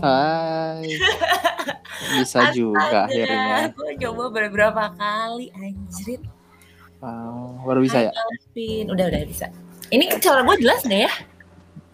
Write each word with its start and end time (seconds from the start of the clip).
Hai. 0.00 0.84
Bisa 2.20 2.52
juga 2.52 3.08
akhirnya. 3.08 3.72
Gue 3.72 3.96
coba 3.96 4.24
beberapa 4.28 4.82
kali 4.94 5.48
anjrit. 5.56 6.22
Wow, 7.00 7.60
baru 7.64 7.84
bisa 7.84 8.08
ya? 8.08 8.12
Alvin. 8.12 8.88
Udah 8.88 9.04
udah 9.12 9.20
bisa. 9.28 9.46
Ini 9.92 10.16
suara 10.16 10.40
gue 10.44 10.56
jelas 10.64 10.80
nggak 10.84 11.00
ya? 11.04 11.12
Ya, 11.12 11.12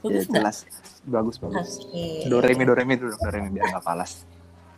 Bagus 0.02 0.24
nggak? 0.26 0.34
jelas. 0.38 0.56
Bagus 1.02 1.36
bagus. 1.42 1.68
Oke. 1.82 2.26
Do 2.30 2.38
re 2.38 2.54
mi 2.54 2.62
do 2.66 2.74
re 2.74 2.84
mi 2.86 2.94
dulu, 2.94 3.14
do 3.14 3.28
re 3.30 3.38
mi 3.42 3.50
biar 3.50 3.66
nggak 3.74 3.82
falas. 3.82 4.22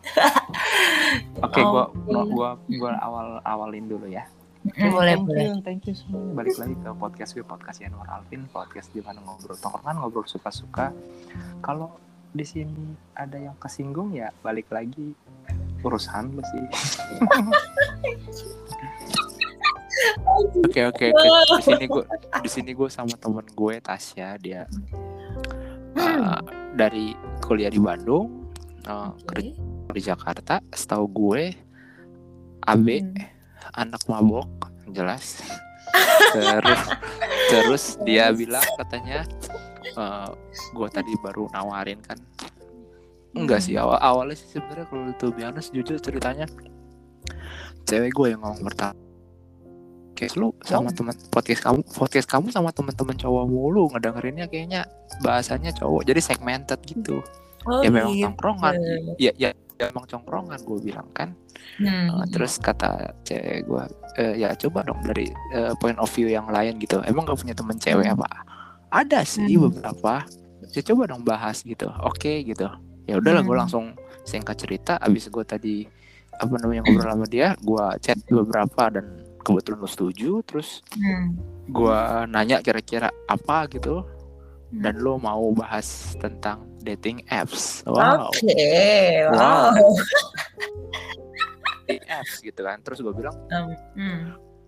Oke, 1.44 1.60
gua, 1.64 1.88
Oke. 1.88 2.08
gua 2.08 2.22
gua 2.28 2.48
gua 2.76 2.90
awal 3.00 3.26
awalin 3.44 3.84
dulu 3.88 4.08
ya. 4.08 4.24
Mm, 4.64 4.96
boleh 4.96 5.12
thank 5.12 5.28
boleh. 5.28 5.44
you, 5.44 5.54
thank 5.60 5.82
you 5.84 5.92
semua. 5.92 6.24
Balik 6.40 6.56
lagi 6.56 6.72
ke 6.72 6.90
podcast 6.96 7.30
gue, 7.36 7.44
podcast 7.44 7.78
Yanuar 7.84 8.08
Alvin, 8.08 8.48
podcast 8.48 8.88
di 8.96 9.04
mana 9.04 9.20
ngobrol 9.20 9.60
tongkrongan, 9.60 10.00
ngobrol 10.00 10.24
suka-suka. 10.24 10.88
Kalau 11.60 11.92
di 12.34 12.42
sini 12.42 12.98
ada 13.14 13.38
yang 13.38 13.54
kesinggung 13.62 14.10
ya 14.10 14.34
balik 14.42 14.66
lagi 14.74 15.14
urusan 15.86 16.34
lu 16.34 16.42
sih. 16.42 16.64
Oke 20.66 20.82
oke 20.90 21.04
oke. 21.14 21.28
Di 21.60 21.62
sini 21.62 21.84
gue 21.86 22.04
di 22.42 22.50
sini 22.50 22.70
gue 22.74 22.88
sama 22.90 23.14
temen 23.14 23.46
gue 23.54 23.74
Tasya 23.78 24.34
dia 24.42 24.66
uh, 25.94 26.40
dari 26.74 27.14
kuliah 27.44 27.70
di 27.70 27.78
Bandung, 27.78 28.50
uh, 28.90 29.14
kerja 29.30 29.54
di 29.94 30.00
Jakarta. 30.02 30.58
Setahu 30.74 31.06
gue 31.06 31.42
AB 32.64 32.86
Hmm. 32.90 33.14
anak 33.76 34.02
mabok 34.10 34.48
jelas. 34.90 35.44
terus 36.34 36.82
terus 37.52 37.84
dia 38.02 38.34
bilang 38.34 38.64
katanya 38.82 39.22
uh, 39.92 40.30
gue 40.72 40.88
tadi 40.88 41.12
baru 41.18 41.48
nawarin 41.50 42.00
kan. 42.00 42.16
Enggak 43.34 43.66
sih 43.66 43.74
awal 43.74 43.98
awalnya 43.98 44.38
sih 44.38 44.48
sebenarnya 44.52 44.86
kalau 44.86 45.10
itu 45.10 45.26
biasa 45.28 45.68
jujur 45.70 45.98
ceritanya 45.98 46.46
cewek 47.84 48.12
gue 48.12 48.26
yang 48.32 48.40
ngomong 48.40 48.64
pertama 48.64 48.94
podcast 50.14 50.38
lu 50.38 50.54
sama 50.62 50.88
Oh. 50.88 50.94
teman 50.94 51.14
podcast 51.28 51.60
kamu 51.60 51.80
podcast 51.90 52.28
kamu 52.30 52.46
sama 52.48 52.70
teman-teman 52.70 53.18
cowok 53.18 53.44
mulu 53.50 53.90
ngedengerinnya 53.90 54.46
kayaknya 54.46 54.86
bahasanya 55.20 55.74
cowok 55.74 56.06
jadi 56.06 56.20
segmented 56.22 56.78
gitu 56.86 57.18
Oh, 57.66 57.80
ya 57.82 57.88
memang 57.90 58.14
gitu. 58.14 58.28
tongkrongan 58.28 58.74
ya 59.18 59.32
ya, 59.34 59.50
ya 59.50 59.86
emang 59.90 60.06
tongkrongan 60.06 60.60
gue 60.62 60.78
bilang 60.80 61.08
kan 61.10 61.34
Hmm. 61.74 62.06
Uh, 62.12 62.26
terus 62.30 62.60
kata 62.60 63.10
cewek 63.24 63.64
gue 63.64 63.82
"Eh, 64.14 64.34
ya 64.38 64.52
coba 64.54 64.84
dong 64.84 65.00
dari 65.02 65.26
uh, 65.56 65.72
point 65.74 65.96
of 65.96 66.06
view 66.06 66.28
yang 66.28 66.46
lain 66.46 66.76
gitu 66.78 67.02
emang 67.02 67.24
gak 67.24 67.40
punya 67.40 67.56
temen 67.56 67.74
cewek 67.74 68.06
Hmm. 68.06 68.14
apa 68.14 68.28
ada 68.94 69.26
sih 69.26 69.42
Hmm. 69.50 69.68
beberapa 69.68 70.22
ya 70.70 70.80
coba 70.84 71.02
dong 71.06 71.22
bahas 71.22 71.60
gitu 71.60 71.90
oke 72.00 72.32
gitu 72.44 72.70
ya 73.04 73.18
udahlah 73.18 73.42
gue 73.42 73.50
Hmm. 73.50 73.62
langsung 73.62 73.84
singkat 74.22 74.56
cerita 74.56 74.96
abis 74.96 75.26
gue 75.26 75.44
tadi 75.44 75.76
apa 76.32 76.54
namanya 76.56 76.82
ngobrol 76.82 77.10
sama 77.12 77.26
dia 77.26 77.54
gue 77.56 77.84
chat 77.98 78.18
beberapa 78.26 78.90
dan 78.90 79.06
kebetulan 79.38 79.78
lo 79.78 79.86
setuju 79.86 80.30
terus 80.42 80.80
Hmm. 80.92 81.34
gue 81.66 81.98
nanya 82.26 82.58
kira-kira 82.58 83.10
apa 83.26 83.66
gitu 83.68 84.02
Hmm. 84.70 84.80
dan 84.80 84.98
lo 84.98 85.14
mau 85.16 85.50
bahas 85.50 85.86
tentang 86.16 86.62
dating 86.80 87.22
apps 87.28 87.82
wow 87.84 88.26
Oke, 88.26 88.50
Wow. 89.28 89.74
wow. 89.74 89.94
dating 91.84 92.04
apps 92.08 92.40
gitu 92.40 92.60
kan 92.60 92.80
terus 92.80 92.98
gue 92.98 93.12
bilang 93.12 93.36
Um, 93.50 93.68
hmm. 93.94 94.20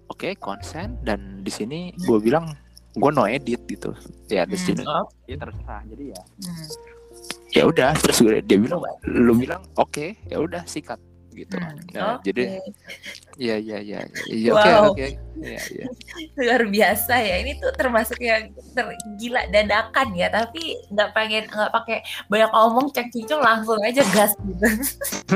oke 0.07 0.29
konsen 0.37 1.01
dan 1.03 1.41
di 1.41 1.51
sini 1.51 1.79
gue 1.97 2.19
bilang 2.21 2.53
gue 2.97 3.11
no 3.13 3.25
edit 3.25 3.61
gitu. 3.63 3.93
Ya 4.27 4.43
di 4.43 4.57
sini. 4.57 4.81
Hmm. 4.81 5.05
Oh, 5.05 5.07
ya 5.25 5.37
terserah. 5.37 5.85
Jadi 5.85 6.05
ya. 6.11 6.23
Hmm. 6.43 6.67
ya 7.49 7.63
udah 7.65 7.91
terus 7.95 8.19
gue- 8.19 8.41
dia 8.41 8.59
bilang 8.59 8.81
lu 9.05 9.33
bilang 9.35 9.63
oke. 9.75 10.17
Ya 10.25 10.39
udah 10.39 10.65
sikat 10.65 10.97
gitu. 11.37 11.55
Hmm, 11.55 11.77
nah, 11.93 12.17
oke. 12.17 12.25
jadi 12.25 12.43
ya 13.37 13.57
ya 13.57 13.79
ya 13.79 14.01
ya 14.27 14.51
oke 14.51 14.71
Wow. 14.73 14.85
oke. 14.91 15.07
Ya 15.37 15.61
ya 15.61 15.87
luar 16.35 16.65
biasa 16.65 17.15
ya 17.19 17.37
ini 17.39 17.57
tuh 17.57 17.69
termasuk 17.71 18.17
yang 18.19 18.43
tergila 18.73 19.45
dadakan 19.47 20.09
ya 20.11 20.29
tapi 20.29 20.81
nggak 20.89 21.13
pengen 21.13 21.45
nggak 21.47 21.69
pakai 21.71 21.99
banyak 22.27 22.49
omong 22.51 22.89
cek 22.89 23.13
cincong 23.13 23.41
langsung 23.41 23.77
aja 23.79 24.01
gas 24.09 24.33
gitu. 24.39 24.65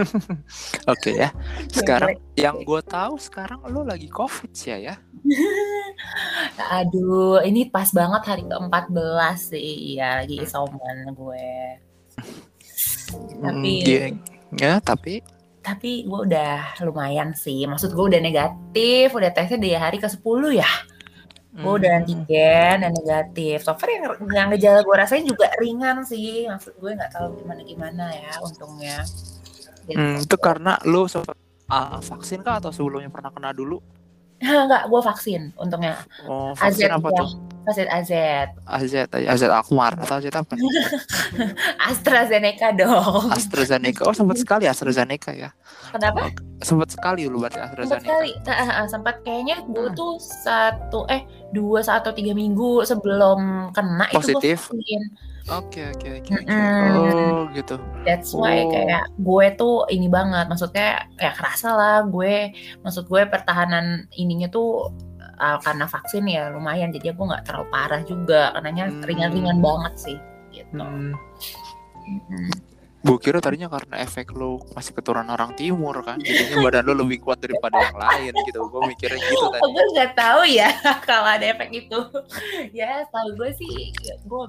Oke 0.93 1.11
ya 1.15 1.29
sekarang 1.71 2.17
yang 2.35 2.57
gue 2.59 2.81
tahu 2.83 3.15
sekarang 3.17 3.61
lu 3.67 3.85
lagi 3.85 4.09
covid 4.09 4.49
sih 4.51 4.73
ya 4.73 4.97
aduh 6.73 7.43
ini 7.43 7.69
pas 7.69 7.89
banget 7.91 8.23
hari 8.25 8.45
ke-14 8.45 9.37
sih 9.53 9.69
ya 9.97 10.17
lagi 10.17 10.41
isoman 10.41 11.13
gue. 11.13 11.49
Tapi- 13.37 13.43
Hmm, 13.43 13.85
dia- 13.85 14.17
ya 14.57 14.73
tapi 14.79 15.21
tapi 15.61 16.09
gue 16.09 16.21
udah 16.29 16.81
lumayan 16.85 17.37
sih. 17.37 17.69
Maksud 17.69 17.93
gue 17.93 18.05
udah 18.17 18.21
negatif 18.21 19.13
udah 19.13 19.31
tesnya 19.33 19.59
di 19.61 19.71
hari 19.77 20.01
ke-10 20.01 20.43
ya? 20.57 20.71
Gue 21.51 21.73
udah 21.83 21.91
hmm, 21.91 22.01
antigen 22.07 22.77
dan 22.87 22.93
negatif. 22.95 23.67
So 23.67 23.77
far 23.77 23.91
yang, 23.91 24.05
yang 24.31 24.49
gejala 24.57 24.81
gue 24.87 24.97
rasain 24.97 25.27
juga 25.27 25.53
ringan 25.61 26.07
sih. 26.07 26.49
Maksud 26.49 26.79
gue 26.81 26.91
nggak 26.97 27.13
tahu 27.13 27.43
gimana 27.45 27.61
gimana 27.67 28.05
ya 28.15 28.33
untungnya. 28.41 29.05
Gitu. 29.85 29.99
hmm, 29.99 30.25
itu 30.25 30.37
karena 30.39 30.79
lu 30.87 31.11
sempat 31.11 31.35
ah, 31.69 31.99
vaksin 31.99 32.47
kah 32.47 32.63
atau 32.63 32.71
sebelumnya 32.71 33.11
pernah 33.13 33.35
kena 33.35 33.51
dulu? 33.53 33.83
Enggak, 34.41 34.89
gue 34.89 35.01
vaksin 35.05 35.53
untungnya. 35.61 36.01
oh 36.25 36.57
vaksin 36.57 36.89
apa 36.89 37.13
ya. 37.13 37.19
tuh 37.21 37.50
Vaksin 37.61 37.89
AZ. 37.89 38.11
AZ 38.65 38.93
AZ 39.13 39.43
Akmar 39.45 39.93
atau 39.95 40.17
AZ 40.17 40.27
apa 40.29 40.55
AstraZeneca 41.91 42.73
dong. 42.73 43.29
AstraZeneca 43.31 44.03
oh 44.05 44.15
sempat 44.15 44.37
sekali 44.37 44.65
AstraZeneca 44.65 45.31
ya 45.31 45.51
Kenapa? 45.91 46.31
sempat 46.61 46.89
sekali 46.89 47.25
lu 47.25 47.41
berarti 47.41 47.61
Sempat 47.61 47.71
AstraZeneca 47.73 48.09
kali. 48.09 48.31
Ah, 48.45 48.55
ah, 48.55 48.71
ah, 48.81 48.87
sempat 48.87 49.15
kayaknya 49.23 49.61
gue 49.67 49.87
Hmm. 49.87 49.97
tuh 49.97 50.13
satu 50.21 51.05
eh 51.07 51.23
dua 51.51 51.81
atau 51.83 52.11
tiga 52.11 52.33
minggu 52.33 52.85
sebelum 52.85 53.71
kena 53.71 54.07
Positif? 54.09 54.69
itu 54.69 54.73
gue 54.73 54.81
vaksin. 54.81 55.03
Oke 55.51 55.83
oke 55.91 56.09
oke. 56.21 56.33
Oh 56.95 57.49
gitu. 57.51 57.75
That's 58.05 58.31
why 58.31 58.63
Oh. 58.63 58.71
kayak 58.71 59.05
gue 59.19 59.47
tuh 59.57 59.75
ini 59.89 60.07
banget. 60.07 60.47
Maksudnya 60.47 60.89
ya 61.17 61.33
kerasa 61.35 61.75
lah 61.75 61.97
gue. 62.07 62.55
Maksud 62.81 63.05
gue 63.05 63.23
pertahanan 63.27 64.07
ininya 64.15 64.47
tuh 64.47 64.95
uh, 65.41 65.59
karena 65.59 65.85
vaksin 65.85 66.25
ya 66.25 66.49
lumayan. 66.49 66.93
Jadi 66.93 67.11
aku 67.11 67.25
nggak 67.25 67.43
terlalu 67.43 67.67
parah 67.69 68.03
juga. 68.05 68.53
Karenanya 68.53 68.85
Hmm. 68.87 69.03
ringan-ringan 69.03 69.59
banget 69.59 69.95
sih. 69.99 70.19
Gitu. 70.53 70.77
Hmm. 70.77 71.17
Mm-mm. 72.01 72.51
Gue 73.01 73.17
kira 73.17 73.41
tadinya 73.41 73.65
karena 73.67 73.97
efek 73.99 74.29
lu 74.31 74.61
masih 74.71 74.93
keturunan 74.93 75.25
orang 75.27 75.57
timur 75.57 76.05
kan, 76.05 76.21
jadinya 76.21 76.61
badan 76.61 76.85
lu 76.85 77.01
lebih 77.01 77.25
kuat 77.25 77.41
daripada 77.41 77.81
yang 77.81 77.97
lain 77.97 78.33
gitu. 78.45 78.61
Gue 78.63 78.83
mikirnya 78.87 79.17
gitu 79.17 79.47
tadi. 79.49 79.63
gue 79.65 79.85
nggak 79.97 80.13
tahu 80.13 80.41
ya 80.45 80.69
kalau 81.09 81.25
ada 81.27 81.49
efek 81.49 81.73
itu 81.73 81.97
ya 82.77 83.01
tahu 83.09 83.33
gue 83.35 83.57
sih 83.57 83.73
ya, 84.05 84.21
gue 84.21 84.43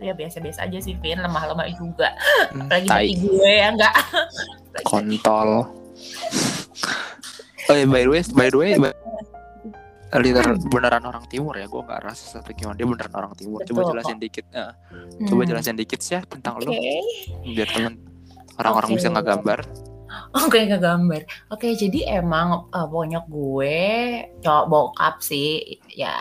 ya 0.00 0.12
biasa-biasa 0.12 0.64
aja 0.64 0.78
sih 0.80 0.96
Vin 0.96 1.20
lemah-lemah 1.20 1.68
juga 1.74 2.16
Hmm, 2.48 2.64
apalagi 2.64 2.88
tai. 2.88 3.12
hati 3.12 3.14
gue 3.20 3.44
ya 3.50 3.66
enggak 3.68 3.94
kontol. 4.82 5.50
Oh 7.66 7.74
ya 7.74 7.84
by 7.84 8.00
the 8.00 8.08
way, 8.08 8.22
by 8.30 8.46
the 8.46 8.56
way, 8.56 8.70
by- 8.78 8.96
liter 10.14 10.46
beneran 10.72 11.04
orang 11.10 11.24
timur 11.26 11.54
ya. 11.58 11.66
Gue 11.66 11.82
nggak 11.86 12.00
rasa 12.06 12.38
satu 12.40 12.50
gimana 12.54 12.76
dia 12.78 12.86
beneran 12.88 13.14
orang 13.14 13.34
timur. 13.34 13.60
Coba 13.66 13.80
Betul, 13.80 13.88
jelasin 13.88 14.18
dikit. 14.22 14.46
eh, 14.54 14.72
coba 15.26 15.42
Hmm, 15.42 15.48
jelasin 15.48 15.76
dikit 15.78 16.00
sih 16.02 16.14
ya 16.18 16.22
tentang 16.26 16.58
oke 16.60 16.66
lu 16.66 16.78
biar 17.44 17.68
temen 17.70 17.98
orang-orang 18.60 18.92
Oke. 18.92 18.96
bisa 18.96 19.08
nggak 19.12 19.26
gambar. 19.26 19.60
oke 20.34 20.58
nggak 20.66 20.82
gambar 20.82 21.22
oke 21.50 21.66
jadi 21.74 21.98
emang 22.22 22.70
uh, 22.70 22.86
bonyok 22.86 23.24
gue 23.26 23.78
cowok 24.40 24.64
bokap 24.70 25.14
sih 25.20 25.46
ya 25.90 26.14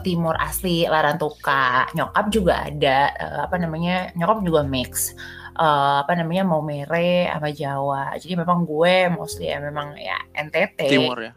timur 0.00 0.32
asli 0.40 0.88
Larantuka 0.88 1.84
nyokap 1.92 2.32
juga 2.32 2.64
ada 2.64 3.12
eh, 3.12 3.38
apa 3.44 3.56
namanya 3.60 4.08
nyokap 4.16 4.40
juga 4.40 4.60
mix 4.64 5.12
Eh, 5.52 5.94
apa 6.00 6.12
namanya 6.16 6.48
mau 6.48 6.64
mere 6.64 7.28
sama 7.28 7.52
Jawa 7.52 8.16
jadi 8.16 8.40
memang 8.40 8.64
gue 8.64 9.12
mostly 9.12 9.52
ya 9.52 9.60
memang 9.60 9.92
ya 10.00 10.16
NTT 10.32 10.80
Timur 10.88 11.18
ya. 11.20 11.32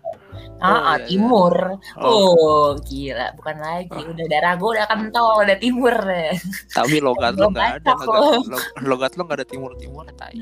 Ah, 0.56 0.71
Oh, 0.71 0.71
ah, 0.71 0.95
iya, 0.95 1.03
iya. 1.03 1.07
timur. 1.12 1.56
Oh, 2.00 2.07
Oh, 2.07 2.67
gila, 2.79 3.35
bukan 3.35 3.56
lagi. 3.59 4.00
Udah 4.07 4.25
darah 4.31 4.53
gue 4.56 4.69
udah 4.71 4.88
kental, 4.88 5.44
udah 5.44 5.57
timur 5.59 5.95
tapi 6.71 6.95
logat 7.03 7.35
Belum 7.39 7.51
nggak 7.51 7.83
ada. 7.83 7.91
Logat, 7.91 8.21
log- 8.47 8.71
logat 8.88 9.12
lu 9.19 9.21
nggak 9.27 9.38
ada 9.44 9.47
timur-timur. 9.47 10.06
Tai. 10.15 10.35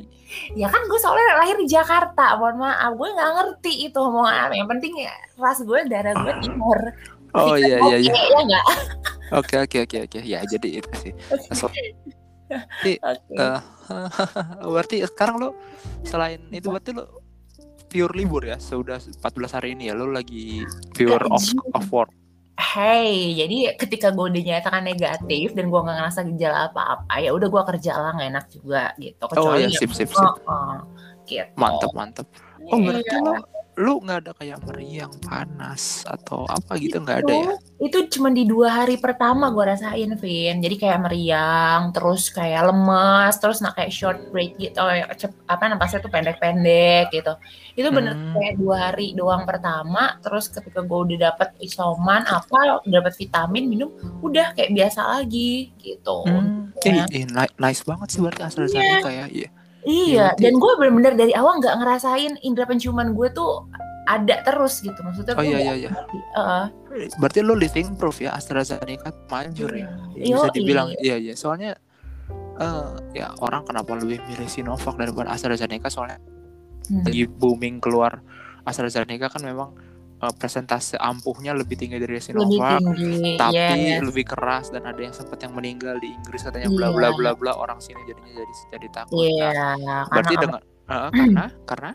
Ya 0.53 0.69
kan 0.69 0.81
gue 0.85 0.99
soalnya 1.01 1.41
lahir 1.41 1.57
di 1.57 1.65
Jakarta. 1.65 2.37
Mohon 2.37 2.57
maaf, 2.61 2.91
gue 2.93 3.09
nggak 3.09 3.31
ngerti 3.37 3.73
itu 3.89 3.97
omongan. 3.97 4.53
Yang 4.53 4.69
penting 4.77 4.93
ya, 5.01 5.13
ras 5.41 5.59
gue 5.65 5.79
darah 5.89 6.13
gue 6.13 6.33
timur. 6.45 6.79
Oh 7.33 7.57
iya 7.57 7.77
iya 7.89 7.97
iya. 7.97 8.13
Oke, 8.13 8.45
ya? 8.45 8.61
Oke 9.33 9.55
oke 9.65 9.77
oke 9.89 9.97
oke. 10.09 10.19
Ya 10.21 10.39
jadi 10.45 10.69
itu 10.81 10.89
sih. 11.01 11.13
So, 11.57 11.69
Oke. 13.03 13.33
eh, 13.33 13.59
berarti 14.73 14.95
sekarang 15.05 15.35
lo 15.39 15.49
selain 16.03 16.39
itu 16.49 16.67
berarti 16.67 16.91
lo 16.91 17.23
pure 17.87 18.13
libur 18.13 18.41
ya 18.43 18.57
sudah 18.57 18.97
14 18.97 19.21
hari 19.53 19.77
ini 19.77 19.89
ya 19.89 19.93
lo 19.93 20.09
lagi 20.09 20.65
pure 20.91 21.23
Nggak 21.23 21.29
off 21.29 21.45
off 21.73 21.87
work 21.91 22.11
hey 22.53 23.33
jadi 23.33 23.77
ketika 23.77 24.09
gue 24.09 24.29
dinyatakan 24.29 24.81
negatif 24.81 25.53
dan 25.53 25.69
gue 25.69 25.79
nggak 25.79 25.97
ngerasa 25.99 26.19
gejala 26.33 26.69
apa-apa 26.69 27.13
ya 27.17 27.33
udah 27.33 27.49
gue 27.49 27.63
kerja 27.73 27.91
lah 27.97 28.11
nggak 28.13 28.29
enak 28.33 28.45
juga 28.49 28.83
gitu 28.97 29.21
Oh 29.21 29.29
kecuali 29.29 29.65
ya 29.65 29.69
ya 29.69 29.79
sip 29.79 29.91
sip 29.91 30.09
sip. 30.09 30.21
oh, 30.21 30.37
oh, 30.47 30.77
gitu 31.25 31.49
Mantep 31.53 31.91
mantep. 31.93 32.27
Oh 32.69 32.77
berarti 32.77 33.09
Iya. 33.09 33.21
lo 33.21 33.33
lu 33.75 33.97
nggak 33.99 34.19
ada 34.21 34.31
kayak 34.33 34.61
meriang 34.61 35.09
panas 35.19 36.03
atau 36.03 36.45
apa 36.45 36.77
gitu 36.77 36.97
nggak 36.97 37.19
ada 37.21 37.33
ya? 37.33 37.53
itu 37.79 37.97
cuma 38.07 38.29
di 38.29 38.43
dua 38.43 38.69
hari 38.79 38.95
pertama 38.95 39.49
gue 39.49 39.65
rasain 39.65 40.13
Vin 40.15 40.57
jadi 40.57 40.75
kayak 40.77 40.99
meriang 41.01 41.89
terus 41.89 42.29
kayak 42.29 42.63
lemas 42.65 43.33
terus 43.35 43.59
nah 43.59 43.69
kayak 43.69 43.89
short 43.89 44.29
break 44.29 44.55
gitu 44.57 44.77
kayak 44.77 45.09
cep- 45.15 45.41
apa 45.43 45.63
napasnya 45.67 45.99
tuh 45.99 46.07
pendek-pendek 46.07 47.09
gitu 47.11 47.33
itu 47.73 47.89
bener 47.89 48.13
Hmm. 48.13 48.33
kayak 48.35 48.55
dua 48.55 48.75
hari 48.87 49.11
doang 49.11 49.43
pertama 49.43 50.15
terus 50.19 50.47
ketika 50.47 50.79
gue 50.79 50.99
udah 51.09 51.33
dapet 51.33 51.49
isoman 51.59 52.21
apa 52.23 52.79
udah 52.79 52.93
dapet 52.93 53.13
vitamin 53.17 53.65
minum 53.65 53.89
udah 54.19 54.53
kayak 54.53 54.69
biasa 54.71 55.01
lagi 55.11 55.73
gitu 55.75 56.23
Hmm. 56.23 56.69
Ya. 56.79 57.03
Eh, 57.05 57.21
eh, 57.21 57.25
ni- 57.25 57.55
nice 57.57 57.81
banget 57.81 58.07
sih 58.09 58.19
berarti 58.19 58.43
AstraZeneca 58.43 59.09
ya. 59.09 59.25
Iya. 59.25 59.49
Iya, 59.83 60.31
dan 60.39 60.53
gue 60.55 60.71
bener-bener 60.79 61.13
dari 61.15 61.33
awal 61.35 61.59
nggak 61.59 61.75
ngerasain 61.79 62.39
indera 62.39 62.63
penciuman 62.65 63.11
gue 63.11 63.27
tuh 63.31 63.67
ada 64.03 64.43
terus 64.43 64.83
gitu 64.83 64.99
maksudnya 64.99 65.31
Oh 65.35 65.43
iya 65.43 65.59
iya 65.59 65.73
iya. 65.75 65.89
ngerti. 65.91 66.17
Heeh. 66.35 66.65
Berarti 67.19 67.39
lo 67.39 67.55
living 67.55 67.95
proof 67.95 68.19
ya 68.19 68.35
AstraZeneca 68.35 69.11
manjur 69.27 69.71
ya. 69.71 69.87
Ya, 70.15 70.35
bisa 70.35 70.47
dibilang 70.51 70.91
iya 70.99 71.15
iya 71.15 71.33
soalnya 71.33 71.79
eh 72.59 72.89
ya 73.15 73.31
orang 73.39 73.63
kenapa 73.63 73.95
lebih 73.95 74.19
milih 74.27 74.45
Sinovac 74.45 74.95
daripada 74.99 75.31
AstraZeneca 75.31 75.87
soalnya 75.87 76.19
Hmm. 76.83 76.99
lagi 77.07 77.23
booming 77.31 77.79
keluar 77.79 78.19
AstraZeneca 78.67 79.31
kan 79.31 79.39
memang 79.39 79.71
eh, 80.23 80.33
presentase 80.39 80.95
ampuhnya 80.95 81.51
lebih 81.51 81.75
tinggi 81.75 81.99
dari 81.99 82.15
lebih 82.15 82.23
Sinovac 82.23 82.79
tinggi 82.79 83.35
tapi 83.35 83.59
yes. 83.59 84.01
lebih 84.01 84.25
keras 84.25 84.71
dan 84.71 84.87
ada 84.87 84.99
yang 85.03 85.11
sempat 85.11 85.37
yang 85.43 85.51
meninggal 85.51 85.99
di 85.99 86.15
Inggris 86.15 86.47
katanya 86.47 86.71
Iya. 86.71 86.77
bla 86.79 86.87
bla 86.95 87.09
bla 87.11 87.31
bla 87.35 87.51
orang 87.53 87.77
sini 87.83 87.99
jadinya 88.07 88.31
jadi 88.31 88.53
jadi 88.71 88.87
takut. 88.95 89.19
Iya, 89.19 89.51
Nah, 89.53 89.75
karena 89.75 89.95
berarti 90.09 90.35
dengan 90.39 90.61
eh, 90.63 91.09
karena 91.11 91.45
karena 91.67 91.91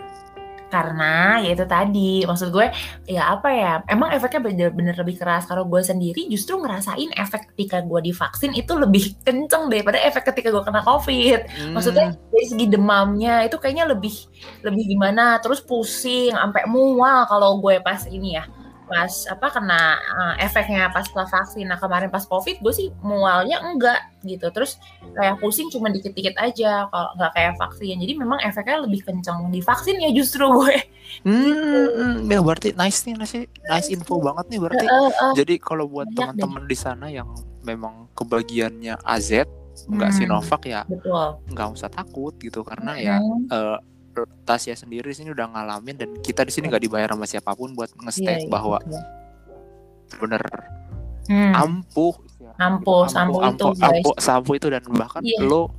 karena 0.68 1.40
ya 1.40 1.48
itu 1.56 1.64
tadi 1.64 2.28
maksud 2.28 2.48
gue 2.52 2.66
ya 3.08 3.32
apa 3.34 3.48
ya 3.52 3.72
emang 3.88 4.12
efeknya 4.12 4.40
bener-bener 4.44 4.94
lebih 5.00 5.16
keras. 5.20 5.48
Kalau 5.48 5.64
gue 5.64 5.80
sendiri 5.80 6.28
justru 6.28 6.60
ngerasain 6.60 7.10
efek 7.16 7.52
ketika 7.54 7.80
gue 7.84 8.00
divaksin 8.12 8.52
itu 8.52 8.72
lebih 8.76 9.16
kenceng 9.26 9.72
daripada 9.72 9.98
efek 10.04 10.28
ketika 10.32 10.48
gue 10.54 10.62
kena 10.64 10.80
covid. 10.84 11.40
Maksudnya 11.72 12.06
Hmm, 12.06 12.18
dari 12.32 12.44
segi 12.46 12.66
demamnya 12.68 13.48
itu 13.48 13.56
kayaknya 13.56 13.84
lebih 13.92 14.12
lebih 14.66 14.82
gimana. 14.92 15.40
Terus 15.42 15.60
pusing 15.64 16.32
sampai 16.36 16.62
mual 16.68 17.24
kalau 17.30 17.58
gue 17.64 17.80
pas 17.80 18.04
ini 18.08 18.36
ya 18.38 18.44
pas 18.88 19.12
apa 19.28 19.46
kena 19.52 20.00
uh, 20.00 20.34
efeknya 20.40 20.88
pas 20.88 21.04
setelah 21.04 21.28
vaksin. 21.28 21.68
Nah 21.68 21.76
kemarin 21.76 22.08
pas 22.08 22.24
covid 22.24 22.58
gue 22.58 22.72
sih 22.74 22.88
mualnya 23.04 23.60
enggak 23.60 24.00
gitu. 24.24 24.48
Terus 24.50 24.80
kayak 25.12 25.38
pusing 25.38 25.68
cuma 25.68 25.92
dikit-dikit 25.92 26.34
aja 26.40 26.88
kalau 26.88 27.12
nggak 27.20 27.32
kayak 27.36 27.54
vaksin. 27.60 28.00
Jadi 28.00 28.12
memang 28.16 28.40
efeknya 28.42 28.82
lebih 28.82 29.04
kencang 29.04 29.52
di 29.52 29.60
vaksin 29.60 30.00
ya 30.00 30.10
justru 30.10 30.48
gue. 30.48 30.76
Hmm, 31.24 32.24
hmm, 32.24 32.28
ya 32.28 32.40
berarti 32.40 32.72
nice 32.76 33.04
nih 33.04 33.14
nice, 33.16 33.36
nice 33.68 33.88
info 33.92 34.20
banget 34.20 34.48
nih 34.48 34.60
berarti. 34.60 34.86
Eh, 34.88 35.08
eh, 35.12 35.32
Jadi 35.36 35.54
kalau 35.60 35.88
buat 35.88 36.08
teman-teman 36.12 36.64
di 36.64 36.76
sana 36.76 37.06
yang 37.12 37.28
memang 37.64 38.08
kebagiannya 38.16 38.96
AZ 39.04 39.44
nggak 39.88 40.10
Hmm. 40.10 40.18
Sinovac 40.18 40.62
ya 40.66 40.82
nggak 41.52 41.68
usah 41.70 41.92
takut 41.92 42.34
gitu. 42.40 42.64
Karena 42.66 42.98
ya 42.98 43.16
Hmm, 43.20 43.46
eh, 43.52 43.78
Tasya 44.26 44.74
sendiri 44.74 45.12
sini 45.12 45.30
udah 45.30 45.46
ngalamin 45.52 45.96
dan 46.00 46.10
kita 46.24 46.42
di 46.42 46.52
sini 46.54 46.72
nggak 46.72 46.82
dibayar 46.88 47.12
sama 47.12 47.26
siapa 47.28 47.52
pun 47.52 47.76
buat 47.76 47.92
iya, 47.92 48.00
nge-state 48.08 48.44
iya, 48.46 48.50
bahwa 48.50 48.78
betul. 48.80 49.04
bener. 50.24 50.42
Hmm, 51.28 51.52
ampuh 51.52 52.14
ampuh 52.58 53.04
sampo 53.06 53.38
itu 53.44 53.46
ampuh, 53.46 53.70
guys. 53.76 54.26
ampuh, 54.26 54.54
itu 54.56 54.66
dan 54.72 54.82
bahkan 54.88 55.22
Iya. 55.22 55.44
lo 55.46 55.70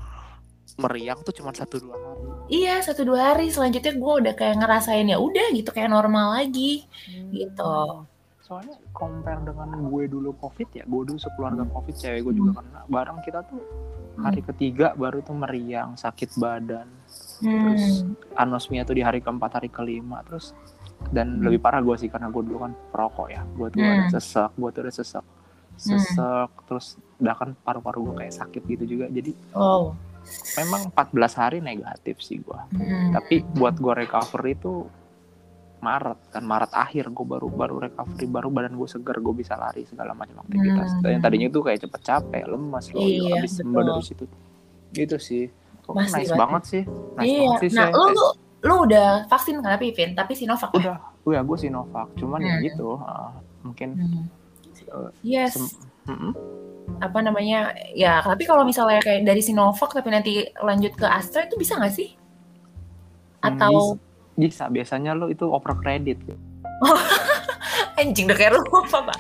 meriang 0.80 1.20
tuh 1.28 1.36
cuma 1.36 1.52
satu 1.52 1.76
dua 1.82 1.96
hari. 1.98 2.24
Iya 2.64 2.76
satu 2.80 3.04
dua 3.04 3.34
hari. 3.34 3.52
Selanjutnya 3.52 3.94
gue 4.00 4.14
udah 4.24 4.34
kayak 4.38 4.64
ngerasain 4.64 5.12
ya 5.12 5.20
udah 5.20 5.52
gitu 5.52 5.76
kayak 5.76 5.92
normal 5.92 6.40
lagi. 6.40 6.88
Gitu. 7.36 7.76
Soalnya 8.40 8.80
compare 8.96 9.44
dengan 9.44 9.76
gue 9.92 10.04
dulu 10.08 10.32
covid 10.40 10.72
ya 10.72 10.88
gue 10.88 11.02
dulu 11.04 11.20
sekeluarga 11.20 11.68
covid 11.68 11.96
cewek 12.00 12.22
gue 12.32 12.34
juga 12.40 12.64
kena. 12.64 12.82
Bareng 12.88 13.20
kita 13.26 13.44
tuh 13.44 13.60
hari 14.20 14.40
ketiga 14.44 14.96
baru 14.96 15.20
tuh 15.20 15.36
meriang 15.36 16.00
sakit 16.00 16.40
badan 16.40 16.88
terus 17.42 18.02
Hmm. 18.02 18.14
anosmia 18.36 18.84
tuh 18.84 18.94
di 18.94 19.02
hari 19.02 19.20
keempat 19.20 19.52
hari 19.54 19.68
kelima 19.68 20.20
terus 20.22 20.52
dan 21.10 21.36
Hmm. 21.36 21.44
lebih 21.44 21.60
parah 21.60 21.80
gue 21.80 21.96
sih 21.96 22.08
karena 22.08 22.28
gue 22.28 22.42
dulu 22.42 22.60
kan 22.60 22.72
perokok 22.92 23.28
ya 23.28 23.42
gue 23.48 23.68
tuh 23.70 23.80
ada 23.80 23.96
Hmm. 24.02 24.12
sesak 24.12 24.52
gue 24.54 24.70
tuh 24.70 24.82
ada 24.82 24.92
sesak 24.92 25.26
sesak 25.76 26.52
terus 26.66 26.88
bahkan 27.16 27.56
paru-paru 27.58 28.04
gue 28.06 28.16
kayak 28.20 28.36
sakit 28.36 28.62
gitu 28.68 28.84
juga 28.90 29.06
jadi 29.08 29.32
Oh. 29.54 29.96
memang 30.56 30.92
14 30.92 31.34
hari 31.34 31.58
negatif 31.60 32.20
sih 32.20 32.38
gue 32.38 32.60
Hmm. 32.74 33.12
tapi 33.12 33.42
buat 33.50 33.76
gue 33.76 33.94
recovery 33.98 34.54
itu 34.54 34.86
Maret 35.80 36.20
kan 36.30 36.44
Maret 36.44 36.76
akhir 36.76 37.08
gue 37.08 37.24
baru 37.26 37.48
baru 37.48 37.80
recovery 37.82 38.28
baru 38.28 38.52
badan 38.52 38.76
gue 38.76 38.84
segar 38.86 39.16
gue 39.18 39.32
bisa 39.34 39.56
lari 39.56 39.88
segala 39.88 40.12
macam 40.12 40.44
aktivitas 40.44 40.92
Hmm. 40.94 41.08
yang 41.08 41.24
tadinya 41.24 41.48
tuh 41.48 41.64
kayak 41.64 41.80
cepet 41.80 42.02
capek 42.04 42.44
lemas 42.46 42.92
loh 42.92 43.00
Iya, 43.00 43.40
habis 43.40 43.52
sembuh 43.56 43.80
dari 43.82 44.04
situ 44.04 44.24
gitu 44.92 45.16
sih 45.16 45.48
Kok 45.90 45.96
Masih 45.96 46.14
nice 46.14 46.30
banget. 46.30 46.38
banget 46.38 46.64
sih 46.64 46.84
nice 47.16 47.26
iya. 47.26 47.42
banget 47.42 47.60
sih 47.60 47.70
Nah, 47.74 47.88
lu, 47.90 48.06
lu 48.12 48.26
lu 48.60 48.76
udah 48.84 49.08
vaksin 49.26 49.56
kan 49.58 49.74
tapi 49.74 49.90
Vin, 49.90 50.14
tapi 50.14 50.34
Sinovac. 50.34 50.70
ya? 50.70 50.78
udah 50.78 50.96
udah 51.26 51.42
gue 51.42 51.58
Sinovac 51.58 52.08
cuman 52.14 52.40
ya 52.40 52.54
Hmm. 52.54 52.64
gitu 52.64 52.88
uh, 52.96 53.32
mungkin 53.62 53.90
Hmm. 53.96 54.26
uh, 54.92 55.10
Yes. 55.20 55.58
sem- 55.58 55.74
Mm-mm. 56.08 56.34
Apa 56.98 57.22
namanya? 57.22 57.70
Ya, 57.92 58.18
tapi 58.20 58.44
kalau 58.44 58.62
misalnya 58.64 58.98
kayak 59.00 59.22
dari 59.24 59.40
Sinovac 59.40 59.90
tapi 59.90 60.10
nanti 60.10 60.34
lanjut 60.56 60.92
ke 60.92 61.06
Astra 61.06 61.46
itu 61.46 61.54
bisa 61.54 61.74
nggak 61.76 61.92
sih? 61.92 62.18
Atau 63.40 63.98
bisa 64.34 64.66
biasanya 64.68 65.14
lo 65.14 65.28
itu 65.28 65.46
over 65.46 65.74
kredit 65.76 66.18
anjing 68.00 68.26
udah 68.26 68.38
kayak 68.38 68.54
rumah 68.56 68.84
pak 68.90 69.18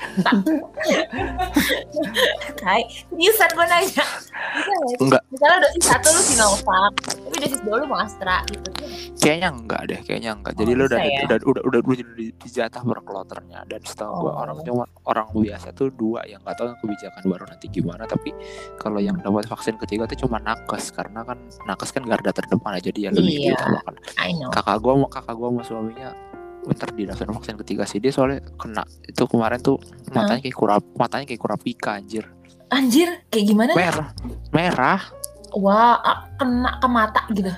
Kai, 2.55 2.81
seriusan 3.07 3.49
gue 3.51 3.65
nanya 3.65 4.03
sih? 4.05 4.95
Enggak. 4.99 5.21
Misalnya 5.29 5.57
dosis 5.63 5.83
satu 5.85 6.07
lu 6.09 6.21
Sinovac 6.21 6.93
Tapi 7.05 7.35
dosis 7.39 7.59
dua 7.61 7.75
lu 7.79 7.85
mau 7.85 7.99
Astra 7.99 8.41
gitu 8.47 8.69
kayaknya 9.19 9.51
enggak 9.51 9.81
deh 9.83 9.99
kayaknya 9.99 10.31
enggak 10.31 10.53
jadi 10.55 10.71
Oh, 10.71 10.77
lo 10.79 10.83
udah, 10.87 10.95
bisa 10.97 11.11
ya? 11.11 11.21
udah 11.27 11.37
udah 11.43 11.63
udah 11.67 11.79
udah 11.83 11.95
di, 12.15 12.25
dijatah 12.33 12.81
per 12.81 12.99
kloternya 13.03 13.59
dan 13.67 13.81
setahu 13.83 14.13
gue 14.17 14.31
Oh. 14.31 14.39
orang 14.39 14.57
cuma 14.63 14.83
orang 15.03 15.27
biasa 15.29 15.75
tuh 15.75 15.91
dua 15.91 16.23
yang 16.23 16.39
nggak 16.39 16.55
tahu 16.55 16.71
kebijakan 16.79 17.23
baru 17.27 17.43
nanti 17.45 17.67
gimana 17.67 18.07
tapi 18.07 18.31
kalau 18.79 19.03
yang 19.03 19.19
dapat 19.19 19.44
vaksin 19.44 19.75
ketiga 19.77 20.07
tuh 20.07 20.23
cuma 20.23 20.39
nakes 20.39 20.95
karena 20.95 21.27
kan 21.27 21.35
nakes 21.68 21.92
kan 21.92 22.07
garda 22.07 22.31
terdepan 22.31 22.80
aja 22.80 22.89
dia 22.89 23.09
lebih 23.11 23.51
Iya. 23.51 23.59
I 24.18 24.31
know 24.33 24.49
kakak 24.49 24.80
gue 24.80 24.94
kakak 25.11 25.35
gue 25.35 25.47
sama 25.51 25.63
suaminya 25.68 26.09
bentar 26.69 26.90
divaksin 26.94 27.30
vaksin 27.33 27.57
ketiga 27.66 27.83
sih 27.90 27.97
dia 27.97 28.14
soalnya 28.14 28.45
kena 28.61 28.85
itu 29.09 29.23
kemarin 29.26 29.59
tuh 29.59 29.81
matanya 30.14 30.42
kayak 30.45 30.57
kurap 30.57 30.83
matanya 30.95 31.26
kayak 31.26 31.42
kurapika 31.42 31.97
anjir. 31.97 32.26
Anjir, 32.69 33.09
kayak 33.33 33.45
gimana? 33.49 33.71
merah 33.73 34.07
merah. 34.54 35.02
Wah, 35.57 35.97
ah, 36.06 36.30
kena 36.38 36.78
ke 36.78 36.88
mata 36.88 37.21
gitu. 37.33 37.49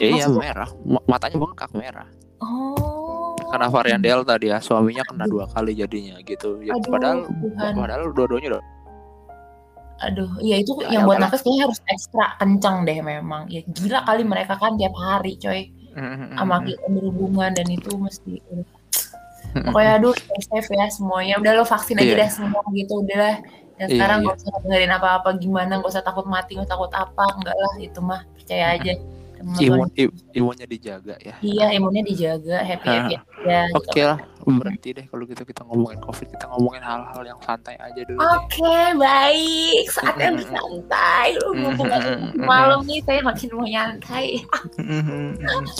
Ya 0.00 0.08
iya 0.08 0.24
Maksudnya? 0.24 0.40
merah. 0.40 0.68
Ma- 0.88 1.04
matanya 1.04 1.36
bengkak 1.36 1.70
merah. 1.76 2.08
Oh. 2.40 3.36
Karena 3.52 3.68
varian 3.68 4.00
delta 4.00 4.34
dia 4.40 4.56
suaminya 4.64 5.04
kena 5.04 5.28
dua 5.28 5.44
kali 5.52 5.76
jadinya 5.76 6.16
gitu. 6.24 6.64
Ya, 6.64 6.72
Aduh, 6.72 6.88
padahal 6.88 7.18
Tuhan. 7.28 7.72
padahal 7.76 8.02
dua-duanya 8.16 8.48
udah 8.56 8.64
Aduh, 9.98 10.30
iya 10.38 10.62
itu 10.62 10.78
Ya, 10.86 10.94
yang 10.94 11.10
buat 11.10 11.18
nakes 11.18 11.42
kayaknya 11.42 11.66
harus 11.66 11.80
ekstra 11.90 12.38
kencang 12.38 12.86
deh 12.86 13.02
memang. 13.02 13.50
Ya 13.50 13.66
gila 13.66 14.06
kali 14.06 14.22
mereka 14.22 14.54
kan 14.54 14.78
tiap 14.78 14.94
hari 14.94 15.34
coy 15.42 15.74
sama 16.34 16.56
kita 16.62 16.86
berhubungan 16.86 17.50
dan 17.52 17.66
itu 17.66 17.90
mesti 17.94 18.38
pokoknya 19.48 19.92
aduh 19.98 20.14
stay 20.14 20.40
safe 20.44 20.70
ya 20.70 20.86
semuanya. 20.92 21.34
Udah 21.40 21.52
lo 21.56 21.64
vaksin 21.64 21.96
aja 21.98 22.04
Iya. 22.04 22.20
deh 22.20 22.30
semua 22.30 22.62
gitu 22.72 23.00
udah 23.00 23.18
lah. 23.18 23.36
Dan 23.78 23.86
Iya, 23.86 23.94
sekarang 23.94 24.18
iya. 24.20 24.26
gak 24.26 24.36
usah 24.42 24.58
dengerin 24.66 24.92
apa-apa 24.92 25.28
gimana 25.38 25.72
gak 25.78 25.90
usah 25.94 26.02
takut 26.02 26.26
mati 26.26 26.58
gak 26.58 26.66
usah 26.66 26.72
takut 26.74 26.92
apa 26.92 27.24
enggak 27.38 27.56
lah 27.56 27.74
itu 27.78 28.00
mah 28.02 28.20
percaya 28.34 28.74
aja 28.74 28.92
imun 29.38 29.88
Tuhan. 29.92 30.10
i- 30.10 30.14
imunnya 30.34 30.66
dijaga 30.66 31.14
ya 31.22 31.34
iya 31.40 31.66
imunnya 31.72 32.02
dijaga 32.02 32.62
happy 32.62 32.88
happy 32.88 33.14
aja 33.14 33.18
gitu. 33.22 33.76
oke 33.78 34.00
lah 34.02 34.18
berhenti 34.48 34.96
deh 34.96 35.04
kalau 35.12 35.28
gitu 35.28 35.44
kita 35.44 35.60
ngomongin 35.68 36.00
covid 36.00 36.24
kita 36.32 36.48
ngomongin 36.48 36.80
hal-hal 36.80 37.20
yang 37.20 37.36
santai 37.44 37.76
aja 37.76 38.00
dulu. 38.00 38.16
Oke, 38.16 38.72
baik. 38.96 39.84
Saatnya. 39.92 40.32
Lu 41.36 41.52
mumpung 41.52 41.84
lagi 41.84 42.16
malam 42.40 42.80
nih, 42.88 43.04
saya 43.04 43.20
makin 43.20 43.48
mau 43.52 43.68
nyantai. 43.68 44.40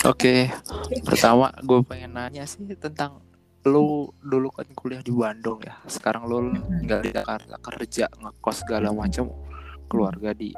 Oke, 0.05 0.53
pertama 1.01 1.49
gue 1.65 1.81
pengen 1.81 2.13
nanya 2.13 2.45
sih 2.45 2.61
tentang 2.77 3.25
lu 3.65 4.13
dulu 4.21 4.53
kan 4.53 4.69
kuliah 4.77 5.01
di 5.01 5.17
Bandung 5.17 5.65
ya. 5.65 5.73
Sekarang 5.89 6.29
lu 6.29 6.53
nggak 6.85 7.01
di 7.05 7.11
Jakarta 7.17 7.57
kerja 7.59 8.05
ngekos 8.21 8.69
segala 8.69 8.93
macam, 8.93 9.33
keluarga 9.89 10.37
di 10.37 10.53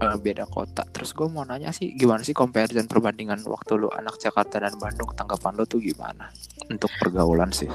eh, 0.00 0.16
beda 0.18 0.44
kota. 0.46 0.82
Terus 0.90 1.12
gue 1.12 1.26
mau 1.26 1.42
nanya 1.42 1.70
sih 1.70 1.94
gimana 1.94 2.20
sih 2.20 2.32
comparison 2.32 2.84
perbandingan 2.84 3.40
waktu 3.44 3.72
lu 3.76 3.88
anak 3.88 4.18
Jakarta 4.18 4.58
dan 4.58 4.74
Bandung 4.76 5.10
tanggapan 5.12 5.52
lu 5.54 5.64
tuh 5.64 5.78
gimana 5.78 6.28
untuk 6.64 6.88
pergaulan 6.96 7.52
sih? 7.52 7.68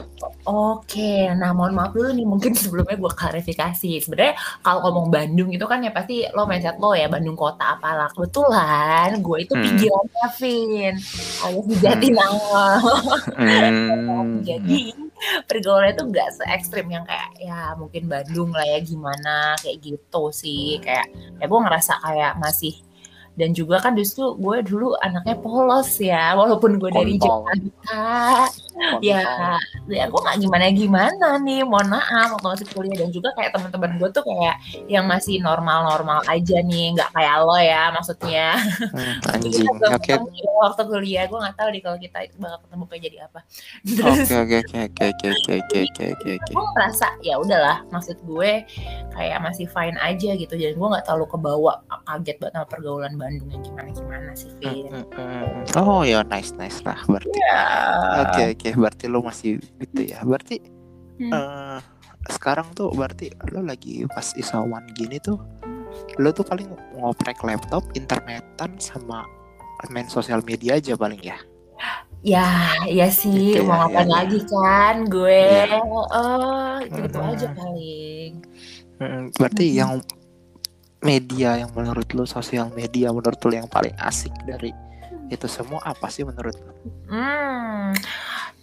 Oke, 0.43 1.29
nah 1.37 1.53
mohon 1.53 1.77
maaf 1.77 1.93
dulu 1.93 2.09
nih 2.09 2.25
mungkin 2.25 2.57
sebelumnya 2.57 2.97
gue 2.97 3.11
klarifikasi. 3.13 4.01
Sebenarnya 4.01 4.33
kalau 4.61 4.81
ngomong 4.89 5.07
Bandung 5.13 5.49
itu 5.53 5.61
kan 5.63 5.79
ya 5.79 5.93
pasti 5.93 6.25
lo 6.33 6.45
mindset 6.45 6.81
lo 6.81 6.97
ya 6.97 7.05
Bandung 7.05 7.37
kota 7.37 7.77
apalah. 7.77 8.09
Kebetulan 8.11 9.21
gue 9.21 9.37
itu 9.39 9.53
Hmm. 9.53 9.63
pinggiran 9.65 10.05
Kevin, 10.09 10.93
alias 11.45 11.65
di 11.69 11.75
Jatinangor. 11.77 12.81
Hmm. 13.37 14.41
Jadi 14.49 15.08
pergaulannya 15.47 15.95
tuh 15.95 16.07
nggak 16.09 16.29
se 16.35 16.43
ekstrim 16.47 16.87
yang 16.89 17.03
kayak 17.03 17.29
ya 17.39 17.75
mungkin 17.75 18.07
Bandung 18.07 18.51
lah 18.55 18.65
ya 18.65 18.79
gimana 18.83 19.55
kayak 19.59 19.77
gitu 19.83 20.23
sih. 20.31 20.79
Kayak 20.83 21.07
ya 21.39 21.45
gue 21.45 21.59
ngerasa 21.59 21.93
kayak 22.01 22.33
masih 22.39 22.73
dan 23.39 23.55
juga 23.55 23.79
kan 23.79 23.95
justru 23.95 24.35
gue 24.35 24.59
dulu 24.67 24.99
anaknya 24.99 25.39
polos 25.39 25.95
ya 26.03 26.35
walaupun 26.35 26.75
gue 26.75 26.91
dari. 26.91 27.15
Jakarta 27.15 28.51
ya 28.99 29.55
ya 29.87 30.03
gue 30.07 30.19
nggak 30.19 30.39
gimana 30.39 30.65
gimana 30.75 31.27
nih 31.39 31.63
mohon 31.63 31.87
maaf 31.87 32.35
waktu 32.35 32.47
masih 32.51 32.67
kuliah. 32.75 32.97
Dan 32.99 33.15
juga 33.15 33.31
kayak 33.39 33.55
teman-teman 33.55 33.95
gue 33.95 34.09
tuh 34.11 34.23
kayak 34.27 34.55
yang 34.91 35.07
masih 35.07 35.39
normal-normal 35.39 36.19
aja 36.27 36.59
nih 36.59 36.99
nggak 36.99 37.09
kayak 37.15 37.35
lo 37.47 37.55
ya 37.55 37.95
maksudnya. 37.95 38.59
Hmm, 38.91 39.31
anjing. 39.31 39.67
Oke. 39.87 40.19
ketemu 40.19 40.51
waktu 40.59 40.83
kuliah 40.83 41.23
gue 41.31 41.39
nggak 41.39 41.55
tahu 41.55 41.67
deh 41.71 41.81
kalau 41.81 41.97
kita 41.97 42.17
bakal 42.35 42.59
ketemu 42.67 42.83
kayak 42.91 43.01
jadi 43.07 43.17
apa. 43.23 43.39
Oke 44.09 44.35
oke 44.35 44.57
oke 44.59 44.79
oke 44.83 45.27
oke 45.31 45.51
oke 45.55 46.03
oke 46.11 46.29
oke. 46.35 46.51
gue 46.51 46.65
ngerasa 46.75 47.07
ya 47.23 47.35
udahlah 47.39 47.87
maksud 47.87 48.19
gue 48.27 48.51
kayak 49.15 49.39
masih 49.39 49.65
fine 49.71 49.95
aja 50.03 50.35
gitu. 50.35 50.53
Jadi 50.59 50.75
gue 50.75 50.87
nggak 50.91 51.07
terlalu 51.07 51.25
kebawa 51.31 51.79
kaget 52.09 52.37
banget 52.41 52.53
sama 52.57 52.67
pergaulan 52.67 53.13
Bandung 53.29 53.49
yang 53.53 53.61
gimana 53.63 53.89
gimana 53.93 54.29
sih 54.33 54.49
Vin 54.57 54.89
Hmm, 54.89 55.05
hmm, 55.05 55.45
hmm. 55.69 55.77
Oh 55.77 56.01
ya 56.01 56.25
nice 56.25 56.49
nice 56.57 56.81
lah 56.81 56.97
berarti. 57.05 57.37
ya 57.37 57.61
Oke 58.25 58.41
oke 58.57 58.69
berarti 58.75 59.05
lo 59.05 59.21
masih 59.21 59.61
gitu 59.77 60.01
ya. 60.03 60.19
Berarti 60.25 60.57
Hmm. 61.19 61.31
eh 61.31 61.79
sekarang 62.31 62.71
tuh 62.73 62.89
berarti 62.89 63.27
lo 63.51 63.61
lagi 63.61 64.07
pas 64.07 64.33
isoman 64.33 64.87
gini 64.95 65.19
tuh 65.19 65.37
lo 66.15 66.29
tuh 66.31 66.43
paling 66.43 66.67
ngoprek 66.95 67.43
laptop, 67.43 67.83
internetan 67.93 68.71
sama 68.77 69.27
main 69.87 70.07
sosial 70.07 70.39
media 70.41 70.75
aja 70.75 70.95
paling 70.95 71.19
ya. 71.19 71.35
ya 72.19 72.47
ya 72.83 73.07
sih 73.07 73.55
Gitu 73.55 73.63
ya, 73.63 73.67
mau 73.67 73.87
ngapain 73.87 74.03
ya, 74.03 74.03
ya. 74.03 74.15
lagi 74.19 74.39
kan 74.43 74.95
gue 75.07 75.43
eh 75.63 76.75
itu 76.83 76.99
gitu 76.99 77.17
Mhm. 77.17 77.29
aja 77.31 77.47
paling 77.55 78.31
Hmm, 78.99 79.23
berarti 79.31 79.65
Mhm. 79.65 79.75
yang 79.79 79.91
media 80.99 81.63
yang 81.63 81.71
menurut 81.71 82.07
lo 82.11 82.27
sosial 82.27 82.67
media 82.75 83.11
menurut 83.15 83.39
lo 83.39 83.53
yang 83.55 83.69
paling 83.71 83.95
asik 84.03 84.31
dari 84.43 84.75
itu 85.29 85.45
semua 85.45 85.79
apa 85.85 86.09
sih 86.09 86.25
menurut 86.25 86.57
lo? 86.57 86.73
Hmm, 87.07 87.93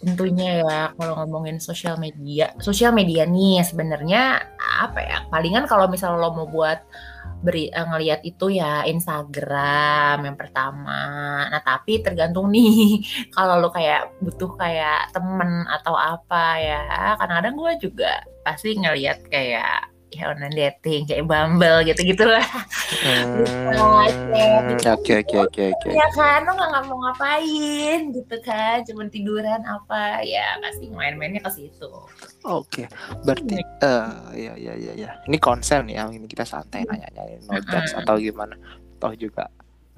tentunya 0.03 0.61
ya 0.61 0.77
kalau 0.93 1.15
ngomongin 1.23 1.57
sosial 1.63 1.95
media, 1.95 2.51
sosial 2.59 2.91
media 2.91 3.23
nih 3.23 3.63
sebenarnya 3.63 4.43
apa 4.59 4.99
ya? 4.99 5.17
Palingan 5.31 5.65
kalau 5.65 5.87
misalnya 5.87 6.27
lo 6.27 6.35
mau 6.35 6.47
buat 6.47 6.83
beri 7.37 7.69
eh, 7.69 7.85
ngelihat 7.85 8.25
itu 8.25 8.51
ya 8.51 8.83
Instagram 8.83 10.27
yang 10.27 10.37
pertama. 10.37 11.01
Nah, 11.47 11.61
tapi 11.63 12.03
tergantung 12.03 12.51
nih 12.51 13.01
kalau 13.35 13.63
lo 13.63 13.69
kayak 13.71 14.11
butuh 14.19 14.51
kayak 14.59 15.15
temen 15.15 15.63
atau 15.71 15.95
apa 15.95 16.59
ya. 16.59 17.15
Kadang-kadang 17.15 17.55
gue 17.55 17.71
juga 17.89 18.11
pasti 18.43 18.75
ngelihat 18.75 19.23
kayak 19.31 19.63
ya 19.63 19.96
online 20.23 20.55
dating 20.55 21.03
kayak 21.03 21.27
Bumble. 21.27 21.83
Hmm, 21.83 21.93
Bisa, 24.71 24.95
Oke 24.95 25.13
oke 25.19 25.35
oke 25.37 25.61
oke. 25.75 25.89
Ya 25.91 26.07
kan, 26.15 26.47
lo 26.47 26.55
nggak 26.55 26.83
mau 26.87 26.97
ngapain 27.03 27.99
gitu 28.15 28.35
kan, 28.41 28.81
cuman 28.87 29.07
tiduran 29.11 29.61
apa, 29.67 30.23
ya 30.23 30.55
pasti 30.63 30.87
main-mainnya 30.87 31.43
ke 31.43 31.51
situ. 31.51 31.91
Oke, 32.47 32.87
berarti 33.27 33.59
eh 33.59 34.07
ya 34.47 34.53
ya 34.55 34.73
ya 34.79 34.93
ya. 34.95 35.09
Ini 35.27 35.37
konsen 35.43 35.91
ya, 35.91 36.07
ini 36.07 36.25
kita 36.25 36.47
santai 36.47 36.87
nanya-nyanyi 36.87 37.43
no 37.45 37.59
judge 37.59 37.91
Mm-mm. 37.91 38.01
atau 38.03 38.15
gimana. 38.17 38.55
Toh 38.97 39.13
juga 39.13 39.51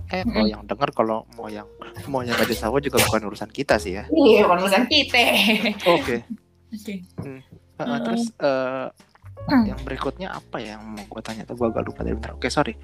eh 0.10 0.26
kalau 0.26 0.50
yang 0.50 0.66
denger 0.66 0.90
kalau 0.98 1.22
mau 1.38 1.46
yang 1.54 1.70
mau 2.10 2.26
yang 2.26 2.34
ada 2.34 2.50
sawo 2.58 2.82
juga 2.82 2.98
bukan 3.06 3.30
urusan 3.30 3.54
kita 3.54 3.78
sih 3.78 3.94
ya. 4.02 4.10
Iya, 4.10 4.50
bukan 4.50 4.66
urusan 4.66 4.86
kita. 4.90 5.22
Oke. 5.86 6.26
Oke. 6.74 6.96
Terus 7.78 8.24
eh 8.42 8.88
Hmm. 9.50 9.66
yang 9.66 9.80
berikutnya 9.82 10.30
apa 10.30 10.58
ya 10.62 10.78
yang 10.78 10.86
mau 10.96 11.04
gue 11.04 11.22
tanya 11.26 11.44
tuh 11.44 11.58
gue 11.58 11.68
agak 11.68 11.84
lupa 11.90 12.06
tadi 12.06 12.14
bentar. 12.16 12.32
Oke, 12.38 12.48
sorry. 12.48 12.78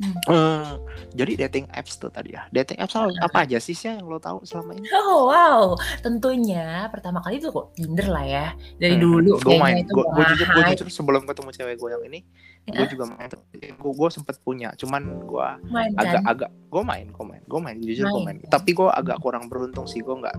Hmm. 0.00 0.16
Eh, 0.32 0.72
jadi 1.12 1.44
dating 1.44 1.68
apps 1.76 2.00
tuh 2.00 2.08
tadi 2.08 2.32
ya. 2.32 2.48
Dating 2.48 2.80
apps 2.80 2.96
apa, 2.96 3.12
apa 3.20 3.38
aja 3.44 3.60
sih 3.60 3.76
sih 3.76 3.92
yang 3.92 4.08
lo 4.08 4.16
tahu 4.16 4.40
selama 4.48 4.72
ini? 4.80 4.88
Oh 4.96 5.28
wow, 5.28 5.76
tentunya 6.00 6.88
pertama 6.88 7.20
kali 7.20 7.36
itu 7.36 7.52
kok 7.52 7.76
Tinder 7.76 8.08
lah 8.08 8.24
ya. 8.24 8.46
Dari 8.80 8.96
Hmm, 8.96 9.04
dulu 9.04 9.36
gue 9.36 9.56
main 9.60 9.84
itu 9.84 9.92
gue 9.92 10.24
jujur 10.32 10.48
gue 10.56 10.62
jujur 10.72 10.88
sebelum 10.88 11.28
ketemu 11.28 11.50
cewek 11.52 11.76
gue 11.76 11.90
yang 11.92 12.04
ini 12.08 12.20
gue 12.64 12.86
juga 12.88 13.04
main 13.12 13.28
gue 13.60 13.92
gue 13.92 14.08
sempet 14.12 14.36
punya 14.40 14.72
cuman 14.76 15.02
gue 15.26 15.48
kan. 15.68 15.92
agak 15.96 16.22
agak 16.24 16.50
gue 16.68 16.82
main 16.84 17.06
gue 17.08 17.24
main 17.24 17.42
gue 17.44 17.60
main 17.60 17.76
jujur 17.80 18.04
gue 18.06 18.22
main 18.24 18.36
Main. 18.40 18.48
tapi 18.52 18.70
gue 18.72 18.88
agak 18.88 19.16
kurang 19.18 19.48
beruntung 19.48 19.88
sih 19.88 20.00
gue 20.00 20.12
nggak 20.12 20.36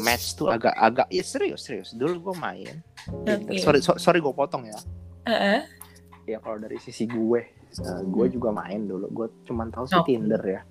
match 0.00 0.34
tuh 0.34 0.48
agak 0.48 0.72
agak 0.72 1.06
ya 1.08 1.20
serius 1.20 1.60
serius 1.60 1.90
dulu 1.92 2.30
gue 2.30 2.36
main 2.36 2.74
Oke. 3.10 3.58
sorry 3.58 3.78
so- 3.78 3.96
sorry 3.96 4.18
gue 4.18 4.30
potong 4.30 4.64
ya 4.64 4.78
Heeh. 5.24 5.60
ya 6.26 6.38
kalau 6.38 6.56
dari 6.56 6.78
sisi 6.78 7.04
gue 7.04 7.40
eh, 7.72 8.02
gue 8.04 8.26
juga 8.28 8.50
main 8.50 8.80
dulu 8.80 9.06
gue 9.08 9.26
cuman 9.44 9.68
tahu 9.68 9.84
sih 9.84 9.98
Oke. 9.98 10.08
Tinder 10.08 10.42
ya 10.42 10.62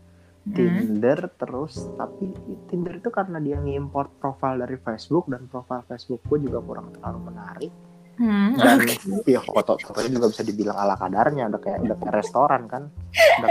Hmm. 0.42 0.58
Tinder 0.58 1.30
terus 1.38 1.86
tapi 1.94 2.34
Tinder 2.66 2.98
itu 2.98 3.14
karena 3.14 3.38
dia 3.38 3.62
ngimport 3.62 4.10
profil 4.18 4.58
dari 4.58 4.74
Facebook 4.76 5.30
dan 5.30 5.46
profil 5.46 5.86
Facebook 5.86 6.18
gue 6.26 6.50
juga 6.50 6.58
kurang 6.58 6.90
terlalu 6.92 7.30
menarik 7.30 7.70
Hmm, 8.14 8.54
dan 8.54 8.78
oke. 8.78 8.96
ya 9.26 9.40
foto 9.40 9.76
fotonya 9.78 10.12
juga 10.12 10.28
bisa 10.30 10.42
dibilang 10.42 10.76
ala 10.76 10.94
kadarnya 10.94 11.48
udah 11.48 11.58
kayak 11.58 11.80
udah 11.82 11.96
kayak 11.96 12.14
restoran 12.16 12.62
kan 12.66 12.92
udah, 13.40 13.50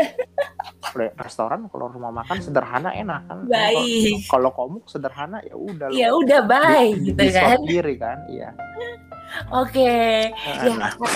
udah 0.94 1.10
restoran 1.26 1.60
kalau 1.66 1.86
rumah 1.88 2.12
makan 2.12 2.38
sederhana 2.38 2.92
enak 2.92 3.24
kan 3.24 3.38
Baik. 3.44 4.26
kalau 4.26 4.50
komuk 4.50 4.84
sederhana 4.84 5.42
ya 5.42 5.52
udah 5.52 5.90
Ya 5.90 6.12
udah 6.12 6.40
bye 6.42 6.92
di- 6.92 7.10
gitu 7.10 7.18
di 7.18 7.30
kan. 7.30 7.58
diri 7.62 7.94
kan 7.96 8.18
iya 8.26 8.50
Oke. 9.48 10.26
Ya, 10.26 10.74
nah, 10.74 10.90
uh, 10.90 11.06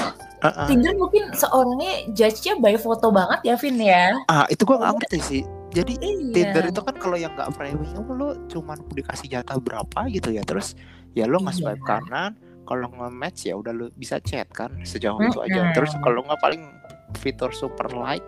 uh. 0.46 0.66
Tinder 0.66 0.94
mungkin 0.94 1.34
seorangnya 1.34 1.92
judge-nya 2.10 2.54
by 2.56 2.74
foto 2.76 3.10
banget 3.10 3.42
ya, 3.42 3.54
Vin 3.56 3.74
ya. 3.76 4.14
ah 4.26 4.46
itu 4.46 4.62
gue 4.62 4.76
nggak 4.76 4.94
ngerti 4.94 5.18
sih 5.20 5.42
jadi 5.68 5.92
Iya. 5.94 6.30
Tinder 6.30 6.64
itu 6.64 6.80
kan 6.80 6.94
kalau 6.94 7.16
yang 7.16 7.34
nggak 7.34 7.50
premium 7.52 8.06
lo 8.08 8.38
cuman 8.46 8.78
dikasih 8.88 9.26
jatah 9.28 9.58
berapa 9.58 10.06
gitu 10.08 10.30
ya 10.30 10.42
terus 10.42 10.78
ya 11.10 11.26
lo 11.26 11.38
nggak 11.38 11.54
Iya. 11.54 11.62
swipe 11.74 11.82
kanan 11.84 12.38
kalau 12.64 12.88
nge-match 12.90 13.44
ya 13.44 13.54
udah 13.54 13.70
lo 13.70 13.86
bisa 13.92 14.18
chat 14.18 14.48
kan 14.48 14.72
sejauh 14.82 15.20
itu 15.20 15.38
aja 15.38 15.70
terus 15.70 15.92
kalau 15.98 16.20
nggak 16.20 16.38
paling 16.38 16.64
fitur 17.14 17.48
super 17.50 17.88
like 17.90 18.24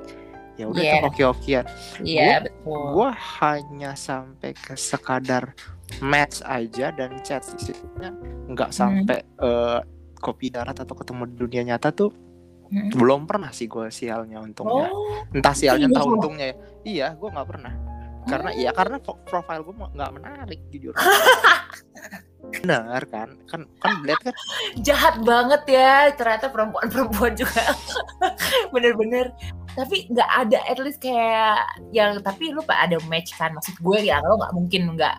ya 0.54 0.64
udah 0.64 0.78
Iya. 0.78 0.92
tuh 0.94 1.04
oke-okean 1.06 1.64
Iya, 2.00 2.32
betul. 2.42 2.80
gue 2.92 3.10
hanya 3.38 3.92
sampai 3.92 4.50
ke 4.52 4.72
sekadar 4.72 5.52
match 5.98 6.40
aja 6.42 6.88
dan 6.90 7.20
chat 7.20 7.42
sisanya 7.42 8.12
nggak 8.46 8.70
Hmm. 8.70 8.78
sampai 9.04 9.18
eh, 9.20 9.80
kopi 10.16 10.48
darat 10.48 10.74
atau 10.74 10.94
ketemu 10.94 11.22
di 11.26 11.36
dunia 11.38 11.62
nyata 11.66 11.90
tuh 11.90 12.08
Hmm. 12.66 12.90
belum 12.90 13.24
pernah 13.24 13.50
sih 13.50 13.64
gue 13.64 13.90
sialnya 13.90 14.40
untungnya 14.40 14.88
Oh, 14.88 15.22
entah 15.30 15.52
sialnya 15.52 15.86
Iya. 15.86 15.92
entah 15.92 16.04
untungnya 16.04 16.46
ya. 16.46 16.56
iya 16.82 17.06
gue 17.12 17.28
nggak 17.28 17.46
pernah 17.46 17.72
karena 18.24 18.50
ya 18.52 18.70
karena 18.72 18.98
pro- 18.98 19.22
profil 19.22 19.62
gue 19.62 19.74
nggak 19.88 20.10
menarik 20.12 20.60
jujur 20.68 20.90
benar 22.52 23.02
kan 23.10 23.28
kan 23.50 23.62
kan 23.82 23.92
lihat 24.06 24.20
kan 24.22 24.34
jahat 24.86 25.18
banget 25.22 25.62
ya. 25.68 26.10
Ternyata 26.14 26.50
perempuan-perempuan 26.50 27.32
juga 27.34 27.62
bener-bener. 28.74 29.34
Tapi 29.76 30.08
nggak 30.08 30.30
ada 30.46 30.58
at 30.64 30.78
least 30.80 31.02
kayak 31.02 31.60
yang 31.92 32.22
tapi 32.24 32.54
lu 32.54 32.64
pak 32.64 32.88
ada 32.88 32.96
match 33.10 33.36
kan 33.36 33.52
maksud 33.52 33.76
gue 33.78 34.08
ya 34.08 34.24
lo 34.24 34.40
nggak 34.40 34.54
mungkin 34.56 34.82
nggak 34.96 35.16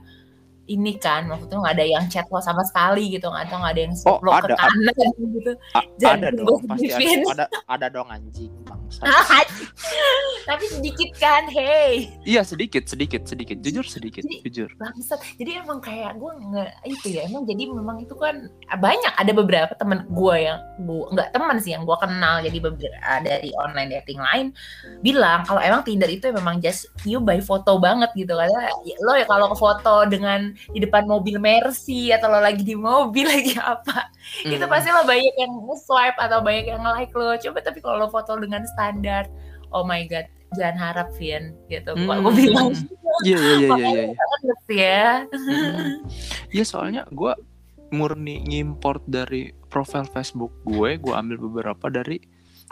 ini 0.67 0.95
kan 0.95 1.25
maksudnya 1.25 1.57
nggak 1.57 1.75
ada 1.75 1.85
yang 1.87 2.05
chat 2.07 2.27
lo 2.27 2.37
sama 2.37 2.61
sekali 2.61 3.07
gitu 3.09 3.27
nggak 3.27 3.43
atau 3.43 3.57
nggak 3.57 3.73
ada 3.73 3.81
yang 3.81 3.93
Oh, 4.03 4.19
lo 4.19 4.29
ke 4.29 4.37
ada, 4.37 4.45
ada. 4.45 4.55
kanan 4.59 4.95
gitu. 5.35 5.51
A- 5.73 5.87
Jangan 5.95 6.17
ada 6.17 6.29
dong 6.33 6.61
pasti 6.63 6.85
ada, 6.87 7.07
ada 7.33 7.45
ada 7.67 7.85
dong 7.89 8.07
anjing 8.07 8.51
bangsa 8.63 9.01
tapi 10.47 10.63
sedikit 10.65 11.09
kan 11.17 11.43
hey. 11.47 12.07
Iya 12.23 12.41
sedikit 12.41 12.83
sedikit 12.83 13.23
sedikit. 13.23 13.59
Jujur 13.59 13.83
sedikit 13.83 14.23
Jadi- 14.23 14.41
jujur. 14.43 14.69
bangsat. 14.75 15.19
Jadi 15.35 15.51
emang 15.57 15.79
kayak 15.79 16.15
gue 16.15 16.31
nggak 16.31 16.71
itu 16.85 17.07
ya 17.11 17.27
emang 17.27 17.43
jadi 17.43 17.63
memang 17.67 17.97
itu 17.99 18.15
kan 18.15 18.47
banyak. 18.73 19.13
Ada 19.13 19.31
beberapa 19.33 19.73
temen 19.73 20.07
gue 20.07 20.35
yang 20.41 20.59
gue 20.79 21.03
nggak 21.11 21.29
teman 21.31 21.57
sih 21.59 21.71
yang 21.71 21.83
gue 21.83 21.97
kenal. 21.97 22.39
Jadi 22.39 22.57
beberapa 22.57 22.95
dari 23.19 23.51
online 23.55 23.91
dating 23.93 24.19
lain 24.19 24.45
bilang 25.01 25.43
kalau 25.43 25.59
emang 25.59 25.83
Tinder 25.83 26.07
itu 26.07 26.29
memang 26.29 26.59
just 26.59 26.87
you 27.03 27.19
by 27.19 27.39
foto 27.39 27.75
banget 27.77 28.11
gitu. 28.13 28.31
Karena 28.31 28.67
ya, 28.83 28.95
lo 28.99 29.13
ya 29.13 29.25
kalau 29.25 29.51
ke 29.51 29.57
foto 29.57 29.95
dengan 30.05 30.55
di 30.67 30.79
depan 30.79 31.03
mobil 31.03 31.37
Mercy 31.37 32.09
atau 32.09 32.27
lo 32.27 32.39
lagi 32.39 32.61
di 32.61 32.73
mobil 32.73 33.25
lagi 33.33 33.53
apa 33.55 34.09
itu 34.41 34.57
Hmm. 34.57 34.69
pasti 34.69 34.89
lo 34.89 35.03
banyak 35.03 35.35
yang 35.35 35.53
swipe 35.77 36.17
atau 36.17 36.39
banyak 36.39 36.65
yang 36.67 36.83
like 36.85 37.11
lo 37.11 37.33
coba 37.33 37.59
tapi 37.59 37.79
kalau 37.79 37.97
lo 37.97 38.07
foto 38.07 38.35
dengan 38.35 38.61
standar 38.67 39.27
oh 39.69 39.81
my 39.81 40.05
god 40.05 40.25
jangan 40.53 40.77
harap 40.77 41.07
Vian 41.13 41.51
gitu 41.65 41.91
Hmm. 41.91 42.11
aku 42.13 42.29
bilang 42.33 42.71
Iya 43.19 43.33
iya 43.33 43.53
iya 43.57 43.69
iya. 43.73 43.89
iya. 43.89 44.13
banget 44.13 44.59
ya 44.69 45.05
Hmm. 45.27 46.05
Iya 46.47 46.63
soalnya 46.63 47.01
gue 47.07 47.33
murni 47.89 48.43
ngimport 48.43 49.01
dari 49.03 49.49
profil 49.65 50.03
Facebook 50.05 50.51
gue, 50.61 50.95
gue 50.97 51.13
ambil 51.13 51.39
beberapa 51.41 51.87
dari 51.87 52.19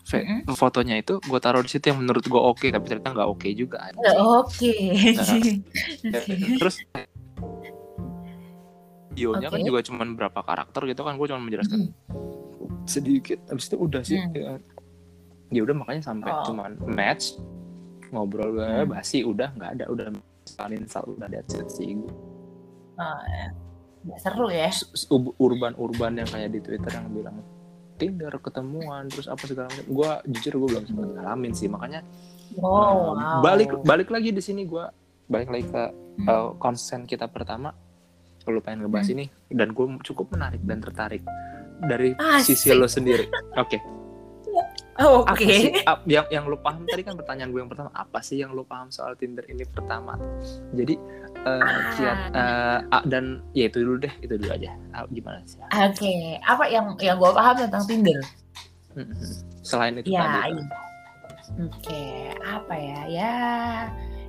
fe- 0.02 0.22
Mm-mm. 0.22 0.54
fotonya 0.54 0.96
itu 0.98 1.18
gue 1.18 1.40
taruh 1.40 1.60
di 1.60 1.68
situ 1.68 1.88
yang 1.88 1.98
menurut 1.98 2.22
gue 2.22 2.38
oke, 2.38 2.68
tapi 2.68 2.86
ternyata 2.86 3.16
nggak 3.16 3.30
oke 3.30 3.48
juga. 3.50 3.78
anjing. 3.82 3.98
Nggak 3.98 4.18
oke 4.20 4.74
Nah. 5.16 5.26
Oke. 6.20 6.34
Terus 6.58 6.76
videonya 9.16 9.48
kan 9.48 9.60
Oke. 9.60 9.68
juga 9.68 9.80
cuman 9.82 10.08
berapa 10.14 10.40
karakter 10.44 10.82
gitu 10.86 11.02
kan, 11.02 11.16
gue 11.16 11.28
cuma 11.32 11.40
menjelaskan 11.40 11.80
Mm. 12.12 12.84
sedikit. 12.86 13.40
Habis 13.48 13.66
itu 13.66 13.78
udah 13.80 14.02
sih. 14.04 14.20
Hmm. 14.20 14.36
Ya, 14.36 14.52
ya 15.50 15.62
udah 15.64 15.76
makanya 15.78 16.04
sampai 16.04 16.30
Oh. 16.30 16.44
cuman 16.44 16.76
match 16.86 17.40
ngobrol 18.12 18.54
gue 18.54 18.68
Hmm. 18.68 18.92
basi 18.92 19.24
udah 19.24 19.50
nggak 19.54 19.72
ada 19.80 19.86
udah 19.88 20.08
salin 20.44 20.84
sal 20.86 21.08
udah 21.08 21.26
it 21.32 21.48
sih 21.68 21.98
Oh, 22.96 23.22
ya. 23.26 23.48
Nggak 24.06 24.20
seru 24.22 24.48
ya 24.48 24.70
urban-urban 25.40 26.22
yang 26.22 26.30
kayak 26.30 26.54
di 26.54 26.60
Twitter 26.62 26.92
yang 26.94 27.10
bilang 27.10 27.42
Tinder 27.96 28.32
ketemuan 28.38 29.08
terus 29.08 29.26
apa 29.26 29.48
segala 29.48 29.72
macam. 29.72 29.88
Gue 29.88 30.12
jujur 30.30 30.54
gue 30.60 30.68
belum 30.76 30.84
sempat 30.86 31.10
ngalamin 31.16 31.54
sih 31.56 31.66
makanya 31.66 32.04
oh 32.60 33.16
um, 33.16 33.18
wow 33.18 33.40
balik 33.42 33.72
balik 33.82 34.10
lagi 34.12 34.30
di 34.30 34.40
sini 34.40 34.64
gue 34.64 34.86
balik 35.26 35.50
lagi 35.50 35.66
ke 35.66 35.84
Hmm. 36.16 36.28
uh, 36.30 36.50
konsen 36.56 37.04
kita 37.04 37.28
pertama 37.28 37.76
kalau 38.46 38.62
pengen 38.62 38.86
ngebahas 38.86 39.08
Hmm. 39.08 39.16
ini 39.16 39.26
dan 39.50 39.70
gue 39.70 39.86
cukup 40.02 40.30
menarik 40.30 40.62
dan 40.62 40.78
tertarik 40.80 41.26
dari 41.82 42.14
Asik. 42.16 42.56
sisi 42.56 42.72
lo 42.72 42.86
sendiri. 42.86 43.26
Oke. 43.56 43.82
Oh, 44.96 45.28
Apa 45.28 45.36
oke 45.36 45.44
sih 45.44 45.76
ap- 45.84 46.08
yang 46.08 46.24
yang 46.32 46.46
lo 46.46 46.56
paham 46.56 46.88
tadi 46.88 47.04
kan 47.04 47.14
pertanyaan 47.14 47.52
gue 47.52 47.60
yang 47.60 47.68
pertama 47.68 47.92
apa 47.92 48.24
sih 48.24 48.40
yang 48.40 48.56
lo 48.56 48.64
paham 48.64 48.88
soal 48.88 49.12
Tinder 49.14 49.44
ini 49.44 49.68
pertama? 49.68 50.16
Jadi 50.72 50.96
uh, 51.38 51.60
Ah. 51.60 51.92
kiat 51.92 52.20
uh, 52.32 52.80
ah, 52.90 53.04
dan 53.04 53.44
ya 53.52 53.68
itu 53.68 53.84
dulu 53.84 54.00
deh 54.00 54.14
itu 54.22 54.32
dulu 54.34 54.56
aja. 54.56 54.72
Ah, 54.90 55.04
gimana 55.10 55.44
sih? 55.44 55.60
Oke, 55.60 56.16
apa 56.40 56.64
yang 56.66 56.96
yang 56.98 57.20
gue 57.20 57.28
paham 57.28 57.56
tentang 57.60 57.84
Tinder? 57.84 58.24
Selain 59.60 60.00
itu 60.00 60.08
Ya, 60.08 60.24
tadi. 60.24 60.56
iya. 60.56 60.66
Oke, 61.58 62.04
apa 62.42 62.74
ya? 62.74 63.00
Ya, 63.06 63.34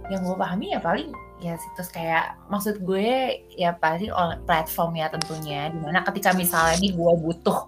yang 0.09 0.21
gue 0.21 0.35
pahami 0.35 0.67
ya 0.69 0.81
paling 0.81 1.15
ya 1.37 1.53
situs 1.61 1.93
kayak 1.93 2.33
maksud 2.49 2.81
gue 2.81 3.45
ya 3.53 3.77
pasti 3.77 4.09
platform 4.49 4.97
ya 4.97 5.13
tentunya. 5.13 5.69
Di 5.69 5.79
mana 5.79 6.01
ketika 6.01 6.33
misalnya 6.33 6.81
nih 6.81 6.93
gue 6.97 7.13
butuh 7.21 7.59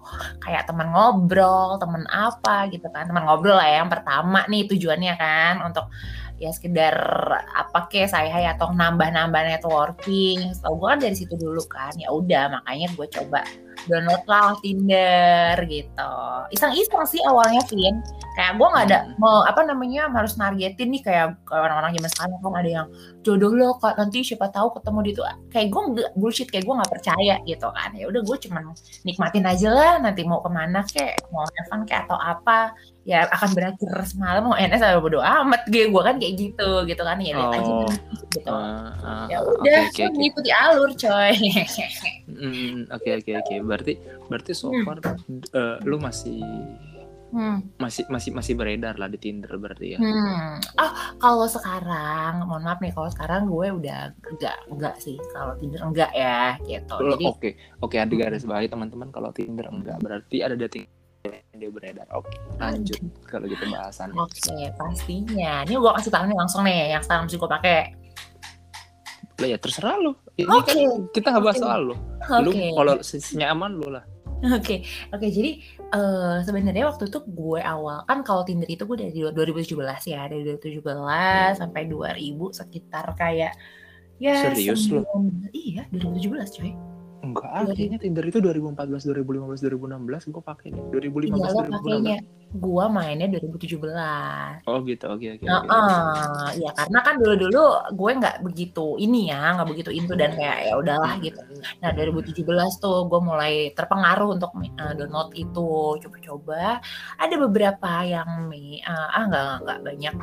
kayak 0.41 0.65
teman 0.65 0.89
ngobrol 0.89 1.77
teman 1.77 2.03
apa 2.09 2.69
gitu 2.73 2.89
kan. 2.89 3.05
Teman 3.05 3.29
ngobrol 3.29 3.57
lah 3.57 3.67
ya 3.69 3.77
yang 3.85 3.91
pertama 3.91 4.45
nih 4.49 4.65
tujuannya 4.65 5.13
kan. 5.15 5.53
Untuk 5.65 5.85
ya 6.39 6.49
sekedar 6.55 6.95
apa 7.51 7.91
ke 7.91 8.07
saya 8.07 8.31
hai 8.31 8.47
atau 8.49 8.73
nambah-nambah 8.73 9.41
networking. 9.57 10.55
Tau 10.57 10.73
gue 10.73 10.87
kan 10.89 10.99
dari 10.99 11.15
situ 11.15 11.37
dulu 11.37 11.61
kan. 11.69 11.93
Ya 12.01 12.09
udah 12.09 12.59
makanya 12.59 12.89
gue 12.97 13.07
coba 13.11 13.45
download 13.89 14.23
lah 14.29 14.53
Tinder 14.61 15.57
gitu. 15.65 16.13
Iseng-iseng 16.53 17.03
sih 17.09 17.21
awalnya 17.25 17.65
Vin. 17.67 17.99
Kayak 18.37 18.55
gue 18.55 18.67
nggak 18.71 18.85
ada 18.87 18.99
Hmm. 19.03 19.13
mau 19.19 19.43
apa 19.43 19.65
namanya 19.67 20.07
harus 20.13 20.39
nargetin 20.39 20.93
nih 20.95 21.01
kayak 21.03 21.27
kayak 21.43 21.61
orang-orang 21.65 21.91
zaman 21.97 22.09
sekarang. 22.13 22.37
Kan 22.39 22.53
ada 22.55 22.69
yang 22.69 22.87
jodoh 23.25 23.51
lo 23.51 23.75
kak. 23.81 23.97
Nanti 23.99 24.23
siapa 24.23 24.47
tahu 24.53 24.79
ketemu 24.79 24.99
di 25.03 25.11
itu. 25.11 25.21
Kayak 25.51 25.67
gue 25.73 25.81
nggak 25.91 26.09
bullshit. 26.15 26.47
Kayak 26.47 26.63
gue 26.69 26.75
nggak 26.79 26.91
percaya 26.93 27.35
gitu 27.43 27.67
kan. 27.73 27.89
Ya 27.97 28.05
udah 28.07 28.21
gue 28.23 28.37
cuman 28.47 28.63
nikmatin 29.03 29.45
aja 29.49 29.69
lah. 29.73 29.93
Nanti 29.99 30.21
mau 30.23 30.39
ke 30.39 30.49
mana 30.53 30.85
kek? 30.85 31.19
Mau 31.33 31.43
Evan 31.65 31.83
kek 31.83 32.07
atau 32.07 32.15
apa 32.15 32.71
ya 33.09 33.25
akan 33.25 33.49
berakhir 33.57 33.89
semalam 34.05 34.45
mau 34.45 34.53
NS 34.53 34.85
atau 34.85 35.01
bodo 35.01 35.17
amat 35.17 35.65
gue 35.65 35.89
gue 35.89 36.03
kan 36.05 36.21
kayak 36.21 36.33
gitu 36.37 36.69
gitu 36.85 37.01
kan 37.01 37.17
ya 37.17 37.33
lihat 37.33 37.57
Oh. 37.65 37.89
gitu 37.89 38.45
Uh, 38.45 38.93
uh, 39.01 39.25
ya 39.25 39.41
udah 39.41 39.89
gue 39.89 40.05
oke. 40.05 40.13
mengikuti 40.13 40.53
alur 40.53 40.93
coy 40.93 41.33
Oke 42.95 43.09
oke 43.17 43.31
oke. 43.41 43.55
Berarti 43.65 43.93
berarti 44.29 44.51
so 44.53 44.69
Hmm. 44.69 44.85
far 44.85 45.01
uh, 45.01 45.81
lu 45.81 45.97
masih 45.97 46.37
hmm. 47.33 47.81
masih 47.81 48.05
masih 48.05 48.29
masih 48.37 48.53
beredar 48.53 48.93
lah 49.01 49.09
di 49.09 49.17
Tinder 49.17 49.49
berarti 49.57 49.97
ya. 49.97 49.99
Hmm. 49.99 50.61
Oh, 50.77 50.91
kalau 51.17 51.49
sekarang, 51.49 52.45
mohon 52.45 52.61
maaf 52.61 52.77
nih, 52.79 52.93
kalau 52.93 53.09
sekarang 53.09 53.49
gue 53.49 53.67
udah 53.81 54.13
enggak, 54.29 54.57
enggak 54.69 54.95
sih. 55.01 55.17
Kalau 55.33 55.57
Tinder 55.57 55.81
enggak 55.81 56.13
ya, 56.13 56.53
gitu. 56.69 56.95
Jadi, 57.17 57.25
Oke 57.25 57.49
oke 57.81 57.95
ada 57.97 58.13
garis 58.13 58.45
bawahi 58.45 58.69
teman-teman 58.69 59.09
kalau 59.09 59.33
Tinder 59.33 59.65
enggak 59.69 59.97
berarti 59.99 60.45
ada 60.45 60.53
dating 60.53 60.85
dia 61.51 61.69
beredar. 61.69 62.07
Oke 62.11 62.31
lanjut 62.57 62.99
kalau 63.27 63.45
gitu 63.45 63.65
bahasan. 63.67 64.15
oke, 64.15 64.39
pastinya. 64.75 65.67
Ini 65.67 65.75
gue 65.75 65.91
kasih 65.99 66.11
tahu 66.11 66.23
nih 66.25 66.37
langsung 66.39 66.61
nih, 66.63 66.95
yang 66.95 67.03
sekarang 67.03 67.27
mesti 67.27 67.35
gue 67.35 67.49
pakai. 67.51 67.79
Lah 69.39 69.47
ya 69.47 69.57
terserah 69.59 69.95
lu. 69.99 70.11
Ini 70.35 70.47
Oke. 70.47 70.67
kan 70.67 70.77
kita 71.11 71.27
nggak 71.31 71.43
bahas 71.43 71.57
Oke. 71.59 71.65
soal 71.67 71.81
lu. 71.83 71.95
Lu 72.43 72.49
Oke, 72.51 72.65
kalau 72.73 72.93
sisinya 73.03 73.51
aman 73.51 73.71
lu 73.75 73.87
lah. 73.91 74.03
oke, 74.39 74.75
oke. 75.11 75.27
Jadi 75.27 75.51
eh, 75.75 76.35
sebenarnya 76.43 76.87
waktu 76.87 77.11
itu 77.11 77.19
gue 77.23 77.59
awal 77.59 78.07
kan 78.07 78.23
kalau 78.23 78.47
Tinder 78.47 78.67
itu 78.67 78.87
gue 78.87 78.97
dari 78.99 79.11
2017 79.11 79.75
ya, 80.07 80.27
dari 80.27 80.43
2017 80.47 80.79
sampai 81.55 81.81
2000 81.87 82.15
sekitar 82.55 83.11
kayak 83.15 83.51
ya 84.15 84.35
Serius 84.51 84.87
lu? 84.87 85.03
sembilan- 85.03 85.51
Iya, 85.51 85.81
2017 85.91 86.55
coy. 86.55 86.71
Enggak, 87.19 87.51
ribu- 87.67 87.75
kayaknya 87.75 87.99
Tinder 87.99 88.25
itu 88.25 88.39
2014, 88.39 89.03
2015, 89.03 89.59
2016 89.59 90.23
gue 90.31 90.43
pakai 90.43 90.67
nih. 90.71 90.83
2015, 90.87 91.35
Iya, 91.35 91.51
lo 91.51 91.61
2016. 91.67 91.75
pakainya. 91.75 92.17
Gue 92.49 92.85
mainnya 92.89 93.29
2017. 93.29 94.65
Oh 94.65 94.81
gitu, 94.81 95.05
oke 95.05 95.37
oke. 95.37 95.45
Nah, 95.45 95.61
oke. 95.61 95.69
eh, 95.69 96.65
ya 96.65 96.71
karena 96.73 96.99
kan 97.05 97.15
dulu-dulu 97.21 97.63
gue 97.93 98.11
nggak 98.17 98.35
begitu 98.41 98.97
ini 98.97 99.29
ya, 99.29 99.53
nggak 99.53 99.69
begitu 99.69 99.93
into 99.93 100.17
dan 100.17 100.33
kayak 100.33 100.65
ya 100.65 100.73
udahlah 100.81 101.13
gitu. 101.21 101.37
Nah 101.85 101.89
2017 101.93 102.81
tuh 102.81 103.05
gue 103.05 103.21
mulai 103.21 103.53
terpengaruh 103.77 104.33
untuk 104.33 104.49
uh, 104.57 104.93
download 104.97 105.29
itu, 105.37 106.01
coba-coba. 106.01 106.81
Ada 107.21 107.35
beberapa 107.37 107.91
yang 108.01 108.49
me, 108.49 108.81
uh, 108.81 109.07
ah 109.13 109.23
nggak 109.29 109.45
nggak- 109.61 109.81
banyak 109.85 110.15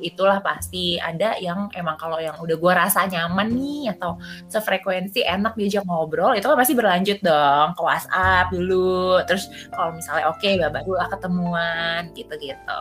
itulah 0.00 0.40
pasti 0.40 0.96
ada 0.96 1.36
yang 1.36 1.68
emang 1.76 2.00
kalau 2.00 2.16
yang 2.16 2.40
udah 2.40 2.56
gue 2.56 2.72
rasa 2.72 3.04
nyaman 3.04 3.52
nih 3.52 3.92
atau 3.92 4.16
sefrekuensi 4.48 5.20
enak 5.28 5.52
diajak 5.60 5.84
ngobrol 5.84 6.32
itu 6.32 6.48
kan 6.48 6.56
pasti 6.56 6.72
berlanjut 6.72 7.20
dong 7.20 7.76
ke 7.76 7.82
WhatsApp 7.84 8.48
dulu. 8.48 9.20
Terus 9.28 9.44
kalau 9.68 9.92
misalnya 9.92 10.32
oke 10.32 10.48
barulah 10.72 11.08
ketemuan 11.12 11.65
gitu-gitu. 12.12 12.80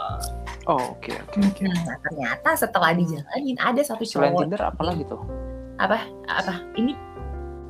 Oh 0.65 0.91
oke 0.91 1.13
oke 1.13 1.37
oke. 1.39 1.61
Nah, 1.63 1.97
ternyata 2.01 2.49
setelah 2.55 2.91
dijalanin 2.91 3.57
ada 3.57 3.79
satu 3.79 4.01
Selain 4.01 4.31
cowok 4.31 4.41
Tinder 4.43 4.61
apa 4.63 4.81
lagi 4.81 5.03
tuh? 5.03 5.21
apa 5.75 5.99
ini 6.73 6.95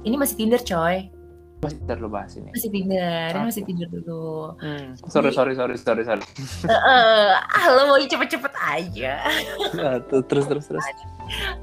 ini 0.02 0.16
masih 0.16 0.38
Tinder 0.38 0.60
coy 0.60 1.10
Masih 1.58 1.82
Tinder 1.82 1.98
lo 1.98 2.08
bahas 2.08 2.32
ini. 2.36 2.50
masih 2.52 2.70
Tinder 2.70 3.30
ini 3.32 3.44
masih 3.44 3.64
Tinder 3.64 3.90
dulu 3.90 4.54
Hmm. 4.56 4.94
Sorry 5.04 5.32
sorry 5.32 5.54
sorry 5.54 5.76
sorry 5.76 6.04
sorry. 6.04 6.22
eh 6.64 7.34
ah 7.34 7.66
lo 7.68 7.88
mau 7.88 7.98
cepet-cepet 7.98 8.54
aja 8.56 9.26
tu- 10.08 10.22
terus 10.24 10.46
terus 10.46 10.66
terus. 10.66 10.86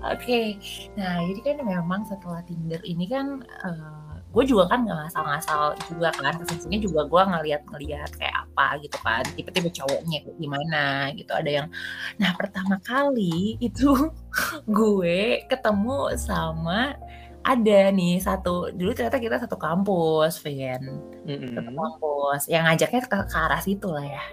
oke 0.02 0.40
nah 0.92 1.22
jadi 1.22 1.40
kan 1.44 1.56
memang 1.62 2.02
setelah 2.02 2.42
Tinder 2.42 2.82
ini 2.82 3.06
kan 3.06 3.46
gue 4.32 4.44
juga 4.48 4.64
kan 4.72 4.88
nggak 4.88 4.96
ngasal-ngasal 4.96 5.76
juga 5.92 6.08
kan 6.16 6.34
ke 6.40 6.56
sini 6.56 6.80
juga 6.80 7.04
gue 7.04 7.22
ngeliat-ngeliat 7.22 8.10
kayak 8.16 8.36
apa 8.48 8.80
gitu 8.80 8.96
kan 9.04 9.22
tipe-tipe 9.36 9.68
cowoknya 9.68 10.18
kayak 10.24 10.36
gimana 10.40 10.84
gitu 11.12 11.32
ada 11.36 11.50
yang 11.52 11.68
nah 12.16 12.32
pertama 12.32 12.80
kali 12.80 13.60
itu 13.60 13.92
gue 14.80 15.44
ketemu 15.52 16.16
sama 16.16 16.96
ada 17.44 17.80
nih 17.92 18.22
satu 18.22 18.72
dulu 18.72 18.96
ternyata 18.96 19.18
kita 19.20 19.36
satu 19.36 19.58
kampus 19.60 20.40
Vian 20.40 20.80
Mm-mm. 21.28 21.52
satu 21.52 21.70
kampus 21.74 22.40
yang 22.48 22.64
ngajaknya 22.64 23.00
ke, 23.04 23.18
ke 23.28 23.36
arah 23.36 23.60
situ 23.60 23.88
lah 23.92 24.06
ya 24.06 24.24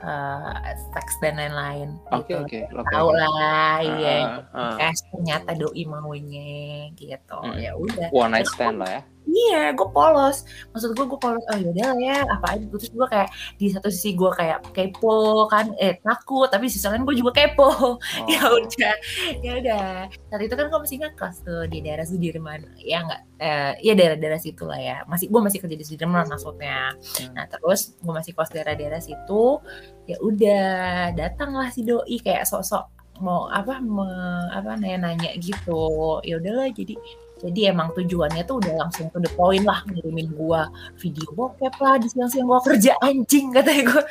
Eh, 0.00 0.72
seks 0.96 1.20
dan 1.20 1.36
lain-lain 1.36 1.92
Oke 2.08 2.32
gitu 2.32 2.40
oke 2.40 2.58
oke. 2.72 2.88
tahu 2.88 3.12
oke. 3.12 3.20
lah 3.20 3.84
iya 3.84 4.40
ah. 4.48 4.80
eh 4.80 4.96
ternyata 5.12 5.52
doi 5.52 5.84
maunya 5.84 6.88
gitu 6.96 7.36
Hmm. 7.36 7.60
ya 7.60 7.76
udah 7.76 8.08
One 8.08 8.32
night 8.32 8.48
stand 8.48 8.80
lah 8.80 8.88
ya. 8.88 9.02
Iya 9.30 9.70
gue 9.72 9.88
polos. 9.94 10.42
Maksud 10.74 10.98
gue 10.98 11.06
gue 11.06 11.20
polos 11.20 11.44
oh 11.46 11.58
yaudah 11.58 11.94
lah 11.94 11.98
ya 11.98 12.16
apa 12.26 12.46
aja. 12.58 12.64
Terus 12.66 12.90
gue 12.90 13.06
kayak 13.06 13.28
di 13.56 13.66
satu 13.70 13.88
sisi 13.88 14.18
gue 14.18 14.30
kayak 14.34 14.74
kepo 14.74 15.46
kan 15.46 15.70
eh 15.78 15.96
takut 16.02 16.50
tapi 16.50 16.66
sisi 16.66 16.84
lain 16.86 17.06
gue 17.06 17.16
juga 17.16 17.32
kepo. 17.34 17.70
Oh. 17.80 17.96
ya 18.28 18.42
udah 18.50 18.94
ya 19.40 19.52
udah. 19.62 19.88
Saat 20.28 20.42
itu 20.42 20.54
kan 20.58 20.66
gue 20.68 20.80
masih 20.82 20.96
ngekos 21.00 21.36
tuh 21.46 21.62
di 21.70 21.78
daerah 21.80 22.04
Sudirman. 22.04 22.60
Ya 22.82 23.00
nggak 23.06 23.20
eh, 23.40 23.72
ya 23.80 23.92
daerah-daerah 23.94 24.40
situ 24.42 24.66
lah 24.66 24.80
ya. 24.80 24.96
Masih 25.06 25.30
gue 25.30 25.40
masih 25.40 25.58
kerja 25.62 25.76
di 25.78 25.86
Sudirman 25.86 26.26
maksudnya. 26.28 26.92
Hmm. 26.92 27.32
nah 27.36 27.44
terus 27.46 27.94
gue 28.02 28.12
masih 28.12 28.32
kos 28.34 28.50
daerah-daerah 28.52 29.00
situ 29.00 29.60
ya 30.04 30.16
udah 30.20 30.66
datanglah 31.14 31.70
si 31.70 31.86
doi 31.86 32.18
kayak 32.18 32.42
sok-sok 32.44 32.90
mau 33.20 33.46
apa 33.52 33.78
me- 33.84 34.48
apa 34.50 34.80
nanya-nanya 34.80 35.36
gitu. 35.38 36.18
Ya 36.24 36.40
udahlah 36.40 36.72
jadi 36.72 36.96
jadi 37.40 37.72
emang 37.72 37.88
tujuannya 37.96 38.44
tuh 38.44 38.60
udah 38.60 38.74
langsung 38.84 39.08
to 39.08 39.18
the 39.18 39.32
point 39.32 39.64
lah 39.64 39.80
ngirimin 39.88 40.28
gua 40.36 40.68
video 41.00 41.24
bokep 41.32 41.72
lah 41.80 41.96
di 41.96 42.06
siang-siang 42.12 42.44
gua 42.44 42.60
kerja. 42.60 42.92
Anjing 43.00 43.56
katanya 43.56 43.82
gua. 43.88 44.02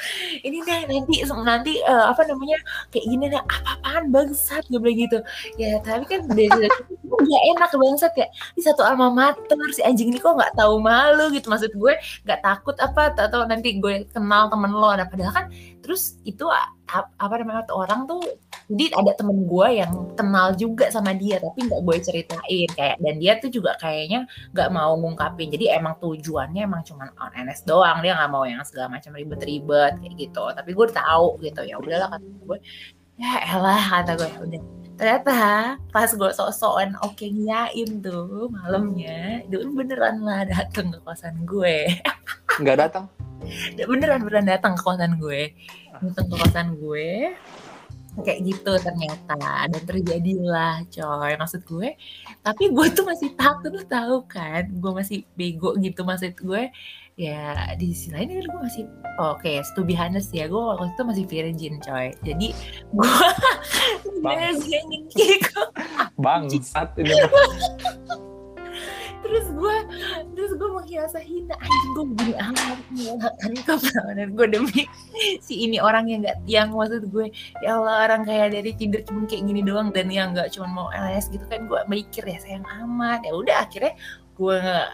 Ini 0.41 0.57
deh 0.65 0.79
nanti 0.89 1.15
nanti 1.45 1.73
eh, 1.81 2.05
apa 2.09 2.21
namanya 2.25 2.57
kayak 2.89 3.05
gini 3.05 3.25
deh 3.29 3.41
apa-apaan 3.41 4.03
bangsat 4.09 4.65
gue 4.67 4.81
bilang 4.81 4.97
gitu. 4.97 5.17
Ya 5.61 5.77
tapi 5.85 6.03
kan 6.09 6.25
dari 6.25 6.49
nggak 6.49 7.43
enak 7.55 7.69
bangsat 7.73 8.13
ya 8.17 8.27
di 8.57 8.61
satu 8.65 8.81
alma 8.81 9.13
mater 9.13 9.59
si 9.75 9.81
anjing 9.85 10.09
ini 10.09 10.17
kok 10.17 10.33
nggak 10.33 10.57
tahu 10.57 10.81
malu 10.81 11.29
gitu. 11.29 11.53
Maksud 11.53 11.71
gue 11.77 11.93
nggak 12.25 12.41
takut 12.41 12.75
apa 12.81 13.13
atau 13.13 13.45
nanti 13.45 13.77
gue 13.77 14.09
kenal 14.09 14.49
temen 14.49 14.73
lo 14.73 14.89
ada 14.89 15.05
padahal 15.05 15.33
kan 15.33 15.45
terus 15.79 16.19
itu 16.27 16.45
apa 16.89 17.33
namanya 17.39 17.65
orang 17.71 18.05
tuh 18.05 18.21
jadi 18.69 18.93
ada 19.01 19.17
temen 19.17 19.49
gue 19.49 19.67
yang 19.81 20.13
kenal 20.13 20.53
juga 20.53 20.93
sama 20.93 21.17
dia 21.17 21.41
tapi 21.41 21.65
nggak 21.65 21.81
gue 21.81 21.97
ceritain 22.05 22.69
kayak 22.77 23.01
dan 23.01 23.15
dia 23.17 23.33
tuh 23.41 23.49
juga 23.49 23.73
kayaknya 23.81 24.29
nggak 24.53 24.69
mau 24.69 24.93
ngungkapin. 24.93 25.49
Jadi 25.49 25.73
emang 25.73 25.97
tujuannya 25.97 26.69
emang 26.69 26.85
cuman 26.85 27.09
on 27.17 27.33
NS 27.33 27.65
doang 27.65 28.05
dia 28.05 28.13
nggak 28.13 28.29
mau 28.29 28.45
yang 28.45 28.61
segala 28.61 28.93
macam 28.93 29.17
ribet-ribet 29.17 29.97
kayak 29.97 30.13
gitu. 30.21 30.45
Tapi 30.53 30.69
gue 30.77 30.87
tahu 30.93 31.41
gitu 31.41 31.61
ya 31.65 31.81
udahlah 31.81 32.13
kata 32.13 32.27
gue 32.29 32.57
ya 33.17 33.31
elah 33.57 33.83
kata 33.89 34.11
gue 34.21 34.29
ya 34.29 34.39
udah. 34.45 34.63
Ternyata 35.01 35.37
pas 35.89 36.09
gue 36.13 36.29
sok-sokan 36.29 36.93
oke 37.01 37.25
ngiyain 37.25 37.89
tuh 38.05 38.53
malamnya 38.53 39.41
itu 39.49 39.65
beneran 39.73 40.21
lah 40.21 40.45
dateng 40.45 40.93
ke 40.93 41.01
kosan 41.01 41.41
gue. 41.41 41.89
Nggak 42.61 42.77
datang 42.85 43.09
beneran 43.87 44.21
beneran 44.23 44.47
datang 44.47 44.73
ke 44.75 44.81
kosan 44.83 45.17
gue. 45.19 45.53
Datang 45.99 46.25
ke 46.27 46.35
kosan 46.35 46.67
gue. 46.77 47.33
Kayak 48.19 48.39
gitu 48.43 48.71
ternyata. 48.83 49.37
Dan 49.69 49.81
terjadilah 49.87 50.83
coy. 50.91 51.31
Maksud 51.39 51.61
gue 51.63 51.95
tapi 52.39 52.71
gue 52.71 52.87
tuh 52.95 53.05
masih 53.05 53.29
takut 53.35 53.71
lu 53.71 53.83
tahu 53.85 54.25
kan? 54.25 54.67
Gue 54.79 54.91
masih 54.95 55.23
bego 55.35 55.75
gitu 55.79 56.01
maksud 56.03 56.35
gue. 56.39 56.71
Ya 57.19 57.75
di 57.75 57.91
sisi 57.91 58.15
lain 58.15 58.31
kan 58.31 58.47
gue 58.47 58.61
masih 58.63 58.83
oke 59.19 59.53
to 59.75 59.83
be 59.83 59.91
honest 59.91 60.31
ya 60.31 60.47
gue 60.47 60.55
waktu 60.55 60.87
itu 60.87 61.03
masih 61.03 61.25
virgin 61.27 61.75
coy. 61.83 62.15
Jadi 62.23 62.55
gue 62.95 63.11
Bang. 64.23 64.55
bangsat 66.47 66.95
ini. 66.95 67.11
Terus 69.19 69.45
gue 69.51 69.75
gue 70.59 70.69
menghiasa 70.69 71.19
hina. 71.23 71.55
Anjing 71.55 71.91
gue 71.95 72.05
begini 72.13 72.33
amat 72.35 72.77
kebenaran 73.63 74.29
gue 74.37 74.47
demi 74.51 74.83
si 75.39 75.63
ini 75.63 75.79
orang 75.79 76.11
yang 76.11 76.19
nggak 76.27 76.37
yang 76.45 76.67
maksud 76.75 77.07
gue. 77.07 77.31
Ya 77.63 77.79
Allah 77.79 78.11
orang 78.11 78.27
kayak 78.27 78.51
dari 78.51 78.71
Tinder 78.75 79.01
cuma 79.07 79.23
kayak 79.25 79.47
gini 79.47 79.63
doang 79.63 79.95
dan 79.95 80.11
yang 80.11 80.35
nggak 80.35 80.51
cuma 80.51 80.67
mau 80.67 80.87
LS 80.91 81.31
gitu 81.31 81.47
kan 81.47 81.65
gue 81.65 81.79
mikir 81.87 82.27
ya 82.27 82.37
sayang 82.43 82.67
amat. 82.83 83.23
Ya 83.23 83.33
udah 83.33 83.55
akhirnya 83.63 83.95
gue 84.35 84.55
nggak 84.59 84.89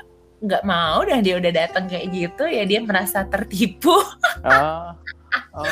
nggak 0.45 0.63
mau 0.67 0.99
dan 1.07 1.25
dia 1.25 1.41
udah 1.41 1.51
datang 1.51 1.89
kayak 1.89 2.13
gitu 2.13 2.43
ya 2.45 2.63
dia 2.69 2.79
merasa 2.85 3.25
tertipu. 3.25 3.97
Ah. 4.45 4.93
Oh. 5.51 5.63